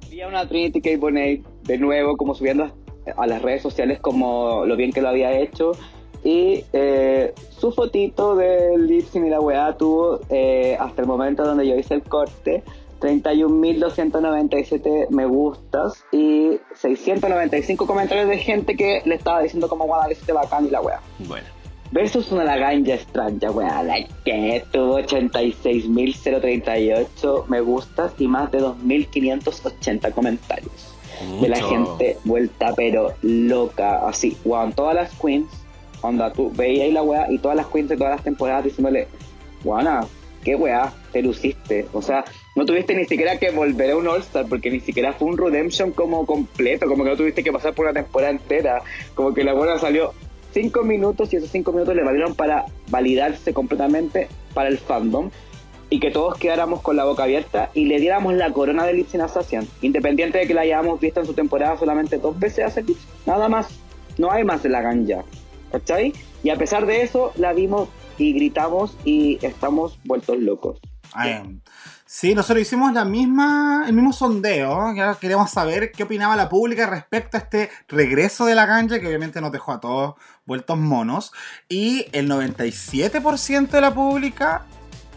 [0.10, 0.98] vi a una Trinity K.
[0.98, 2.72] Bonet de nuevo como subiendo
[3.18, 5.74] a, las redes sociales como lo bien que lo había hecho
[6.24, 11.44] y eh, su fotito del lip sync y la weá tuvo eh, hasta el momento
[11.44, 12.64] donde yo hice el corte
[13.02, 20.14] 31.297 me gustas y 695 comentarios de gente que le estaba diciendo como guada que
[20.14, 21.02] este bacán y la weá.
[21.20, 21.48] Bueno.
[21.92, 30.14] Versus una laganja extraña, weá, la que tuvo 86.038 me gustas y más de 2.580
[30.14, 30.96] comentarios.
[31.42, 35.50] De la gente vuelta pero loca, así, weón, todas las queens,
[36.02, 39.08] onda, tú veías ahí la weá y todas las de todas las temporadas diciéndole,
[39.64, 40.02] weona,
[40.44, 42.26] qué weá, te luciste, o sea,
[42.56, 45.92] no tuviste ni siquiera que volver a un All-Star porque ni siquiera fue un Redemption
[45.92, 48.82] como completo, como que no tuviste que pasar por una temporada entera,
[49.16, 50.14] como que la buena salió
[50.52, 55.30] cinco minutos y esos cinco minutos le valieron para validarse completamente para el fandom
[55.90, 59.08] y que todos quedáramos con la boca abierta y le diéramos la corona de Lip
[59.10, 62.98] Sync Assassin, independiente de que la hayamos visto en su temporada solamente dos veces sync.
[63.26, 63.68] nada más,
[64.18, 65.24] no hay más de la ganja,
[65.72, 66.14] ¿cachai?
[66.44, 70.80] Y a pesar de eso, la vimos y gritamos y estamos vueltos locos.
[71.14, 71.62] Ay,
[72.14, 74.94] Sí, nosotros hicimos la misma, el mismo sondeo.
[74.94, 79.08] Ya queremos saber qué opinaba la pública respecto a este regreso de la ganja, que
[79.08, 80.16] obviamente nos dejó a todos
[80.46, 81.32] vueltos monos.
[81.70, 84.66] Y el 97% de la pública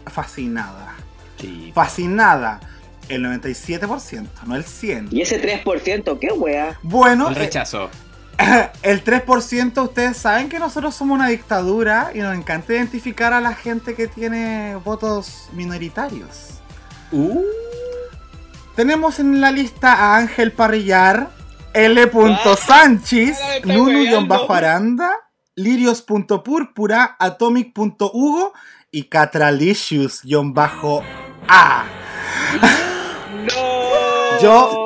[0.05, 0.95] fascinada.
[1.37, 1.73] Sí.
[1.75, 2.61] Fascinada.
[3.09, 5.09] El 97%, no el 100%.
[5.11, 6.79] Y ese 3%, qué wea.
[6.81, 7.89] Bueno, El eh, rechazo.
[8.83, 13.53] el 3% ustedes saben que nosotros somos una dictadura y nos encanta identificar a la
[13.53, 16.59] gente que tiene votos minoritarios.
[17.11, 17.41] Uh.
[18.75, 21.29] Tenemos en la lista a Ángel Parrillar,
[21.73, 22.11] L.
[22.57, 25.11] Sánchez, Ah, está Nunu-Aranda.
[25.57, 28.53] Lirios.púrpura, Atomic.hugo
[28.91, 30.25] y Catralicious-A.
[33.31, 34.41] ¡No!
[34.41, 34.84] Yo-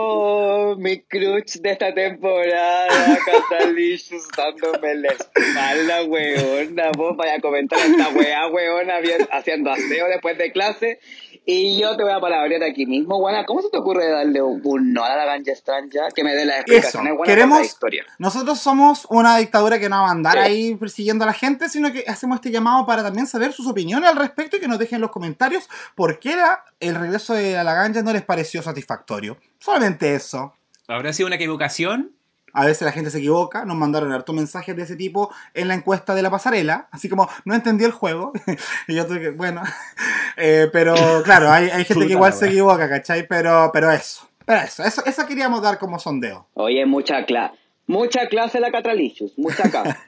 [0.78, 2.88] Mi crush de esta temporada,
[3.26, 6.92] Catalicious, dándome la espalda, weona.
[6.96, 11.00] Vos vaya a comentar esta weá, weona, bien, haciendo aseo después de clase.
[11.46, 13.46] Y yo te voy a palabrear aquí mismo, weona.
[13.46, 16.10] ¿Cómo se te ocurre darle un, un no a la ganja extraña?
[16.14, 17.08] Que me dé la Eso, explicación.
[17.08, 17.50] Es buena queremos.
[17.56, 18.06] para la historia.
[18.20, 20.40] Nosotros somos una dictadura que no va a andar Sí.
[20.40, 24.10] ahí persiguiendo a la gente, sino que hacemos este llamado para también saber sus opiniones
[24.10, 26.36] al respecto y que nos dejen en los comentarios por qué
[26.80, 29.38] el regreso de la ganja no les pareció satisfactorio.
[29.58, 30.54] Solamente eso.
[30.90, 32.12] ¿Habrá sido una equivocación?
[32.52, 35.76] A veces la gente se equivoca, nos mandaron hartos mensajes de ese tipo en la
[35.76, 38.34] encuesta de la pasarela, así como no entendí el juego,
[38.88, 39.62] y yo tuve que, bueno,
[40.42, 43.28] Eh, pero claro, hay, hay gente Puta que igual se equivoca, ¿cachai?
[43.28, 46.48] Pero, pero eso, pero eso, eso, eso queríamos dar como sondeo.
[46.54, 47.58] Oye, mucha clase.
[47.88, 49.64] Mucha clase la Catralicious, mucha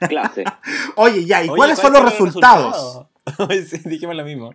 [0.08, 0.44] clase.
[0.96, 3.06] Oye, ya, ¿y Oye, cuáles son los resultados?
[3.26, 3.68] resultados?
[3.68, 4.54] sí, dijimos lo mismo.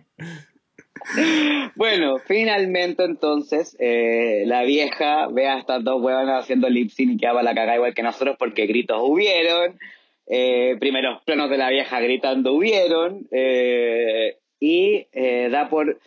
[1.74, 7.16] Bueno, finalmente entonces eh, la vieja ve a estas dos huevonas haciendo lip sync y
[7.18, 9.78] quedaba la cagada igual que nosotros porque gritos hubieron.
[10.26, 13.26] Eh, primeros planos de la vieja gritando hubieron.
[13.30, 15.98] eh, y eh, da por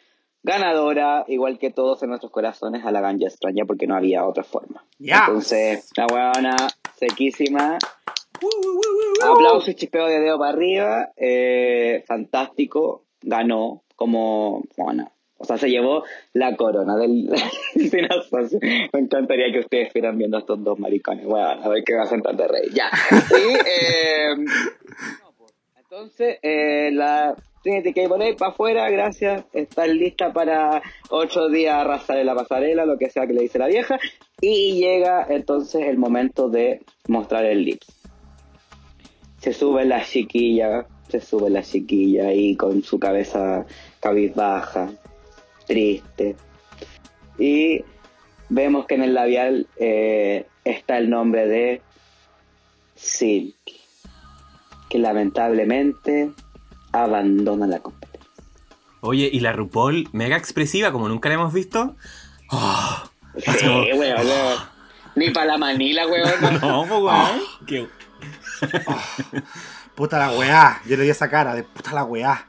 [0.44, 4.44] ganadora, igual que todos en nuestros corazones, a la ganja extraña porque no había otra
[4.44, 4.84] forma.
[5.00, 6.56] Entonces, la huevona
[6.98, 7.78] sequísima.
[9.24, 11.10] Aplauso y chispeo de dedo para arriba.
[11.16, 13.06] eh, fantástico.
[13.22, 14.64] Ganó como.
[14.78, 16.04] Bueno, o sea, se llevó
[16.34, 17.30] la corona del.
[18.94, 21.26] Me encantaría que ustedes estuvieran viendo a estos dos maricones.
[21.26, 22.70] Bueno, a ver qué hacen tan de rey.
[22.74, 22.90] Ya.
[23.12, 28.08] Y, eh, no, pues, entonces, eh, la Trinity K.
[28.08, 29.44] Bonet para afuera, gracias.
[29.54, 33.60] Está lista para otro día arrasar en la pasarela, lo que sea que le dice
[33.60, 34.00] la vieja.
[34.42, 38.02] Y llega entonces el momento de mostrar el lips
[39.42, 43.66] se sube la chiquilla, se sube la chiquilla ahí con su cabeza
[44.00, 44.90] cabizbaja,
[45.68, 46.36] triste.
[47.38, 47.84] Y
[48.50, 51.82] vemos que en el labial eh, está el nombre de
[52.96, 53.80] Silky,
[54.90, 56.32] que lamentablemente
[56.92, 58.30] abandona la competencia.
[59.02, 61.96] Oye, ¿y la RuPaul mega expresiva como nunca la hemos visto?
[62.52, 63.04] Oh,
[63.38, 63.98] Sí, weón,
[64.28, 64.58] weón.
[65.16, 66.60] Ni para la manila, weón.
[66.62, 67.42] no, pues, weón.
[67.66, 67.88] Qué-
[69.96, 72.46] Puta la weá, yo le di esa cara de puta la weá.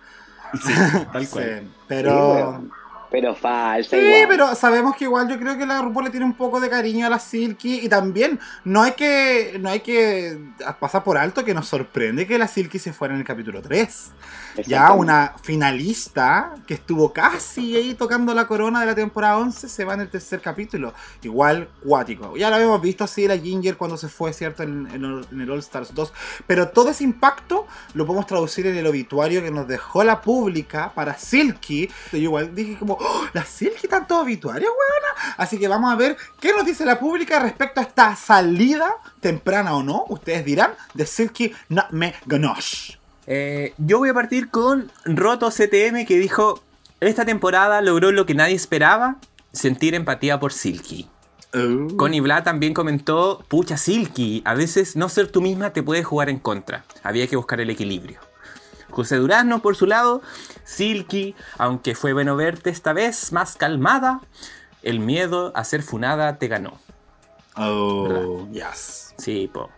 [0.63, 0.73] Sí,
[1.13, 1.61] tal cual.
[1.63, 2.65] Sí, pero...
[3.13, 4.27] Pero falsa, Sí, igual.
[4.29, 7.07] pero sabemos que igual yo creo que la RuPaul le tiene un poco de cariño
[7.07, 10.39] a la Silky y también no hay que no hay que
[10.81, 14.11] pasar por alto que nos sorprende que la Silky se fuera en el capítulo 3.
[14.67, 19.85] Ya una finalista que estuvo casi ahí tocando la corona de la temporada 11 se
[19.85, 20.93] va en el tercer capítulo.
[21.23, 22.37] Igual cuático.
[22.37, 24.63] Ya lo habíamos visto así la Ginger cuando se fue, ¿cierto?
[24.63, 25.03] En, en-
[25.33, 26.13] en el All Stars 2.
[26.47, 30.93] Pero todo ese impacto lo podemos traducir en el obituario que nos dejó la pública
[30.95, 31.91] para Silky.
[32.13, 35.35] Yo igual dije como, "Oh, la Silky tanto obituario, weona.
[35.37, 39.75] Así que vamos a ver qué nos dice la pública respecto a esta salida, temprana
[39.75, 42.99] o no, ustedes dirán, de Silky Nutmeg Ganache.
[43.27, 46.63] Eh, yo voy a partir con Roto CTM que dijo:
[47.01, 49.17] Esta temporada logró lo que nadie esperaba:
[49.53, 51.09] sentir empatía por Silky.
[51.55, 51.97] Oh.
[51.97, 56.31] Connie Bla también comentó: Pucha, Silky, a veces no ser tú misma te puede jugar
[56.31, 56.85] en contra.
[57.03, 58.32] Había que buscar el equilibrio.
[58.93, 60.23] José Durazno, por su lado,
[60.65, 64.21] Silky, aunque fue bueno verte esta vez más calmada,
[64.83, 66.79] el miedo a ser funada te ganó.
[67.57, 69.15] Oh, yes.
[69.19, 69.71] Sí, po.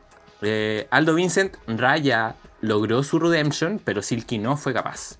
[0.43, 5.19] Eh, Aldo Vincent, Raya logró su redemption, pero Silky no fue capaz.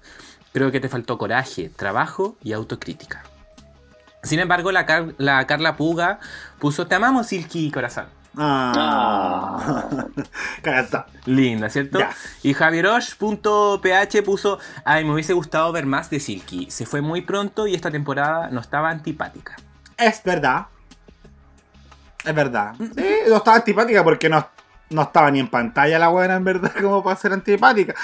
[0.53, 3.25] Creo que te faltó coraje, trabajo y autocrítica.
[4.23, 6.19] Sin embargo, la, Car- la Carla Puga
[6.59, 8.07] puso Te amamos, Silky, corazón.
[8.37, 9.87] Ah.
[10.63, 11.05] Cagazón.
[11.27, 11.99] Linda, ¿cierto?
[11.99, 12.11] Ya.
[12.43, 16.71] Y javierosh.ph puso Ay, me hubiese gustado ver más de Silky.
[16.71, 19.57] Se fue muy pronto y esta temporada no estaba antipática.
[19.97, 20.67] Es verdad.
[22.25, 22.75] Es verdad.
[22.79, 24.49] Sí, no estaba antipática porque no,
[24.91, 27.95] no estaba ni en pantalla la buena, en verdad, como para ser antipática.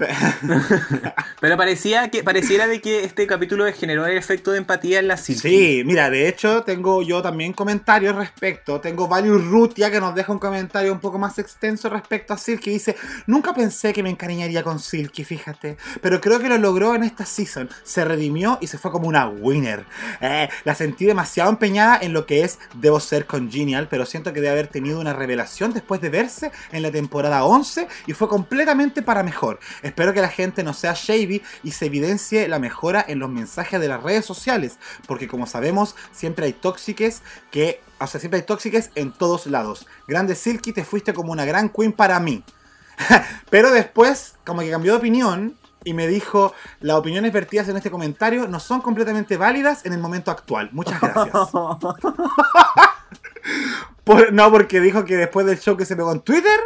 [0.00, 0.08] Pe-
[1.40, 5.16] Pero parecía que, pareciera de que este capítulo generó el efecto de empatía en la
[5.16, 5.40] Silky.
[5.48, 8.80] Sí, mira, de hecho tengo yo también comentarios respecto.
[8.80, 12.70] Tengo Valius Rutia que nos deja un comentario un poco más extenso respecto a Silky.
[12.70, 12.96] Dice,
[13.26, 15.76] nunca pensé que me encariñaría con Silky, fíjate.
[16.00, 17.68] Pero creo que lo logró en esta season.
[17.84, 19.84] Se redimió y se fue como una winner.
[20.20, 24.40] Eh, la sentí demasiado empeñada en lo que es Debo ser congenial, pero siento que
[24.40, 29.02] debe haber tenido una revelación después de verse en la temporada 11 y fue completamente
[29.02, 29.58] para mejor.
[29.90, 33.80] Espero que la gente no sea shady y se evidencie la mejora en los mensajes
[33.80, 38.46] de las redes sociales, porque como sabemos, siempre hay tóxiques que, o sea, siempre hay
[38.46, 39.88] tóxiques en todos lados.
[40.06, 42.44] Grande Silky, te fuiste como una gran queen para mí.
[43.50, 47.90] Pero después, como que cambió de opinión y me dijo, las opiniones vertidas en este
[47.90, 50.68] comentario no son completamente válidas en el momento actual.
[50.72, 51.34] Muchas gracias.
[54.04, 56.60] Por- no, porque dijo que después del show que se pegó en Twitter,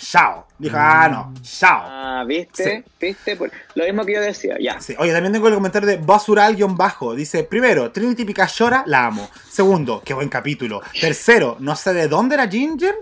[0.00, 0.46] chao.
[0.58, 1.82] Dijo, ah, no, chao.
[1.84, 2.84] Ah, ¿viste?
[3.00, 3.36] ¿Viste?
[3.36, 4.80] Por- Lo mismo que yo decía, ya.
[4.80, 4.94] Sí.
[4.98, 7.14] Oye, también tengo el comentario de Basural-bajo.
[7.14, 9.28] Dice, primero, Trinity Picachora, la amo.
[9.50, 10.80] Segundo, qué buen capítulo.
[11.00, 12.94] Tercero, no sé de dónde era Ginger.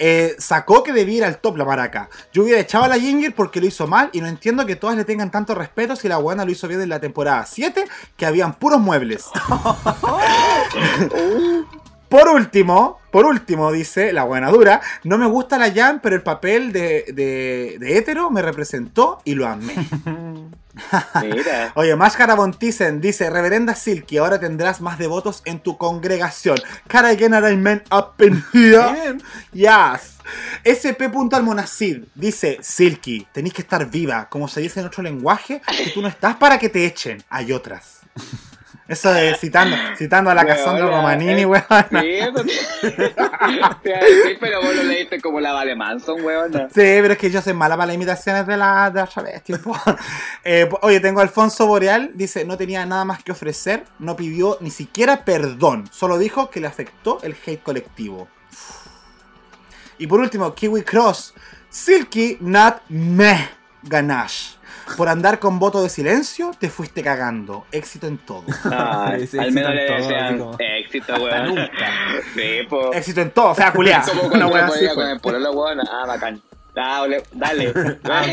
[0.00, 2.08] Eh, sacó que debía ir al top la maraca.
[2.32, 4.96] Yo hubiera echado a la Ginger porque lo hizo mal y no entiendo que todas
[4.96, 7.84] le tengan tanto respeto si la buena lo hizo bien en la temporada 7,
[8.16, 9.24] que habían puros muebles.
[12.08, 16.22] Por último, por último, dice la buena dura, no me gusta la Jan, pero el
[16.22, 19.74] papel de, de, de hétero me representó y lo amé.
[21.22, 21.72] Mira.
[21.74, 26.58] Oye, Máscara Bontisen dice, Reverenda Silky, ahora tendrás más devotos en tu congregación.
[26.58, 29.18] I get an amen up in here?
[29.52, 30.18] Yes.
[30.64, 31.10] SP.
[31.32, 36.02] Almonacid dice, Silky, tenéis que estar viva, como se dice en otro lenguaje, que tú
[36.02, 38.00] no estás para que te echen, hay otras.
[38.88, 41.64] Eso es citando, citando a la Cassandra Romanini, eh, weón.
[41.90, 42.42] Sí, eso
[43.82, 46.68] te pero vos lo leíste como la Vale Manson, weona.
[46.70, 49.54] Sí, pero es que yo soy mala para las imitaciones de la, de la travesti.
[50.44, 54.56] Eh, oye, tengo a Alfonso Boreal, dice, no tenía nada más que ofrecer, no pidió
[54.60, 58.28] ni siquiera perdón, solo dijo que le afectó el hate colectivo.
[59.98, 61.34] Y por último, Kiwi Cross,
[61.68, 63.50] Silky Not Meh
[63.82, 64.57] Ganache.
[64.96, 67.66] Por andar con voto de silencio, te fuiste cagando.
[67.72, 68.44] Éxito en todo.
[68.70, 71.44] Ay, Ese al menos le éxito en todo, éxito, weón.
[71.54, 71.92] nunca.
[72.34, 72.92] Sí, po.
[72.92, 74.02] Éxito en todo, o sea, culiá.
[74.02, 75.80] Como Una me así con el pololo, weón.
[75.80, 76.40] Ah, bacán.
[76.74, 77.72] Dale, dale.
[78.04, 78.24] Ah,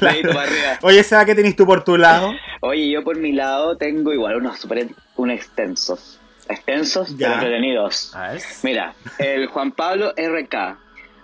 [0.00, 0.78] para arriba.
[0.82, 2.32] Oye, Seba, ¿qué tenés tú por tu lado?
[2.60, 6.18] Oye, yo por mi lado tengo igual unos super un extensos.
[6.48, 7.26] Extensos, Ya.
[7.28, 8.12] pero entretenidos.
[8.62, 10.78] Mira, el Juan Pablo RK.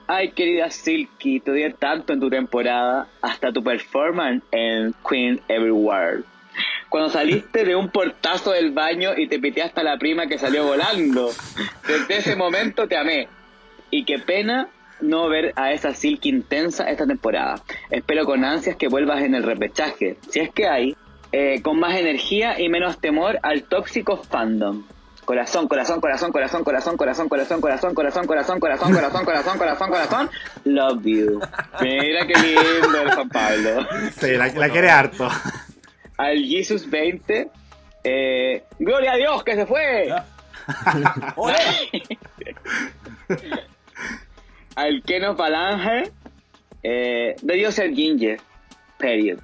[0.08, 6.22] Ay, querida Silky, te odié tanto en tu temporada, hasta tu performance en Queen Everywhere.
[6.88, 10.64] Cuando saliste de un portazo del baño y te piteaste a la prima que salió
[10.64, 11.30] volando.
[11.88, 13.28] Desde ese momento te amé.
[13.90, 14.68] Y qué pena
[15.00, 17.60] no ver a esa Silky intensa esta temporada.
[17.90, 20.96] Espero con ansias que vuelvas en el repechaje, si es que hay,
[21.32, 24.84] eh, con más energía y menos temor al tóxico fandom.
[25.26, 30.30] Corazón, corazón, corazón, corazón, corazón, corazón, corazón, corazón, corazón, corazón, corazón, corazón, corazón, corazón, corazón.
[30.64, 31.40] Love you.
[31.80, 33.88] Mira qué lindo el Juan Pablo.
[34.20, 35.28] Sí, la, la quiere harto.
[36.16, 37.50] Al Jesus 20,
[38.04, 40.14] eh, gloria a Dios que se fue.
[44.76, 46.12] Al Keno Falange,
[46.84, 48.40] eh, debió ser Ginger.
[48.96, 49.40] Period.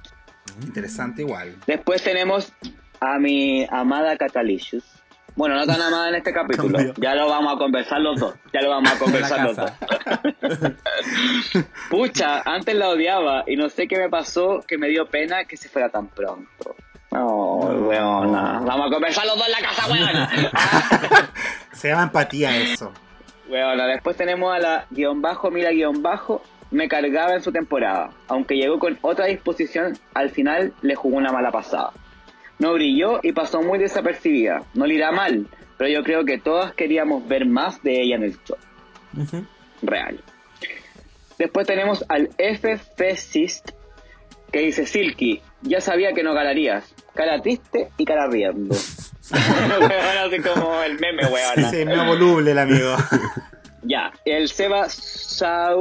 [0.61, 1.57] Interesante igual.
[1.67, 2.53] Después tenemos
[3.01, 4.92] a mi amada Catalicious.
[5.35, 6.77] Bueno, no tan amada en este capítulo.
[6.97, 8.35] Ya lo vamos a conversar los dos.
[8.53, 9.71] Ya lo vamos a conversar los dos.
[11.89, 15.57] Pucha, antes la odiaba y no sé qué me pasó que me dio pena que
[15.57, 16.75] se fuera tan pronto.
[17.11, 18.59] No, weona.
[18.65, 20.29] Vamos a conversar los dos en la casa, weona.
[21.73, 22.91] Se llama empatía eso.
[23.49, 26.41] Weona, después tenemos a la guion bajo, mira guion bajo.
[26.71, 28.09] Me cargaba en su temporada.
[28.27, 31.91] Aunque llegó con otra disposición, al final le jugó una mala pasada.
[32.63, 34.63] No brilló y pasó muy desapercibida.
[34.73, 38.23] No le irá mal, pero yo creo que todas queríamos ver más de ella en
[38.23, 38.55] el show.
[39.81, 40.23] Real.
[41.37, 43.71] Después tenemos al FFCist
[44.49, 46.95] que dice Silky, ya sabía que no ganarías.
[47.13, 48.73] Cara triste y cara riendo.
[50.25, 51.69] Así como el meme, weón.
[51.69, 52.95] Sí, me voluble el amigo.
[53.85, 54.87] Ya, el Seba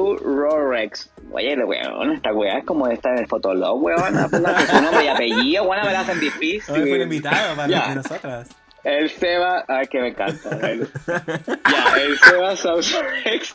[0.03, 1.11] Saurorex.
[1.31, 4.15] Oye, weón, esta weá es como esta en el Fotolog, weón.
[4.31, 7.03] Su nombre y apellido, weón, me la hacen Hoy fue el difícil.
[7.03, 7.95] invitado para Ya.
[7.95, 8.49] nosotras.
[8.85, 10.49] El Seba, ay, que me encanta.
[10.61, 10.89] weón.
[11.07, 13.55] ya, el Seba Saurorex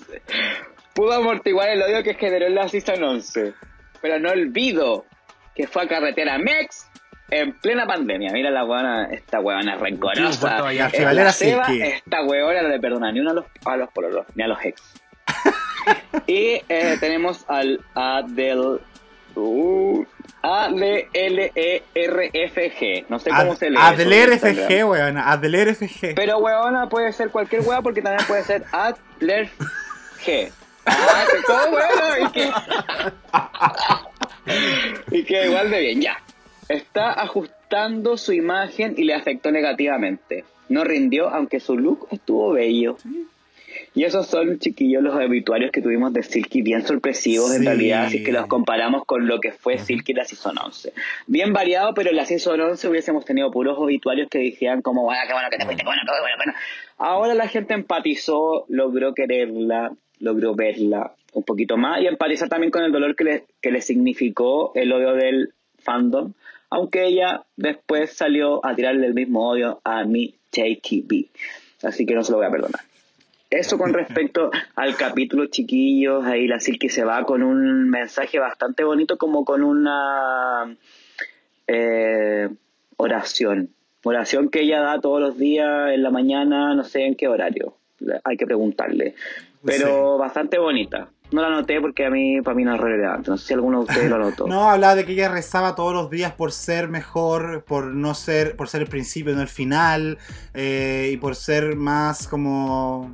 [0.93, 3.53] pudo amortiguar el odio que generó en la Season 11.
[4.01, 5.05] Pero no olvido
[5.55, 6.86] que fue a carretera Mex
[7.29, 8.31] en plena pandemia.
[8.31, 9.45] Mira la weona, esta Sí,
[9.79, 10.57] rencorosa.
[10.85, 11.81] Archibalera la Seba, Silky.
[11.81, 14.59] esta weona no le perdona ni uno a los, a los pololos, ni a los
[14.63, 14.81] ex.
[16.27, 18.79] y eh, tenemos al Adel.
[19.35, 20.03] Uh,
[21.69, 23.05] A-D-L-E-R-F-G.
[23.09, 23.77] No sé cómo Ad- se lee.
[23.79, 25.17] Adler FG, weón.
[25.17, 26.15] Adler FG.
[26.15, 29.49] Pero weona puede ser cualquier wea porque también puede ser Adler
[30.25, 30.49] G.
[30.85, 32.49] Ah, que todo bueno y que.
[35.17, 36.17] y que igual de bien, ya.
[36.69, 40.43] Está ajustando su imagen y le afectó negativamente.
[40.69, 42.97] No rindió, aunque su look estuvo bello.
[43.93, 48.17] Y esos son, chiquillos, los obituarios que tuvimos de Silky, bien sorpresivos en realidad, si
[48.17, 50.93] es que los comparamos con lo que fue Silky la Season 11.
[51.25, 55.21] Bien variado, pero en la Season 11 hubiésemos tenido puros obituarios que dijeran como, bueno,
[55.25, 56.59] qué bueno que te fuiste, qué bueno, qué bueno, qué bueno.
[56.97, 62.83] Ahora la gente empatizó, logró quererla, logró verla, un poquito más y empatizar también con
[62.83, 66.33] el dolor que le, que le significó el odio del fandom,
[66.69, 71.27] aunque ella después salió a tirarle el mismo odio a mi JTB.
[71.83, 72.81] Así que no se lo voy a perdonar.
[73.49, 78.83] Eso con respecto al capítulo chiquillos, ahí la Silky se va con un mensaje bastante
[78.83, 80.75] bonito, como con una
[81.67, 82.49] eh,
[82.97, 83.69] oración.
[84.03, 87.75] Oración que ella da todos los días en la mañana, no sé en qué horario.
[88.23, 89.15] Hay que preguntarle.
[89.65, 91.09] Pero bastante bonita.
[91.31, 93.29] No la anoté porque a mí, para mí no es relevante.
[93.29, 94.47] No sé si alguno de ustedes lo anotó.
[94.57, 98.55] No, hablaba de que ella rezaba todos los días por ser mejor, por no ser,
[98.55, 100.17] por ser el principio, no el final,
[100.53, 103.11] eh, y por ser más como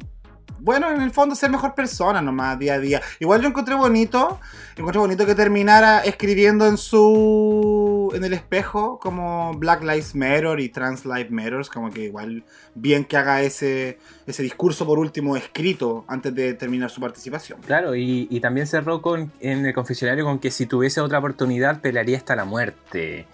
[0.63, 3.01] bueno, en el fondo ser mejor persona nomás, día a día.
[3.19, 4.39] Igual yo encontré bonito,
[4.77, 10.69] encontré bonito que terminara escribiendo en su, en el espejo como Black Lives Matter y
[10.69, 12.43] Trans Lives Matter, como que igual
[12.75, 17.59] bien que haga ese, ese discurso por último escrito antes de terminar su participación.
[17.61, 21.81] Claro, y, y también cerró con, en el confesionario con que si tuviese otra oportunidad
[21.81, 23.27] pelearía hasta la muerte.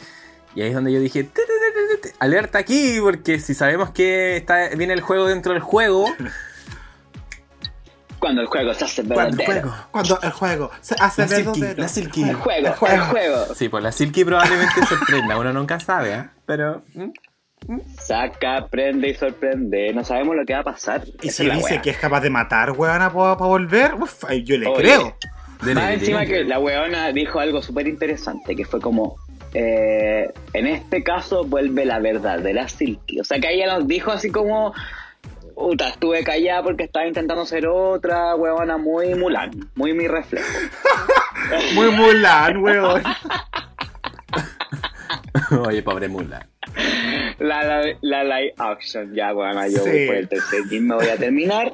[0.55, 3.53] Y ahí es donde yo dije, "Te, te, te, te, te, alerta aquí, porque si
[3.53, 6.05] sabemos que está, viene el juego dentro del juego,
[8.19, 9.69] Cuando el juego se hace cuando el verdadero.
[9.69, 11.81] juego, Cuando el juego se hace la Silky, verdadero.
[11.81, 12.23] la Silky.
[12.23, 12.95] El juego, El juego.
[12.95, 13.55] el juego.
[13.55, 16.25] Sí, pues la Silky probablemente sorprenda, uno nunca sabe, ¿eh?
[16.45, 16.83] Pero...
[16.93, 17.09] ¿mm?
[17.99, 19.93] Saca, prende y sorprende.
[19.93, 21.03] No sabemos lo que va a pasar.
[21.21, 21.81] Y si dice wea.
[21.81, 24.81] que es capaz de matar, weona, para volver, uf, yo le Oye.
[24.81, 25.17] creo.
[25.61, 26.33] Dele, Más dele, encima dele.
[26.33, 29.17] que la weona dijo algo súper interesante, que fue como,
[29.53, 33.19] eh, en este caso vuelve la verdad de la Silky.
[33.19, 34.73] O sea que ella nos dijo así como,
[35.59, 40.47] puta, estuve callada porque estaba intentando ser otra weona muy Mulan, muy mi reflejo.
[41.73, 43.01] Muy Mulan, weón.
[45.65, 46.47] Oye, pobre mula.
[47.39, 49.89] La, la, la live action, ya weona, yo Sí.
[49.89, 51.73] voy por el tercer gym, me voy a terminar.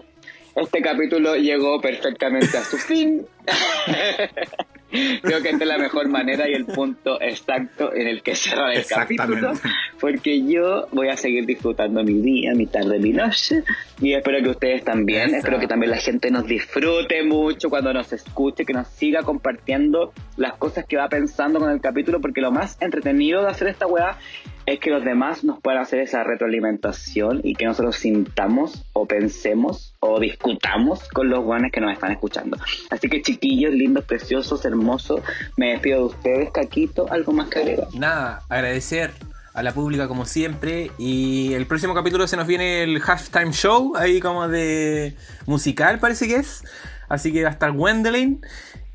[0.55, 3.25] Este capítulo llegó perfectamente a su fin.
[5.21, 8.73] Creo que esta es la mejor manera y el punto exacto en el que cerrar
[8.73, 9.53] el capítulo.
[9.99, 13.63] Porque yo voy a seguir disfrutando mi día, mi tarde, mi noche.
[14.01, 15.29] Y espero que ustedes también.
[15.29, 15.37] Eso.
[15.37, 20.13] Espero que también la gente nos disfrute mucho cuando nos escuche, que nos siga compartiendo
[20.37, 22.21] las cosas que va pensando con el capítulo.
[22.21, 24.17] Porque lo más entretenido de hacer esta weá
[24.65, 29.93] es que los demás nos puedan hacer esa retroalimentación y que nosotros sintamos o pensemos
[29.99, 32.57] o discutamos con los guanes que nos están escuchando.
[32.89, 35.21] Así que chiquillos, lindos, preciosos, hermosos,
[35.55, 37.87] me despido de ustedes, Caquito, algo más que agregar.
[37.93, 39.11] Nada, agradecer
[39.53, 40.91] a la pública como siempre.
[40.97, 45.15] Y el próximo capítulo se nos viene el halftime show, ahí como de
[45.45, 46.63] musical parece que es.
[47.07, 48.41] Así que va a estar Wendelin.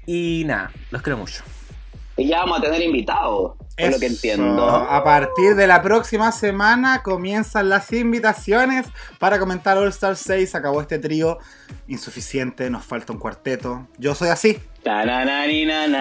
[0.07, 1.43] Y nada, los quiero mucho.
[2.17, 4.67] Y ya vamos a tener invitados, por lo que entiendo.
[4.69, 8.87] A partir de la próxima semana comienzan las invitaciones
[9.19, 10.55] para comentar All Star 6.
[10.55, 11.39] Acabó este trío
[11.89, 13.87] insuficiente, nos falta un cuarteto.
[13.99, 14.59] Yo soy así.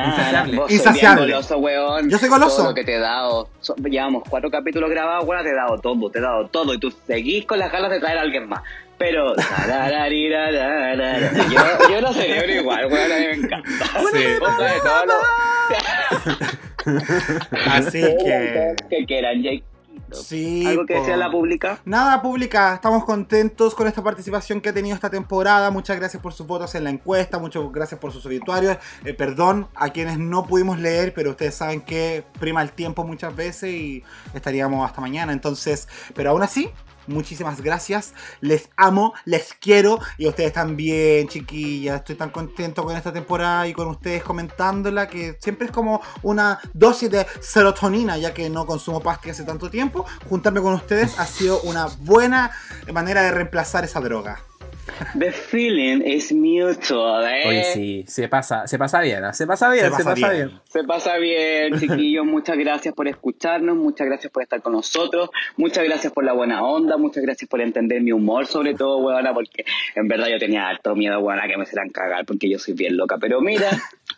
[0.08, 0.62] Insaciable.
[0.70, 1.34] Insaciable.
[1.34, 2.10] goloso, weón.
[2.10, 2.58] Yo soy goloso.
[2.58, 3.50] Todo lo que te he dado.
[3.60, 6.74] So- llevamos cuatro capítulos grabados, weón, te he dado todo, te he dado todo.
[6.74, 8.62] Y tú seguís con las ganas de traer a alguien más.
[8.98, 9.34] Pero.
[11.50, 13.70] yo, yo no celebro igual, weón, a mí me encanta.
[14.12, 14.18] Sí.
[17.68, 18.76] Así que.
[18.90, 19.64] que quieran, Jake.
[20.12, 21.00] Sí, ¿Algo que po.
[21.02, 21.80] decir a la pública?
[21.86, 25.70] Nada, pública, estamos contentos con esta participación que ha tenido esta temporada.
[25.72, 28.78] Muchas gracias por sus votos en la encuesta, muchas gracias por sus obituarios.
[29.06, 33.36] Eh, perdón a quienes no pudimos leer, pero ustedes saben que prima el tiempo muchas
[33.36, 34.04] veces y
[34.34, 35.32] estaríamos hasta mañana.
[35.32, 36.72] Entonces, pero aún así,
[37.10, 38.14] muchísimas gracias.
[38.42, 41.98] Les amo, les quiero y ustedes también, chiquillas.
[41.98, 46.60] Estoy tan contento con esta temporada y con ustedes comentándola que siempre es como una
[46.74, 50.06] dosis de serotonina, ya que no consumo pastillas hace tanto tiempo.
[50.30, 52.52] Juntarme con ustedes ha sido una buena
[52.94, 54.40] manera de reemplazar esa droga.
[55.18, 57.48] The feeling is mutual, ¿eh?
[57.48, 59.34] Oye, sí, se pasa, se pasa bien, ¿ah?
[59.34, 60.48] se pasa bien, Se se pasa bien.
[60.48, 60.60] bien.
[60.66, 62.26] Se pasa bien, chiquillos.
[62.26, 66.64] Muchas gracias por escucharnos, muchas gracias por estar con nosotros, muchas gracias por la buena
[66.64, 70.68] onda, muchas gracias por entender mi humor, sobre todo, huevona, porque en verdad yo tenía
[70.68, 73.18] harto miedo, huevona, que me hicieran cagar, porque yo soy bien loca.
[73.20, 73.70] Pero mira,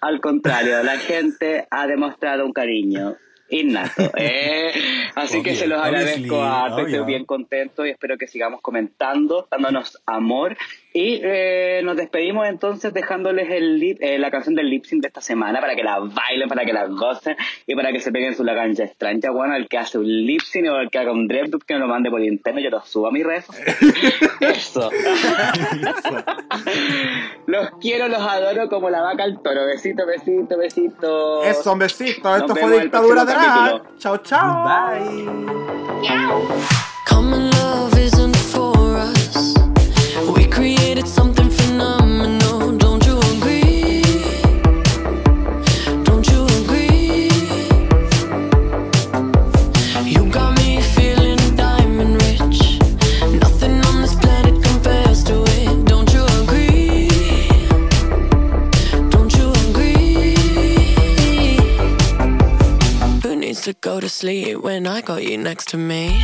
[0.02, 3.16] al contrario, la gente ha demostrado un cariño
[3.52, 4.12] innato.
[4.18, 4.72] ¿eh?
[5.16, 7.06] Así que se los agradezco obviously, estoy obvio.
[7.06, 10.58] bien contento y espero que sigamos comentando, dándonos amor.
[10.94, 15.08] Y eh, nos despedimos entonces dejándoles el lip, eh, la canción del lip sync de
[15.08, 18.36] esta semana para que la bailen, para que la gocen y para que se peguen
[18.36, 19.32] su la cancha extraña.
[19.32, 21.80] Bueno, el que hace un lip sync o el que haga un DrepDup que me
[21.80, 23.48] lo mande por interno, yo lo subo a mis redes.
[24.42, 24.90] Eso.
[27.48, 29.66] los quiero, los adoro como la vaca al toro.
[29.66, 31.44] Besito, besito, besito.
[31.44, 32.30] Eso, un besito.
[32.30, 33.72] Nos Esto fue Dictadura de próximo Nada.
[33.72, 33.98] capítulo.
[33.98, 34.18] Chao,
[40.62, 42.78] created something phenomenal.
[42.78, 44.04] Don't you agree?
[46.04, 47.32] Don't you agree?
[50.06, 52.60] You got me feeling diamond rich.
[53.44, 55.84] Nothing on this planet compares to it.
[55.86, 57.10] Don't you agree?
[59.10, 60.36] Don't you agree?
[63.24, 66.22] Who needs to go to sleep when I got you next to me?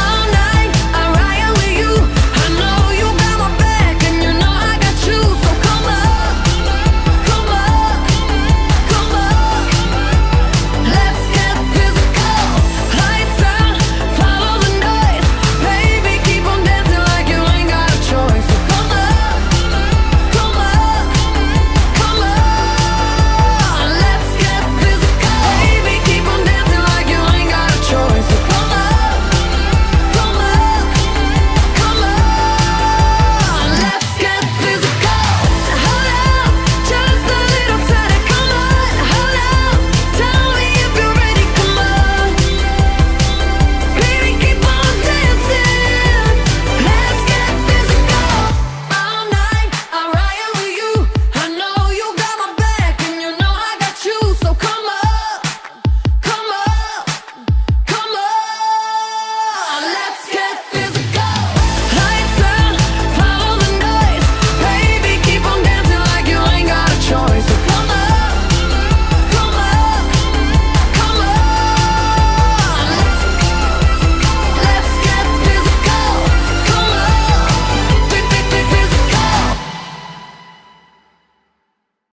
[0.00, 0.70] All night,
[1.00, 2.13] I ride with you.